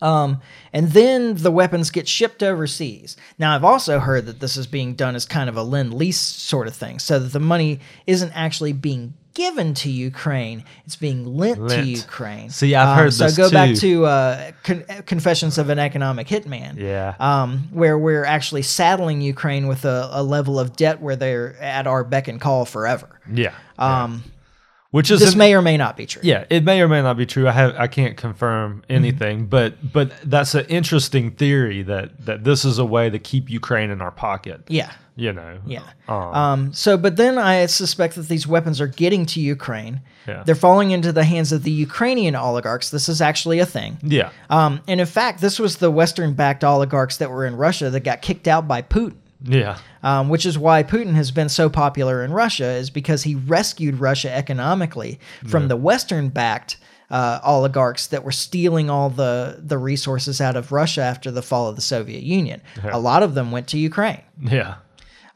Um, 0.00 0.40
and 0.72 0.90
then 0.90 1.34
the 1.36 1.50
weapons 1.50 1.90
get 1.90 2.06
shipped 2.06 2.42
overseas. 2.42 3.16
Now, 3.38 3.54
I've 3.54 3.64
also 3.64 3.98
heard 3.98 4.26
that 4.26 4.40
this 4.40 4.56
is 4.56 4.66
being 4.66 4.94
done 4.94 5.16
as 5.16 5.26
kind 5.26 5.48
of 5.48 5.56
a 5.56 5.62
lend 5.62 5.92
lease 5.94 6.20
sort 6.20 6.68
of 6.68 6.76
thing, 6.76 6.98
so 6.98 7.18
that 7.18 7.32
the 7.32 7.40
money 7.40 7.80
isn't 8.06 8.30
actually 8.34 8.72
being 8.72 9.14
given 9.34 9.74
to 9.74 9.90
Ukraine; 9.90 10.64
it's 10.84 10.96
being 10.96 11.36
lent, 11.36 11.56
to 11.56 11.62
Lent. 11.62 11.86
Ukraine. 11.86 12.50
See, 12.50 12.74
I've 12.74 12.96
heard 12.96 13.12
so 13.12 13.24
this 13.24 13.36
go 13.36 13.50
back 13.50 13.74
to 13.76 14.06
uh, 14.06 14.52
Con- 14.62 14.84
Confessions 15.06 15.58
of 15.58 15.68
an 15.68 15.78
Economic 15.78 16.28
Hitman. 16.28 16.76
Yeah. 16.76 17.14
Um, 17.18 17.68
where 17.72 17.98
we're 17.98 18.24
actually 18.24 18.62
saddling 18.62 19.20
Ukraine 19.20 19.66
with 19.66 19.84
a, 19.84 20.08
a 20.12 20.22
level 20.22 20.58
of 20.60 20.76
debt 20.76 21.00
where 21.00 21.16
they're 21.16 21.56
at 21.60 21.86
our 21.88 22.04
beck 22.04 22.28
and 22.28 22.40
call 22.40 22.64
forever. 22.64 23.20
yeah. 23.32 23.54
Um, 23.78 24.24
Which 24.90 25.10
is 25.10 25.20
this 25.20 25.32
an- 25.32 25.38
may 25.38 25.54
or 25.54 25.60
may 25.60 25.76
not 25.76 25.96
be 25.98 26.06
true. 26.06 26.22
Yeah, 26.24 26.44
it 26.48 26.64
may 26.64 26.80
or 26.80 26.88
may 26.88 27.02
not 27.02 27.18
be 27.18 27.26
true. 27.26 27.46
I 27.46 27.52
have 27.52 27.76
I 27.76 27.88
can't 27.88 28.16
confirm 28.16 28.82
anything, 28.88 29.44
but 29.46 29.92
but 29.92 30.12
that's 30.24 30.54
an 30.54 30.64
interesting 30.66 31.30
theory 31.32 31.82
that 31.82 32.24
that 32.24 32.44
this 32.44 32.64
is 32.64 32.78
a 32.78 32.86
way 32.86 33.10
to 33.10 33.18
keep 33.18 33.50
Ukraine 33.50 33.90
in 33.90 34.00
our 34.00 34.10
pocket. 34.10 34.62
Yeah. 34.68 34.92
You 35.14 35.32
know. 35.32 35.58
Yeah. 35.66 35.82
Um, 36.06 36.16
Um, 36.16 36.72
so, 36.72 36.96
but 36.96 37.16
then 37.16 37.38
I 37.38 37.66
suspect 37.66 38.14
that 38.14 38.28
these 38.28 38.46
weapons 38.46 38.80
are 38.80 38.86
getting 38.86 39.26
to 39.26 39.40
Ukraine. 39.40 40.00
Yeah. 40.28 40.44
They're 40.44 40.54
falling 40.54 40.92
into 40.92 41.10
the 41.12 41.24
hands 41.24 41.50
of 41.50 41.64
the 41.64 41.72
Ukrainian 41.72 42.36
oligarchs. 42.36 42.90
This 42.90 43.08
is 43.08 43.20
actually 43.20 43.58
a 43.58 43.66
thing. 43.66 43.98
yeah. 44.02 44.30
Um, 44.48 44.80
and 44.86 45.00
in 45.00 45.06
fact, 45.06 45.40
this 45.40 45.58
was 45.58 45.78
the 45.78 45.90
Western 45.90 46.34
backed 46.34 46.62
oligarchs 46.62 47.16
that 47.16 47.30
were 47.30 47.44
in 47.44 47.56
Russia 47.56 47.90
that 47.90 48.00
got 48.04 48.22
kicked 48.22 48.46
out 48.46 48.68
by 48.68 48.80
Putin. 48.80 49.16
Yeah. 49.42 49.78
Um, 50.02 50.28
which 50.28 50.44
is 50.44 50.58
why 50.58 50.82
Putin 50.82 51.14
has 51.14 51.30
been 51.30 51.48
so 51.48 51.68
popular 51.68 52.24
in 52.24 52.32
Russia, 52.32 52.66
is 52.66 52.90
because 52.90 53.22
he 53.22 53.34
rescued 53.34 54.00
Russia 54.00 54.34
economically 54.34 55.18
from 55.46 55.68
the 55.68 55.76
Western 55.76 56.28
backed 56.28 56.76
uh, 57.10 57.38
oligarchs 57.42 58.08
that 58.08 58.22
were 58.24 58.32
stealing 58.32 58.90
all 58.90 59.08
the, 59.10 59.60
the 59.64 59.78
resources 59.78 60.40
out 60.40 60.56
of 60.56 60.72
Russia 60.72 61.00
after 61.02 61.30
the 61.30 61.40
fall 61.42 61.68
of 61.68 61.76
the 61.76 61.82
Soviet 61.82 62.22
Union. 62.22 62.60
A 62.84 62.98
lot 62.98 63.22
of 63.22 63.34
them 63.34 63.50
went 63.50 63.68
to 63.68 63.78
Ukraine. 63.78 64.20
Yeah. 64.42 64.76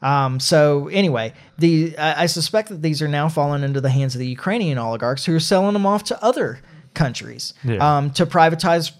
Um, 0.01 0.39
so 0.39 0.89
anyway, 0.89 1.33
the 1.57 1.97
I, 1.97 2.23
I 2.23 2.25
suspect 2.25 2.69
that 2.69 2.81
these 2.81 3.01
are 3.01 3.07
now 3.07 3.29
falling 3.29 3.63
into 3.63 3.79
the 3.79 3.89
hands 3.89 4.15
of 4.15 4.19
the 4.19 4.27
Ukrainian 4.27 4.77
oligarchs 4.77 5.23
who 5.25 5.33
are 5.33 5.39
selling 5.39 5.73
them 5.73 5.85
off 5.85 6.03
to 6.05 6.21
other 6.23 6.59
countries 6.93 7.53
Yeah. 7.63 7.77
um, 7.97 8.11
to 8.11 8.25
privatize 8.25 8.91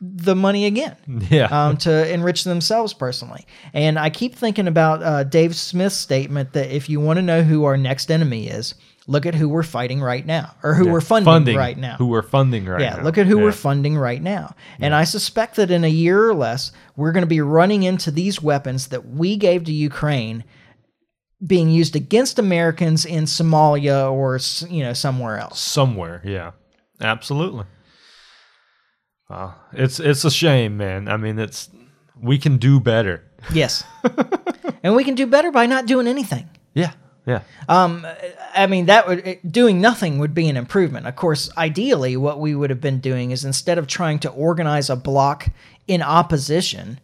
the 0.00 0.36
money 0.36 0.66
again 0.66 0.96
Yeah. 1.30 1.46
um, 1.46 1.76
to 1.78 2.12
enrich 2.12 2.44
themselves 2.44 2.94
personally. 2.94 3.46
And 3.72 3.98
I 3.98 4.10
keep 4.10 4.34
thinking 4.36 4.68
about 4.68 5.02
uh, 5.02 5.24
Dave 5.24 5.56
Smith's 5.56 5.96
statement 5.96 6.52
that 6.52 6.70
if 6.74 6.88
you 6.88 7.00
want 7.00 7.16
to 7.18 7.22
know 7.22 7.42
who 7.42 7.64
our 7.64 7.76
next 7.76 8.10
enemy 8.10 8.46
is, 8.48 8.74
look 9.08 9.26
at 9.26 9.34
who 9.34 9.48
we're 9.48 9.62
fighting 9.64 10.00
right 10.00 10.24
now 10.24 10.54
or 10.62 10.74
who 10.74 10.88
we're 10.88 11.00
funding, 11.00 11.56
right 11.56 11.76
now. 11.76 11.96
Who 11.96 12.06
we're 12.06 12.22
funding 12.22 12.66
right 12.66 12.78
now. 12.78 12.84
yeah, 12.84 12.96
now. 12.98 13.02
look 13.02 13.18
at 13.18 13.26
who 13.26 13.38
Yeah. 13.38 13.44
we're 13.44 13.52
funding 13.52 13.96
right 13.96 14.22
now. 14.22 14.54
And 14.78 14.94
I 14.94 15.02
suspect 15.04 15.56
that 15.56 15.70
in 15.70 15.82
a 15.82 15.88
year 15.88 16.28
or 16.28 16.34
less, 16.34 16.70
we're 16.94 17.12
going 17.12 17.22
to 17.22 17.26
be 17.26 17.40
running 17.40 17.82
into 17.82 18.10
these 18.12 18.40
weapons 18.42 18.88
that 18.88 19.04
we 19.08 19.36
gave 19.36 19.64
to 19.64 19.72
Ukraine 19.72 20.44
being 21.44 21.70
used 21.70 21.96
against 21.96 22.38
Americans 22.38 23.04
in 23.04 23.24
Somalia 23.24 24.12
or 24.12 24.38
you 24.70 24.82
know 24.82 24.92
somewhere 24.92 25.38
else. 25.38 25.60
somewhere. 25.60 26.20
Yeah, 26.24 26.50
absolutely. 27.00 27.64
Wow, 29.30 29.54
it's 29.72 30.00
it's 30.00 30.24
a 30.24 30.30
shame, 30.30 30.76
man. 30.76 31.08
I 31.08 31.16
mean, 31.16 31.38
it's 31.38 31.68
we 32.20 32.38
can 32.38 32.56
do 32.56 32.80
better. 32.80 33.24
Yes. 33.52 33.84
and 34.82 34.96
we 34.96 35.04
can 35.04 35.14
do 35.14 35.26
better 35.26 35.50
by 35.50 35.66
not 35.66 35.86
doing 35.86 36.06
anything. 36.06 36.48
Yeah, 36.74 36.92
yeah, 37.28 37.42
I 37.68 38.66
mean, 38.66 38.86
that 38.86 39.06
would 39.06 39.38
doing 39.46 39.82
nothing 39.82 40.18
would 40.18 40.32
be 40.32 40.48
an 40.48 40.56
improvement. 40.56 41.06
Of 41.06 41.16
course, 41.16 41.50
ideally, 41.58 42.16
what 42.16 42.40
we 42.40 42.54
would 42.54 42.70
have 42.70 42.80
been 42.80 43.00
doing 43.00 43.32
is 43.32 43.44
instead 43.44 43.76
of 43.76 43.86
trying 43.86 44.18
to 44.20 44.30
organize 44.30 44.88
a 44.88 44.96
bloc 44.96 45.48
in 45.86 46.00
opposition 46.00 46.98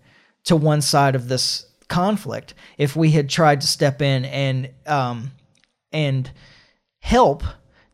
to 0.45 0.57
one 0.57 0.81
side 0.81 1.15
of 1.15 1.29
this 1.29 1.67
conflict, 1.89 2.55
if 2.79 2.97
we 2.97 3.11
had 3.11 3.29
tried 3.29 3.61
to 3.61 3.67
step 3.67 4.01
in 4.01 4.25
and 4.25 4.71
um, 4.87 5.33
and 5.93 6.31
help 7.01 7.43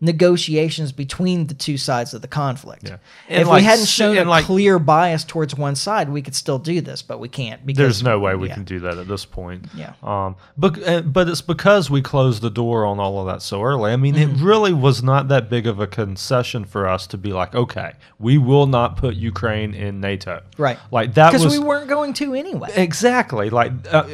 negotiations 0.03 0.93
between 0.93 1.47
the 1.47 1.55
two 1.55 1.77
sides 1.77 2.15
of 2.15 2.23
the 2.23 2.29
conflict. 2.29 2.89
Yeah. 2.89 2.97
If 3.29 3.47
like 3.47 3.61
we 3.61 3.65
hadn't 3.65 3.87
shown 3.87 4.17
a 4.17 4.25
like- 4.25 4.45
clear 4.47 4.79
bias 4.79 5.25
towards 5.25 5.55
one 5.55 5.77
side, 5.77 6.09
we 6.09 6.23
could 6.23 6.35
still 6.35 6.59
do 6.59 6.81
this, 6.81 7.03
but 7.03 7.21
we 7.21 7.29
can't 7.29 7.65
because 7.67 7.79
There's 7.79 8.03
no 8.03 8.19
way 8.19 8.35
we 8.35 8.49
yeah. 8.49 8.55
can 8.55 8.65
do 8.65 8.81
that 8.81 8.97
at 8.99 9.09
this 9.09 9.25
point. 9.25 9.67
Yeah. 9.75 9.93
Um. 10.03 10.37
But 10.57 10.89
uh, 10.89 11.03
but 11.03 11.29
it's 11.29 11.43
because 11.43 11.91
we 11.91 12.01
closed 12.03 12.43
the 12.43 12.51
door 12.51 12.85
on 12.87 12.99
all 12.99 13.21
of 13.21 13.27
that 13.27 13.43
so 13.43 13.63
early. 13.63 13.93
I 13.93 13.97
mean, 13.97 14.11
Mm-hmm. 14.15 14.41
it 14.41 14.43
really 14.43 14.73
was 14.73 15.03
not 15.03 15.29
that 15.29 15.49
big 15.49 15.67
of 15.67 15.79
a 15.81 15.87
concession 15.87 16.65
for 16.65 16.89
us 16.89 17.07
to 17.09 17.17
be 17.19 17.33
like, 17.33 17.55
okay, 17.55 17.93
we 18.19 18.39
will 18.39 18.67
not 18.67 18.97
put 18.97 19.15
Ukraine 19.15 19.73
in 19.75 20.01
NATO. 20.01 20.43
Right. 20.59 20.79
Like 20.91 21.15
that 21.15 21.33
because 21.33 21.47
we 21.47 21.59
weren't 21.65 21.89
going 21.89 22.13
to 22.15 22.35
anyway. 22.35 22.71
Exactly. 22.75 23.51
Like 23.51 23.73
uh, 23.93 24.09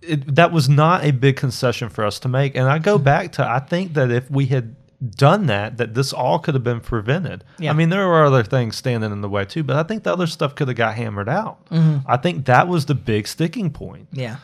it, 0.00 0.34
that 0.36 0.52
was 0.52 0.68
not 0.68 1.04
a 1.04 1.10
big 1.10 1.36
concession 1.36 1.88
for 1.88 2.04
us 2.04 2.18
to 2.20 2.28
make. 2.28 2.54
And 2.56 2.68
I 2.68 2.78
go 2.78 2.98
back 2.98 3.32
to 3.32 3.46
I 3.48 3.58
think 3.58 3.94
that 3.94 4.10
if 4.10 4.30
we 4.30 4.46
had 4.46 4.76
done 5.10 5.46
that, 5.46 5.76
that 5.78 5.94
this 5.94 6.12
all 6.12 6.38
could 6.38 6.54
have 6.54 6.64
been 6.64 6.80
prevented. 6.80 7.44
Yeah. 7.58 7.70
I 7.70 7.72
mean, 7.72 7.88
there 7.88 8.06
were 8.06 8.24
other 8.24 8.44
things 8.44 8.76
standing 8.76 9.10
in 9.10 9.20
the 9.20 9.28
way 9.28 9.44
too, 9.44 9.62
but 9.64 9.76
I 9.76 9.82
think 9.82 10.04
the 10.04 10.12
other 10.12 10.26
stuff 10.26 10.54
could 10.54 10.68
have 10.68 10.76
got 10.76 10.94
hammered 10.94 11.28
out. 11.28 11.66
Mm-hmm. 11.70 12.06
I 12.06 12.16
think 12.16 12.46
that 12.46 12.68
was 12.68 12.86
the 12.86 12.94
big 12.94 13.26
sticking 13.26 13.70
point. 13.70 14.08
Yeah. 14.12 14.36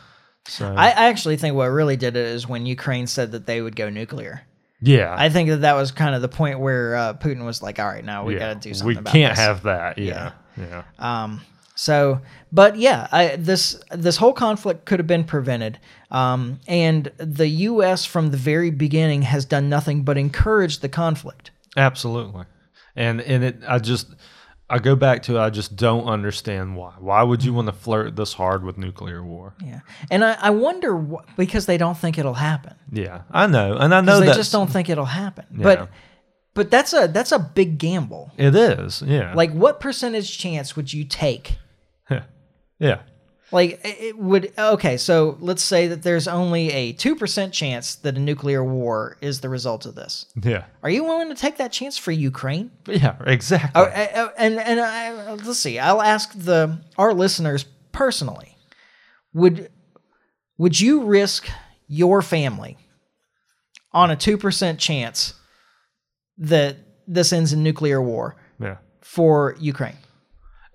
So 0.47 0.67
I, 0.67 0.87
I 0.87 1.09
actually 1.09 1.37
think 1.37 1.55
what 1.55 1.67
really 1.67 1.95
did 1.95 2.17
it 2.17 2.25
is 2.25 2.47
when 2.47 2.65
Ukraine 2.65 3.07
said 3.07 3.31
that 3.33 3.45
they 3.45 3.61
would 3.61 3.75
go 3.75 3.89
nuclear. 3.89 4.41
yeah, 4.81 5.15
I 5.17 5.29
think 5.29 5.49
that 5.49 5.57
that 5.61 5.73
was 5.73 5.91
kind 5.91 6.15
of 6.15 6.21
the 6.21 6.29
point 6.29 6.59
where 6.59 6.95
uh, 6.95 7.13
Putin 7.13 7.45
was 7.45 7.61
like, 7.61 7.77
"All 7.79 7.85
right, 7.85 8.03
now 8.03 8.23
we 8.23 8.33
yeah. 8.33 8.39
got 8.39 8.61
to 8.61 8.69
do 8.69 8.73
something 8.73 9.03
We 9.03 9.11
can't 9.11 9.35
this." 9.35 9.45
have 9.45 9.63
that. 9.63 9.97
Yeah, 9.97 10.31
yeah. 10.57 10.83
Um, 10.97 11.41
so, 11.79 12.19
but 12.51 12.75
yeah, 12.75 13.07
I, 13.09 13.37
this 13.37 13.81
this 13.89 14.17
whole 14.17 14.33
conflict 14.33 14.83
could 14.83 14.99
have 14.99 15.07
been 15.07 15.23
prevented, 15.23 15.79
um, 16.11 16.59
and 16.67 17.09
the 17.17 17.47
U.S. 17.47 18.03
from 18.03 18.31
the 18.31 18.37
very 18.37 18.69
beginning 18.69 19.21
has 19.21 19.45
done 19.45 19.69
nothing 19.69 20.03
but 20.03 20.17
encourage 20.17 20.79
the 20.79 20.89
conflict. 20.89 21.51
Absolutely. 21.77 22.43
And 22.97 23.21
and 23.21 23.45
it 23.45 23.59
I 23.65 23.79
just 23.79 24.13
I 24.69 24.79
go 24.79 24.97
back 24.97 25.23
to 25.23 25.39
I 25.39 25.49
just 25.51 25.77
don't 25.77 26.03
understand 26.03 26.75
why. 26.75 26.95
Why 26.99 27.23
would 27.23 27.45
you 27.45 27.53
want 27.53 27.67
to 27.69 27.73
flirt 27.73 28.17
this 28.17 28.33
hard 28.33 28.65
with 28.65 28.77
nuclear 28.77 29.23
war? 29.23 29.55
Yeah, 29.63 29.79
and 30.11 30.25
I, 30.25 30.33
I 30.33 30.49
wonder 30.49 30.99
wh- 31.01 31.35
because 31.37 31.65
they 31.65 31.77
don't 31.77 31.97
think 31.97 32.17
it'll 32.17 32.33
happen. 32.33 32.75
Yeah, 32.91 33.21
I 33.31 33.47
know, 33.47 33.77
and 33.77 33.95
I 33.95 34.01
know 34.01 34.19
They 34.19 34.33
just 34.33 34.51
don't 34.51 34.69
think 34.69 34.89
it'll 34.89 35.05
happen. 35.05 35.45
Yeah. 35.55 35.63
But 35.63 35.89
but 36.55 36.71
that's 36.71 36.91
a 36.91 37.07
that's 37.07 37.31
a 37.31 37.39
big 37.39 37.77
gamble. 37.77 38.33
It 38.37 38.53
is, 38.53 39.01
yeah, 39.01 39.33
Like, 39.33 39.53
what 39.53 39.79
percentage 39.79 40.37
chance 40.37 40.75
would 40.75 40.91
you 40.91 41.05
take? 41.05 41.57
Yeah, 42.79 43.01
Like 43.51 43.79
it 43.83 44.17
would 44.17 44.53
okay, 44.57 44.97
so 44.97 45.37
let's 45.39 45.63
say 45.63 45.87
that 45.87 46.03
there's 46.03 46.27
only 46.27 46.71
a 46.71 46.93
2% 46.93 47.51
chance 47.51 47.95
that 47.95 48.15
a 48.15 48.19
nuclear 48.19 48.63
war 48.63 49.17
is 49.21 49.41
the 49.41 49.49
result 49.49 49.85
of 49.85 49.95
this. 49.95 50.25
yeah, 50.41 50.65
Are 50.83 50.89
you 50.89 51.03
willing 51.03 51.29
to 51.29 51.35
take 51.35 51.57
that 51.57 51.71
chance 51.71 51.97
for 51.97 52.11
Ukraine? 52.11 52.71
yeah, 52.87 53.15
exactly. 53.25 53.71
Oh, 53.81 53.85
uh, 53.85 54.07
uh, 54.15 54.29
and 54.37 54.59
and 54.59 54.79
I, 54.79 55.33
let's 55.33 55.59
see. 55.59 55.79
I'll 55.79 56.01
ask 56.01 56.31
the 56.33 56.79
our 56.97 57.13
listeners 57.13 57.65
personally. 57.91 58.55
Would 59.33 59.69
would 60.57 60.79
you 60.79 61.03
risk 61.03 61.47
your 61.87 62.21
family 62.21 62.77
on 63.91 64.11
a 64.11 64.15
2% 64.15 64.77
chance 64.77 65.33
that 66.37 66.77
this 67.07 67.33
ends 67.33 67.51
in 67.53 67.63
nuclear 67.63 68.01
war 68.01 68.35
yeah, 68.59 68.77
for 69.01 69.55
Ukraine? 69.59 69.97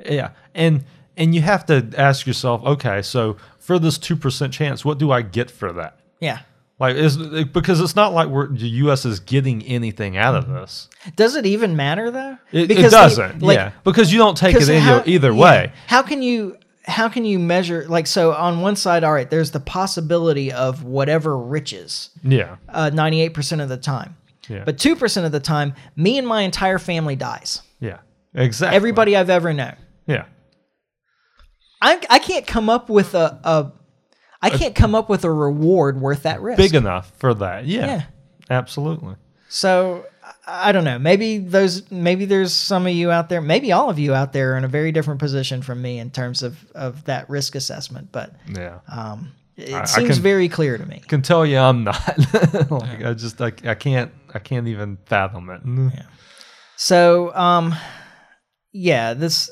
yeah, 0.05 0.31
and 0.55 0.85
and 1.17 1.35
you 1.35 1.43
have 1.43 1.67
to 1.67 1.91
ask 1.97 2.27
yourself, 2.27 2.63
okay, 2.65 3.03
so 3.03 3.37
for 3.59 3.79
this 3.79 3.99
two 3.99 4.17
percent 4.17 4.53
chance, 4.53 4.85
what 4.85 4.99
do 4.99 5.11
I 5.11 5.23
get 5.23 5.51
for 5.51 5.73
that? 5.73 5.99
Yeah. 6.21 6.41
Like, 6.81 6.97
is 6.97 7.17
because 7.17 7.81
it's 7.81 7.95
not 7.95 8.13
like 8.13 8.29
we're 8.29 8.49
the 8.49 8.69
U.S. 8.69 9.05
is 9.05 9.21
getting 9.21 9.63
anything 9.63 10.17
out 10.17 10.35
of 10.35 10.49
this. 10.49 10.89
Does 11.15 11.37
it 11.37 11.47
even 11.47 11.77
matter 11.77 12.11
though? 12.11 12.37
It, 12.51 12.71
it 12.71 12.91
doesn't, 12.91 13.43
like, 13.43 13.57
yeah, 13.57 13.73
because 13.85 14.13
you 14.13 14.19
don't 14.19 14.37
take 14.37 14.57
it 14.57 14.63
either, 14.63 14.81
how- 14.81 15.03
either 15.07 15.33
yeah. 15.33 15.41
way. 15.41 15.73
How 15.87 16.03
can 16.03 16.21
you 16.21 16.57
how 16.87 17.09
can 17.09 17.25
you 17.25 17.39
measure 17.39 17.87
like 17.89 18.07
so 18.07 18.33
on 18.33 18.61
one 18.61 18.77
side, 18.77 19.05
all 19.05 19.13
right, 19.13 19.31
there's 19.31 19.53
the 19.53 19.61
possibility 19.61 20.53
of 20.53 20.83
whatever 20.85 21.39
riches, 21.39 22.11
Yeah, 22.23 22.57
uh, 22.69 22.91
98% 22.93 23.63
of 23.63 23.69
the 23.69 23.77
time. 23.79 24.17
Yeah. 24.49 24.65
But 24.65 24.77
2% 24.77 25.25
of 25.25 25.33
the 25.33 25.41
time, 25.41 25.75
me 25.97 26.19
and 26.19 26.27
my 26.27 26.43
entire 26.43 26.79
family 26.79 27.17
dies. 27.17 27.63
yeah, 27.81 27.99
exactly. 28.35 28.77
Everybody 28.77 29.17
I've 29.17 29.31
ever 29.31 29.55
known. 29.55 29.77
Yeah, 31.93 31.99
I 32.11 32.17
I 32.17 32.19
can't 32.19 32.47
come 32.47 32.69
up 32.71 32.89
with 32.89 33.15
a, 33.15 33.39
a 33.45 33.73
I 34.43 34.51
can't 34.51 34.75
come 34.75 34.95
up 34.95 35.09
with 35.09 35.25
a 35.25 35.31
reward 35.33 36.01
worth 36.01 36.25
that 36.25 36.41
risk. 36.43 36.59
big 36.59 36.75
enough 36.75 37.13
for 37.17 37.33
that. 37.35 37.65
Yeah, 37.67 37.87
Yeah. 37.87 38.03
absolutely. 38.51 39.15
So 39.49 40.05
I 40.47 40.69
I 40.69 40.73
don't 40.73 40.85
know. 40.85 40.99
Maybe 40.99 41.39
those. 41.39 41.91
Maybe 41.91 42.25
there's 42.27 42.53
some 42.53 42.87
of 42.87 42.93
you 42.93 43.11
out 43.11 43.29
there. 43.29 43.41
Maybe 43.41 43.73
all 43.73 43.89
of 43.91 43.99
you 43.99 44.15
out 44.15 44.33
there 44.33 44.53
are 44.55 44.57
in 44.59 44.65
a 44.65 44.69
very 44.69 44.93
different 44.93 45.21
position 45.21 45.63
from 45.63 45.81
me 45.81 45.99
in 45.99 46.11
terms 46.11 46.43
of 46.43 46.65
of 46.75 47.05
that 47.05 47.29
risk 47.31 47.55
assessment. 47.55 48.09
But 48.13 48.35
Yeah. 48.49 48.81
um, 48.89 49.33
it 49.57 49.73
I 49.73 49.85
seems 49.85 50.15
can- 50.17 50.23
very 50.23 50.49
clear 50.49 50.77
to 50.79 50.85
me. 50.87 51.03
can 51.09 51.23
tell 51.23 51.47
you 51.47 51.59
I'm 51.59 51.85
not. 51.85 52.19
like 52.71 53.05
I 53.05 53.15
just 53.15 53.41
I, 53.41 53.53
I 53.65 53.75
can't 53.75 54.13
I 54.35 54.39
can't 54.41 54.67
even 54.69 54.99
fathom 55.07 55.49
it. 55.51 55.63
So 56.77 57.35
um, 57.35 57.75
yeah, 58.73 59.15
this 59.15 59.51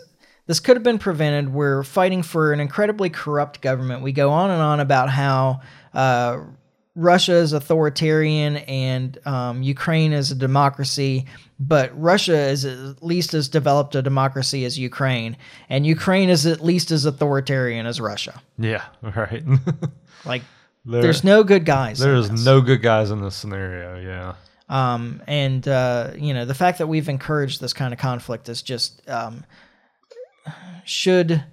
this 0.53 0.61
could 0.61 0.77
have 0.77 0.83
been 0.83 0.99
prevented. 0.99 1.51
We're 1.55 1.83
fighting 1.83 2.23
for 2.23 2.53
an 2.53 2.61
incredibly 2.61 3.09
corrupt 3.09 3.63
government. 3.63 4.03
We 4.03 4.13
go 4.13 4.29
on 4.29 4.51
and 4.51 4.61
on 4.61 4.81
about 4.81 5.09
how. 5.09 5.63
Uh, 5.95 6.41
Russia 6.95 7.33
is 7.37 7.55
authoritarian 7.55 8.59
and 8.59 9.19
um, 9.27 9.63
Ukraine 9.63 10.13
is 10.13 10.31
a 10.31 10.35
democracy, 10.35 11.25
but 11.59 11.91
Russia 11.99 12.37
is 12.37 12.67
at 12.67 13.03
least 13.03 13.33
as 13.33 13.49
developed 13.49 13.95
a 13.95 14.03
democracy 14.03 14.67
as 14.67 14.79
Ukraine, 14.79 15.39
and 15.71 15.87
Ukraine 15.87 16.29
is 16.29 16.45
at 16.45 16.61
least 16.63 16.91
as 16.91 17.07
authoritarian 17.07 17.87
as 17.87 17.99
Russia. 17.99 18.43
Yeah, 18.59 18.85
right. 19.03 19.43
Like, 20.27 20.43
There- 20.85 21.01
there's 21.01 21.25
no 21.25 21.45
good 21.45 21.65
guys. 21.65 21.99
there 21.99 22.15
is 22.15 22.45
no 22.45 22.61
good 22.61 22.83
guys 22.83 23.11
in 23.11 23.23
this 23.23 23.37
scenario. 23.37 23.99
Yeah. 23.99 24.35
Um, 24.69 25.23
and 25.27 25.67
uh, 25.67 26.11
you 26.17 26.35
know 26.35 26.45
the 26.45 26.55
fact 26.55 26.77
that 26.79 26.87
we've 26.89 27.09
encouraged 27.09 27.61
this 27.61 27.73
kind 27.73 27.93
of 27.93 27.99
conflict 28.01 28.49
is 28.49 28.63
just 28.63 29.09
um, 29.09 29.45
should 30.85 31.45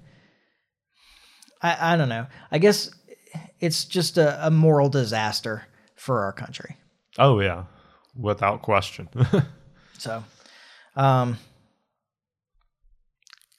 I, 1.62 1.94
I 1.94 1.98
don't 1.98 2.10
know. 2.10 2.26
I 2.52 2.58
guess 2.58 2.92
it's 3.60 3.86
just 3.86 4.18
a, 4.18 4.48
a 4.48 4.52
moral 4.52 4.90
disaster 4.90 5.64
for 5.96 6.22
our 6.24 6.32
country. 6.32 6.78
Oh 7.18 7.40
yeah, 7.40 7.66
without 8.16 8.62
question. 8.62 9.10
So, 9.98 10.24
um, 10.96 11.38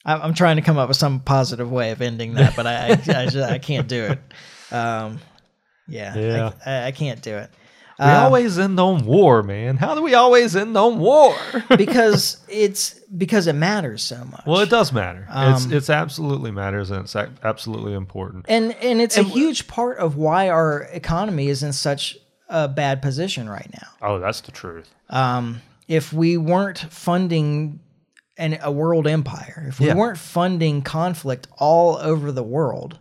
I, 0.03 0.15
I'm 0.15 0.33
trying 0.33 0.55
to 0.55 0.63
come 0.63 0.79
up 0.79 0.87
with 0.87 0.97
some 0.97 1.19
positive 1.19 1.71
way 1.71 1.91
of 1.91 2.01
ending 2.01 2.33
that, 2.33 2.55
but 2.55 2.65
I 2.65 2.87
I, 2.87 2.91
I, 2.93 3.25
just, 3.27 3.37
I 3.37 3.59
can't 3.59 3.87
do 3.87 4.05
it. 4.05 4.19
Um, 4.71 5.19
yeah, 5.87 6.15
Yeah. 6.17 6.51
I, 6.65 6.71
I, 6.71 6.85
I 6.87 6.91
can't 6.93 7.21
do 7.21 7.35
it. 7.37 7.51
We 8.01 8.11
always 8.11 8.57
end 8.59 8.79
on 8.79 9.05
war, 9.05 9.43
man. 9.43 9.77
How 9.77 9.93
do 9.95 10.01
we 10.01 10.13
always 10.15 10.55
end 10.55 10.75
on 10.77 10.99
war? 10.99 11.35
because 11.77 12.37
it's 12.47 12.95
because 13.15 13.47
it 13.47 13.53
matters 13.53 14.01
so 14.01 14.23
much. 14.25 14.41
well, 14.45 14.59
it 14.61 14.69
does 14.69 14.91
matter. 14.91 15.27
it's 15.29 15.65
Um, 15.65 15.73
it's 15.73 15.89
absolutely 15.89 16.51
matters, 16.51 16.89
and 16.91 17.01
it's 17.01 17.15
absolutely 17.15 17.93
important. 17.93 18.45
and 18.49 18.73
and 18.81 19.01
it's 19.01 19.17
a 19.17 19.23
huge 19.23 19.67
part 19.67 19.97
of 19.99 20.15
why 20.15 20.49
our 20.49 20.83
economy 20.91 21.47
is 21.47 21.61
in 21.63 21.73
such 21.73 22.17
a 22.49 22.67
bad 22.67 23.01
position 23.01 23.49
right 23.49 23.69
now. 23.73 23.87
Oh, 24.01 24.19
that's 24.19 24.41
the 24.41 24.51
truth. 24.51 24.89
Um, 25.09 25.61
if 25.87 26.11
we 26.11 26.37
weren't 26.37 26.79
funding 26.79 27.79
an, 28.37 28.57
a 28.63 28.71
world 28.71 29.07
empire, 29.07 29.65
if 29.67 29.79
we 29.79 29.87
Yeah. 29.87 29.95
weren't 29.95 30.17
funding 30.17 30.81
conflict 30.81 31.47
all 31.57 31.97
over 31.97 32.31
the 32.31 32.43
world, 32.43 32.97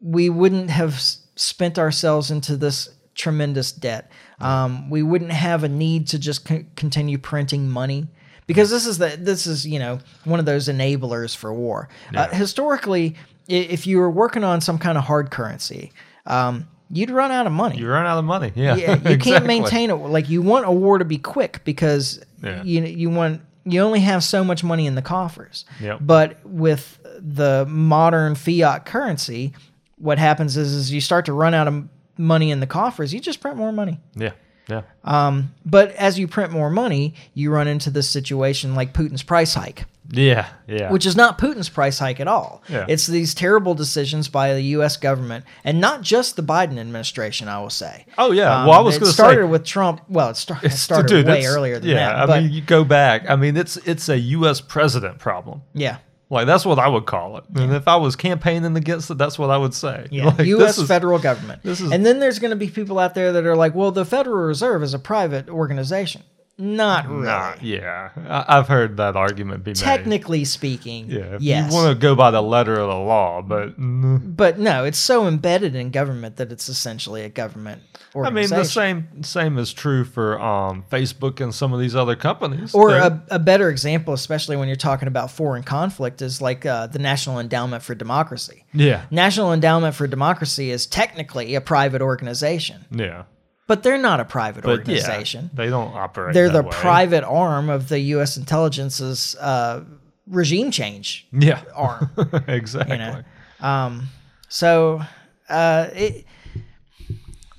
we 0.00 0.28
wouldn't 0.28 0.70
have 0.70 1.00
spent 1.36 1.78
ourselves 1.78 2.30
into 2.30 2.56
this 2.56 2.88
tremendous 3.14 3.72
debt. 3.72 4.10
Um, 4.40 4.90
we 4.90 5.02
wouldn't 5.02 5.32
have 5.32 5.64
a 5.64 5.68
need 5.68 6.08
to 6.08 6.18
just 6.18 6.44
con- 6.44 6.66
continue 6.76 7.18
printing 7.18 7.68
money 7.68 8.08
because 8.46 8.70
this 8.70 8.86
is 8.86 8.98
the 8.98 9.16
this 9.18 9.46
is 9.46 9.66
you 9.66 9.78
know 9.78 9.98
one 10.24 10.40
of 10.40 10.46
those 10.46 10.68
enablers 10.68 11.34
for 11.36 11.52
war. 11.54 11.88
Uh, 12.14 12.28
historically, 12.28 13.16
if 13.48 13.86
you 13.86 13.98
were 13.98 14.10
working 14.10 14.44
on 14.44 14.60
some 14.60 14.78
kind 14.78 14.98
of 14.98 15.04
hard 15.04 15.30
currency, 15.30 15.92
um, 16.26 16.68
you'd 16.90 17.10
run 17.10 17.30
out 17.30 17.46
of 17.46 17.52
money 17.52 17.78
You 17.78 17.88
run 17.88 18.06
out 18.06 18.18
of 18.18 18.24
money. 18.24 18.52
Yeah, 18.54 18.76
yeah, 18.76 18.94
you 18.96 19.00
can't 19.02 19.12
exactly. 19.12 19.46
maintain 19.60 19.90
it. 19.90 19.94
Like 19.94 20.28
you 20.28 20.42
want 20.42 20.66
a 20.66 20.72
war 20.72 20.98
to 20.98 21.04
be 21.04 21.18
quick 21.18 21.60
because 21.64 22.20
Yeah. 22.42 22.62
you 22.62 22.82
you 22.84 23.10
want 23.10 23.40
you 23.66 23.80
only 23.80 24.00
have 24.00 24.22
so 24.22 24.44
much 24.44 24.62
money 24.62 24.86
in 24.86 24.94
the 24.94 25.00
coffers. 25.02 25.64
Yep. 25.80 26.00
But 26.02 26.44
with 26.44 26.98
the 27.18 27.64
modern 27.66 28.34
fiat 28.34 28.84
currency, 28.84 29.54
what 29.96 30.18
happens 30.18 30.56
is 30.58 30.72
is 30.74 30.92
you 30.92 31.00
start 31.00 31.24
to 31.26 31.32
run 31.32 31.54
out 31.54 31.66
of 31.68 31.88
money 32.16 32.50
in 32.50 32.60
the 32.60 32.66
coffers. 32.66 33.12
You 33.14 33.20
just 33.20 33.40
print 33.40 33.56
more 33.56 33.72
money. 33.72 34.00
Yeah, 34.14 34.32
yeah. 34.68 34.82
Um, 35.04 35.54
but 35.64 35.90
as 35.92 36.18
you 36.18 36.26
print 36.28 36.52
more 36.52 36.70
money, 36.70 37.14
you 37.34 37.50
run 37.50 37.68
into 37.68 37.90
this 37.90 38.08
situation 38.08 38.74
like 38.74 38.92
Putin's 38.94 39.22
price 39.22 39.54
hike 39.54 39.84
Yeah, 40.10 40.48
yeah. 40.66 40.90
which 40.90 41.04
is 41.06 41.16
not 41.16 41.38
Putin's 41.38 41.68
price 41.68 41.98
hike 41.98 42.20
at 42.20 42.28
all. 42.28 42.62
Yeah. 42.68 42.86
It's 42.88 43.06
these 43.06 43.34
terrible 43.34 43.74
decisions 43.74 44.28
by 44.28 44.54
the 44.54 44.62
U.S. 44.76 44.96
government, 44.96 45.44
and 45.64 45.80
not 45.80 46.02
just 46.02 46.36
the 46.36 46.42
Biden 46.42 46.78
administration. 46.78 47.48
I 47.48 47.60
will 47.60 47.70
say. 47.70 48.06
Oh, 48.16 48.32
yeah. 48.32 48.60
Um, 48.62 48.66
Well, 48.68 48.78
I 48.78 48.82
was 48.82 48.96
gonna 48.98 49.10
say- 49.10 49.22
started 49.22 49.46
with 49.48 49.64
Trump. 49.64 50.02
Well, 50.08 50.30
it, 50.30 50.36
start, 50.36 50.62
it 50.64 50.70
started 50.72 51.08
Dude, 51.08 51.26
way 51.26 51.44
earlier 51.46 51.78
than 51.78 51.90
yeah, 51.90 52.06
that. 52.12 52.16
I 52.16 52.26
but 52.26 52.42
mean, 52.44 52.52
you 52.52 52.60
go 52.62 52.84
back. 52.84 53.28
I 53.28 53.36
mean, 53.36 53.56
it's 53.56 53.76
it's 53.78 54.08
a 54.08 54.18
U.S. 54.18 54.60
president 54.60 55.18
problem. 55.18 55.62
yeah, 55.74 55.98
Like 56.34 56.46
that's 56.46 56.66
what 56.66 56.78
I 56.78 56.88
would 56.88 57.06
call 57.06 57.38
it. 57.38 57.44
And 57.54 57.72
if 57.72 57.88
I 57.88 57.96
was 57.96 58.16
campaigning 58.16 58.76
against 58.76 59.10
it, 59.10 59.16
that's 59.18 59.38
what 59.38 59.50
I 59.50 59.56
would 59.56 59.72
say. 59.72 60.06
yeah. 60.10 60.26
Like, 60.26 60.46
U.S. 60.46 60.76
is- 60.78 60.88
federal 60.88 61.18
government. 61.18 61.62
this 61.62 61.80
is- 61.80 61.90
and 61.92 62.04
then 62.04 62.18
there's 62.20 62.38
going 62.38 62.50
to 62.50 62.56
be 62.56 62.68
people 62.68 62.98
out 62.98 63.14
there 63.14 63.32
that 63.32 63.46
are 63.46 63.56
like, 63.56 63.74
well, 63.74 63.90
the 63.90 64.04
Federal 64.04 64.36
Reserve 64.44 64.82
is 64.82 64.92
a 64.94 64.98
private 64.98 65.48
organization. 65.48 66.22
Not 66.56 67.08
really. 67.08 67.24
Nah, 67.24 67.54
yeah, 67.60 68.10
I, 68.28 68.58
I've 68.58 68.68
heard 68.68 68.96
that 68.98 69.16
argument 69.16 69.64
be 69.64 69.70
made. 69.70 69.76
Technically 69.76 70.44
speaking, 70.44 71.10
yeah. 71.10 71.38
Yes. 71.40 71.70
you 71.70 71.76
want 71.76 71.92
to 71.92 72.00
go 72.00 72.14
by 72.14 72.30
the 72.30 72.42
letter 72.42 72.74
of 72.74 72.88
the 72.88 72.96
law, 72.96 73.42
but 73.42 73.74
but 73.76 74.58
no, 74.58 74.84
it's 74.84 74.98
so 74.98 75.26
embedded 75.26 75.74
in 75.74 75.90
government 75.90 76.36
that 76.36 76.52
it's 76.52 76.68
essentially 76.68 77.22
a 77.22 77.28
government 77.28 77.82
I 78.22 78.30
mean, 78.30 78.48
the 78.48 78.64
same 78.64 79.22
same 79.22 79.58
is 79.58 79.72
true 79.72 80.04
for 80.04 80.40
um, 80.40 80.84
Facebook 80.90 81.40
and 81.40 81.52
some 81.54 81.72
of 81.72 81.80
these 81.80 81.96
other 81.96 82.14
companies. 82.14 82.74
Or 82.74 82.90
a, 82.90 83.22
a 83.30 83.38
better 83.38 83.68
example, 83.68 84.14
especially 84.14 84.56
when 84.56 84.68
you're 84.68 84.76
talking 84.76 85.08
about 85.08 85.30
foreign 85.30 85.64
conflict, 85.64 86.22
is 86.22 86.40
like 86.40 86.64
uh, 86.64 86.86
the 86.86 87.00
National 87.00 87.40
Endowment 87.40 87.82
for 87.82 87.94
Democracy. 87.94 88.64
yeah, 88.72 89.06
National 89.10 89.52
Endowment 89.52 89.94
for 89.94 90.06
Democracy 90.06 90.70
is 90.70 90.86
technically 90.86 91.54
a 91.54 91.60
private 91.60 92.02
organization, 92.02 92.84
yeah, 92.90 93.24
but 93.66 93.82
they're 93.82 93.98
not 93.98 94.20
a 94.20 94.24
private 94.24 94.64
but 94.64 94.78
organization. 94.78 95.50
yeah, 95.52 95.64
they 95.64 95.70
don't 95.70 95.94
operate. 95.94 96.34
they're 96.34 96.50
the 96.50 96.62
way. 96.62 96.70
private 96.70 97.24
arm 97.24 97.68
of 97.70 97.88
the 97.88 97.98
U.S. 98.00 98.36
intelligence's 98.36 99.34
uh, 99.36 99.84
regime 100.26 100.70
change 100.70 101.26
Yeah, 101.32 101.62
arm. 101.74 102.10
exactly. 102.48 102.96
you 102.96 103.02
know? 103.02 103.22
Um, 103.60 104.08
so 104.48 105.02
uh, 105.48 105.88
it, 105.94 106.24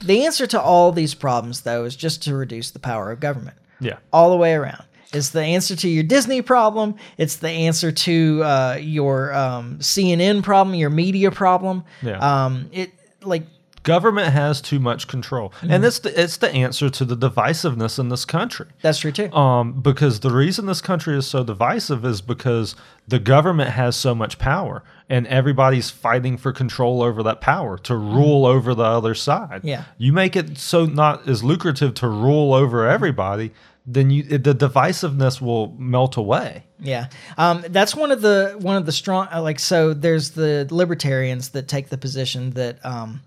the 0.04 0.26
answer 0.26 0.46
to 0.48 0.62
all 0.62 0.92
these 0.92 1.14
problems, 1.16 1.62
though, 1.62 1.86
is 1.86 1.96
just 1.96 2.22
to 2.24 2.36
reduce 2.36 2.72
the 2.72 2.80
power 2.80 3.12
of 3.12 3.20
government. 3.20 3.58
Yeah, 3.80 3.98
all 4.14 4.30
the 4.32 4.38
way 4.38 4.54
around. 4.54 4.84
It's 5.14 5.30
the 5.30 5.42
answer 5.42 5.76
to 5.78 5.88
your 5.90 6.04
Disney 6.04 6.42
problem. 6.42 6.96
It's 7.18 7.38
the 7.38 7.50
answer 7.50 7.92
to 7.92 8.42
uh, 8.44 8.78
your 8.82 9.34
um, 9.34 9.80
CNN 9.80 10.44
problem, 10.44 10.76
your 10.76 10.90
media 10.90 11.32
problem. 11.32 11.84
Yeah. 12.02 12.18
Um, 12.20 12.70
it 12.72 12.92
like 13.24 13.44
government 13.86 14.34
has 14.34 14.60
too 14.62 14.80
much 14.80 15.08
control, 15.08 15.50
Mm-hmm. 15.50 15.72
and 15.72 15.86
it's 15.86 16.00
the 16.00 16.22
it's 16.22 16.38
the 16.38 16.52
answer 16.52 16.90
to 16.90 17.06
the 17.06 17.16
divisiveness 17.16 17.98
in 17.98 18.10
this 18.10 18.26
country. 18.26 18.68
that's 18.82 19.00
true 19.00 19.14
too. 19.14 19.32
Um, 19.32 19.80
because 19.82 20.20
the 20.20 20.32
reason 20.32 20.66
this 20.66 20.82
country 20.82 21.18
is 21.18 21.26
so 21.26 21.44
divisive 21.44 22.04
is 22.04 22.20
because 22.22 22.76
the 23.08 23.20
government 23.20 23.70
has 23.70 23.96
so 23.96 24.14
much 24.14 24.38
power, 24.38 24.84
and 25.10 25.26
everybody's 25.28 25.90
fighting 25.90 26.36
for 26.38 26.52
control 26.52 27.02
over 27.02 27.24
that 27.24 27.40
power 27.40 27.78
to 27.80 27.96
rule 27.96 28.46
over 28.46 28.76
the 28.76 28.84
other 28.84 29.14
side. 29.16 29.60
Mm-hmm. 29.60 29.68
Yeah. 29.68 29.84
you 29.98 30.12
make 30.12 30.36
it 30.36 30.58
so 30.58 30.86
not 30.86 31.30
as 31.30 31.44
lucrative 31.44 31.94
to 31.96 32.08
rule 32.10 32.54
over 32.54 32.88
everybody, 32.88 33.52
then 33.86 34.10
you 34.10 34.24
the 34.24 34.54
divisiveness 34.56 35.40
will 35.40 35.74
melt 35.78 36.18
away. 36.18 36.64
Yeah, 36.80 37.08
um, 37.38 37.64
that's 37.70 37.96
one 37.96 38.12
of 38.12 38.22
the 38.22 38.56
one 38.60 38.76
of 38.76 38.86
the 38.86 38.92
strong 38.92 39.28
like. 39.32 39.60
So 39.60 39.94
there's 39.94 40.32
the 40.32 40.68
libertarians 40.72 41.50
that 41.50 41.68
take 41.68 41.90
the 41.90 41.98
position 41.98 42.52
that 42.52 42.84
um, 42.86 43.22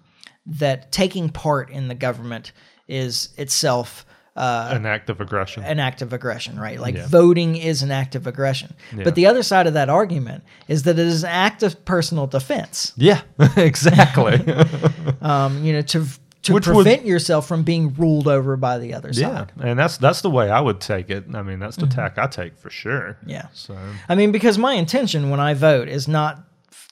that 0.49 0.90
taking 0.92 1.28
part 1.28 1.70
in 1.70 1.88
the 1.88 1.94
government 1.94 2.53
is 2.88 3.30
itself. 3.36 4.05
Uh, 4.36 4.68
An 4.72 4.86
act 4.86 5.11
of 5.11 5.20
aggression. 5.20 5.64
an 5.64 5.80
act 5.80 6.01
of 6.01 6.12
aggression, 6.12 6.61
right? 6.61 6.78
Like 6.78 6.94
Yeah. 6.94 7.07
voting 7.09 7.57
is 7.57 7.82
an 7.82 7.90
act 7.90 8.14
of 8.14 8.26
aggression. 8.28 8.72
Yeah. 8.96 9.03
But 9.03 9.16
the 9.16 9.26
other 9.26 9.42
side 9.42 9.66
of 9.66 9.74
that 9.74 9.88
argument 9.88 10.44
is 10.68 10.84
that 10.84 10.92
it 10.96 11.07
is 11.07 11.24
an 11.24 11.30
act 11.30 11.64
of 11.64 11.84
personal 11.84 12.28
defense. 12.28 12.92
yeah, 12.96 13.22
exactly. 13.57 14.40
um, 15.22 15.64
you 15.64 15.72
know, 15.72 15.82
to 15.82 16.07
to 16.42 16.55
Which 16.55 16.68
would- 16.68 16.74
prevent 16.84 17.05
yourself 17.05 17.49
from 17.49 17.64
being 17.64 17.92
ruled 17.94 18.28
over 18.28 18.57
by 18.57 18.78
the 18.78 18.94
other 18.94 19.11
yeah, 19.12 19.38
side. 19.38 19.53
and 19.61 19.76
that's 19.78 19.96
that's 19.99 20.20
the 20.20 20.30
way 20.30 20.49
I 20.49 20.61
would 20.61 20.80
take 20.80 21.11
it. 21.11 21.24
I 21.34 21.42
mean, 21.42 21.59
that's 21.59 21.76
the 21.76 21.88
tack 21.88 22.16
I 22.16 22.28
take 22.28 22.57
for 22.59 22.70
sure. 22.70 23.16
Mm-hmm. 23.20 23.30
Yeah. 23.30 23.46
So 23.53 23.76
I 24.09 24.14
mean, 24.14 24.30
because 24.30 24.57
my 24.57 24.74
intention 24.74 25.30
when 25.30 25.40
I 25.40 25.55
vote 25.55 25.88
is 25.88 26.07
not 26.07 26.44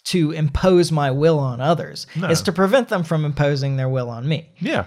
to 0.06 0.30
impose 0.32 0.90
my 0.92 1.10
will 1.10 1.38
on 1.38 1.60
others; 1.60 2.06
No. 2.16 2.28
it's 2.28 2.40
to 2.42 2.52
prevent 2.52 2.88
them 2.88 3.02
from 3.04 3.24
imposing 3.24 3.76
their 3.76 3.88
will 3.88 4.10
on 4.10 4.26
me. 4.28 4.50
yeah, 4.58 4.86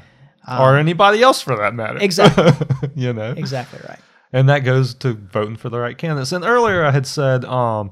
or 0.49 0.77
anybody 0.77 1.21
else 1.21 1.41
for 1.41 1.55
that 1.57 1.73
matter. 1.73 1.97
Um, 1.97 2.01
Exactly, 2.01 2.51
you 2.95 3.13
know. 3.13 3.31
exactly 3.37 3.79
right. 3.87 3.99
and 4.33 4.47
that 4.49 4.59
goes 4.59 4.93
to 4.95 5.13
voting 5.13 5.55
for 5.55 5.69
the 5.69 5.79
right 5.79 5.97
candidates. 5.97 6.31
And 6.31 6.43
earlier 6.45 6.83
I 6.85 6.91
had 6.91 7.05
said, 7.07 7.45
um, 7.45 7.91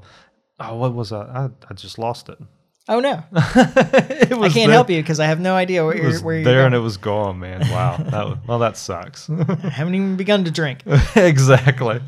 oh, 0.60 0.76
what 0.76 0.94
was 0.94 1.12
I? 1.12 1.22
I, 1.22 1.48
I 1.70 1.74
just 1.74 1.98
lost 1.98 2.28
it. 2.28 2.38
Oh 2.90 3.00
no, 3.00 3.22
I 3.34 4.48
can't 4.48 4.54
there- 4.54 4.70
help 4.70 4.88
you 4.88 5.02
because 5.02 5.20
I 5.20 5.26
have 5.26 5.40
no 5.40 5.54
idea 5.54 5.84
where 5.84 5.94
It 5.94 6.02
you're 6.02 6.20
where 6.22 6.36
you're 6.36 6.44
there 6.44 6.64
and 6.64 6.74
it 6.74 6.78
was 6.78 6.96
gone, 6.96 7.38
man. 7.38 7.60
Wow. 7.70 7.96
That 8.10 8.26
was, 8.26 8.38
well, 8.46 8.58
that 8.60 8.78
sucks. 8.78 9.28
I 9.28 9.34
haven't 9.68 9.94
even 9.94 10.16
begun 10.16 10.44
to 10.44 10.50
drink. 10.50 10.80
exactly. 11.14 12.00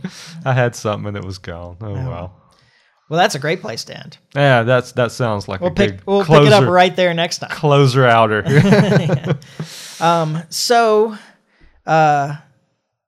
I 0.46 0.54
had 0.54 0.74
something 0.74 1.08
and 1.08 1.16
it 1.18 1.24
was 1.24 1.36
gone. 1.36 1.76
Oh, 1.82 1.92
well. 1.92 2.34
Well, 3.10 3.18
that's 3.18 3.34
a 3.34 3.38
great 3.38 3.60
place 3.60 3.84
to 3.84 3.98
end. 3.98 4.16
Yeah, 4.34 4.62
that's 4.62 4.92
that 4.92 5.10
sounds 5.12 5.48
like 5.48 5.60
We'll 5.60 5.72
a 5.72 5.74
pick 5.74 6.00
we'll 6.06 6.24
closer, 6.24 6.40
pick 6.44 6.46
it 6.46 6.52
up 6.54 6.68
right 6.70 6.94
there 6.96 7.12
next 7.12 7.38
time. 7.40 7.50
closer 7.50 8.06
outer. 8.06 8.42
So, 10.50 11.16
uh, 11.86 12.36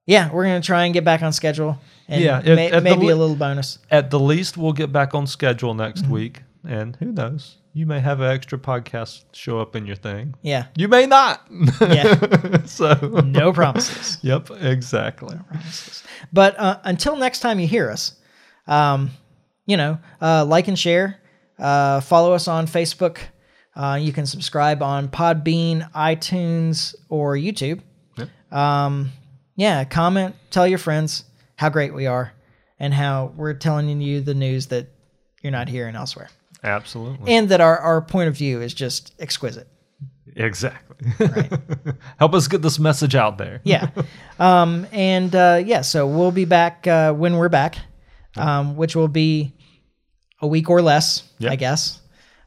yeah, 0.07 0.31
we're 0.33 0.45
gonna 0.45 0.61
try 0.61 0.85
and 0.85 0.95
get 0.95 1.05
back 1.05 1.23
on 1.23 1.33
schedule. 1.33 1.79
And 2.09 2.23
Yeah, 2.23 2.39
at- 2.39 2.45
may- 2.45 2.67
at 2.71 2.73
the 2.73 2.81
maybe 2.83 3.07
li- 3.07 3.13
a 3.13 3.17
little 3.17 3.37
bonus. 3.37 3.79
At 3.91 4.11
the 4.11 4.21
least, 4.21 4.57
we'll 4.59 4.73
get 4.75 4.93
back 4.93 5.15
on 5.15 5.27
schedule 5.27 5.73
next 5.75 6.03
Mm-hmm. 6.03 6.13
week, 6.13 6.43
and 6.69 6.97
who 6.97 7.13
knows? 7.13 7.57
You 7.75 7.87
may 7.87 8.01
have 8.01 8.21
an 8.21 8.31
extra 8.31 8.59
podcast 8.59 9.25
show 9.33 9.59
up 9.59 9.75
in 9.75 9.87
your 9.87 9.97
thing. 9.97 10.35
Yeah, 10.43 10.67
You 10.77 10.89
may 10.89 11.07
not. 11.07 11.41
yeah, 11.81 12.63
so, 12.67 13.23
no 13.25 13.51
promises. 13.53 14.19
yep, 14.23 14.51
exactly. 14.61 15.37
No 15.37 15.43
promises. 15.45 16.03
But 16.33 16.59
uh, 16.59 16.81
until 16.85 17.17
next 17.17 17.41
time 17.41 17.59
you 17.61 17.67
hear 17.67 17.89
us, 17.91 18.13
um, 18.67 19.13
you 19.67 19.77
know, 19.77 19.99
uh, 20.21 20.45
like 20.45 20.69
and 20.69 20.79
share. 20.79 21.21
Uh, 21.59 22.01
follow 22.01 22.33
us 22.33 22.49
on 22.49 22.67
Facebook. 22.67 23.19
Uh, 23.75 23.99
you 24.01 24.13
can 24.13 24.27
subscribe 24.27 24.83
on 24.83 25.09
Podbean, 25.09 25.91
iTunes, 25.93 26.95
or 27.09 27.35
YouTube. 27.37 27.81
Um, 28.51 29.13
yeah, 29.57 29.85
comment, 29.85 30.35
tell 30.51 30.67
your 30.67 30.79
friends 30.79 31.25
how 31.57 31.71
great 31.71 31.95
we 31.95 32.07
are 32.07 32.33
and 32.79 32.93
how 32.93 33.33
we're 33.37 33.55
telling 33.55 34.01
you 34.01 34.21
the 34.21 34.35
news 34.35 34.67
that 34.67 34.89
you're 35.43 35.53
not 35.53 35.69
hearing 35.69 35.97
elsewhere. 35.97 36.29
Absolutely. 36.63 37.33
And 37.33 37.49
that 37.49 37.61
our, 37.61 37.79
our 37.79 38.03
point 38.03 38.29
of 38.29 38.37
view 38.37 38.61
is 38.61 38.75
just 38.75 39.15
exquisite. 39.19 39.69
Exactly. 40.37 40.97
Right. 41.27 41.53
Help 42.19 42.35
us 42.35 42.47
get 42.49 42.63
this 42.63 42.79
message 42.79 43.15
out 43.15 43.39
there. 43.39 43.61
yeah. 43.65 43.91
Um, 44.39 44.89
and 44.91 45.33
uh, 45.37 45.63
yeah, 45.65 45.83
so 45.83 46.05
we'll 46.07 46.33
be 46.33 46.47
back 46.47 46.87
uh, 46.89 47.13
when 47.13 47.37
we're 47.37 47.49
back, 47.49 47.77
um, 48.37 48.77
which 48.77 48.95
will 48.97 49.09
be 49.09 49.53
a 50.41 50.47
week 50.47 50.69
or 50.71 50.83
less, 50.83 51.23
Yep. 51.39 51.53
I 51.53 51.57
guess. 51.57 52.01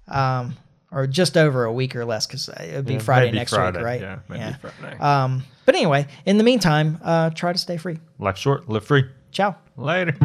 Um, 0.08 0.56
or 0.92 1.08
just 1.08 1.36
over 1.36 1.66
a 1.66 1.74
week 1.74 1.96
or 1.96 2.06
less 2.06 2.26
because 2.28 2.48
it'll 2.50 2.84
be 2.84 3.00
Friday 3.00 3.32
next 3.32 3.54
Friday, 3.54 3.80
week, 3.80 3.86
right? 3.86 4.02
yeah, 4.02 4.20
maybe 4.30 4.56
Friday. 4.80 4.98
Um, 5.00 5.44
but 5.66 5.76
anyway, 5.76 6.08
in 6.26 6.38
the 6.38 6.44
meantime, 6.44 7.00
uh, 7.04 7.30
try 7.32 7.52
to 7.52 7.60
stay 7.60 7.78
free. 7.78 8.00
Life 8.20 8.38
short, 8.38 8.70
live 8.70 8.86
free. 8.86 9.06
Ciao. 9.32 9.56
Later. 9.76 10.16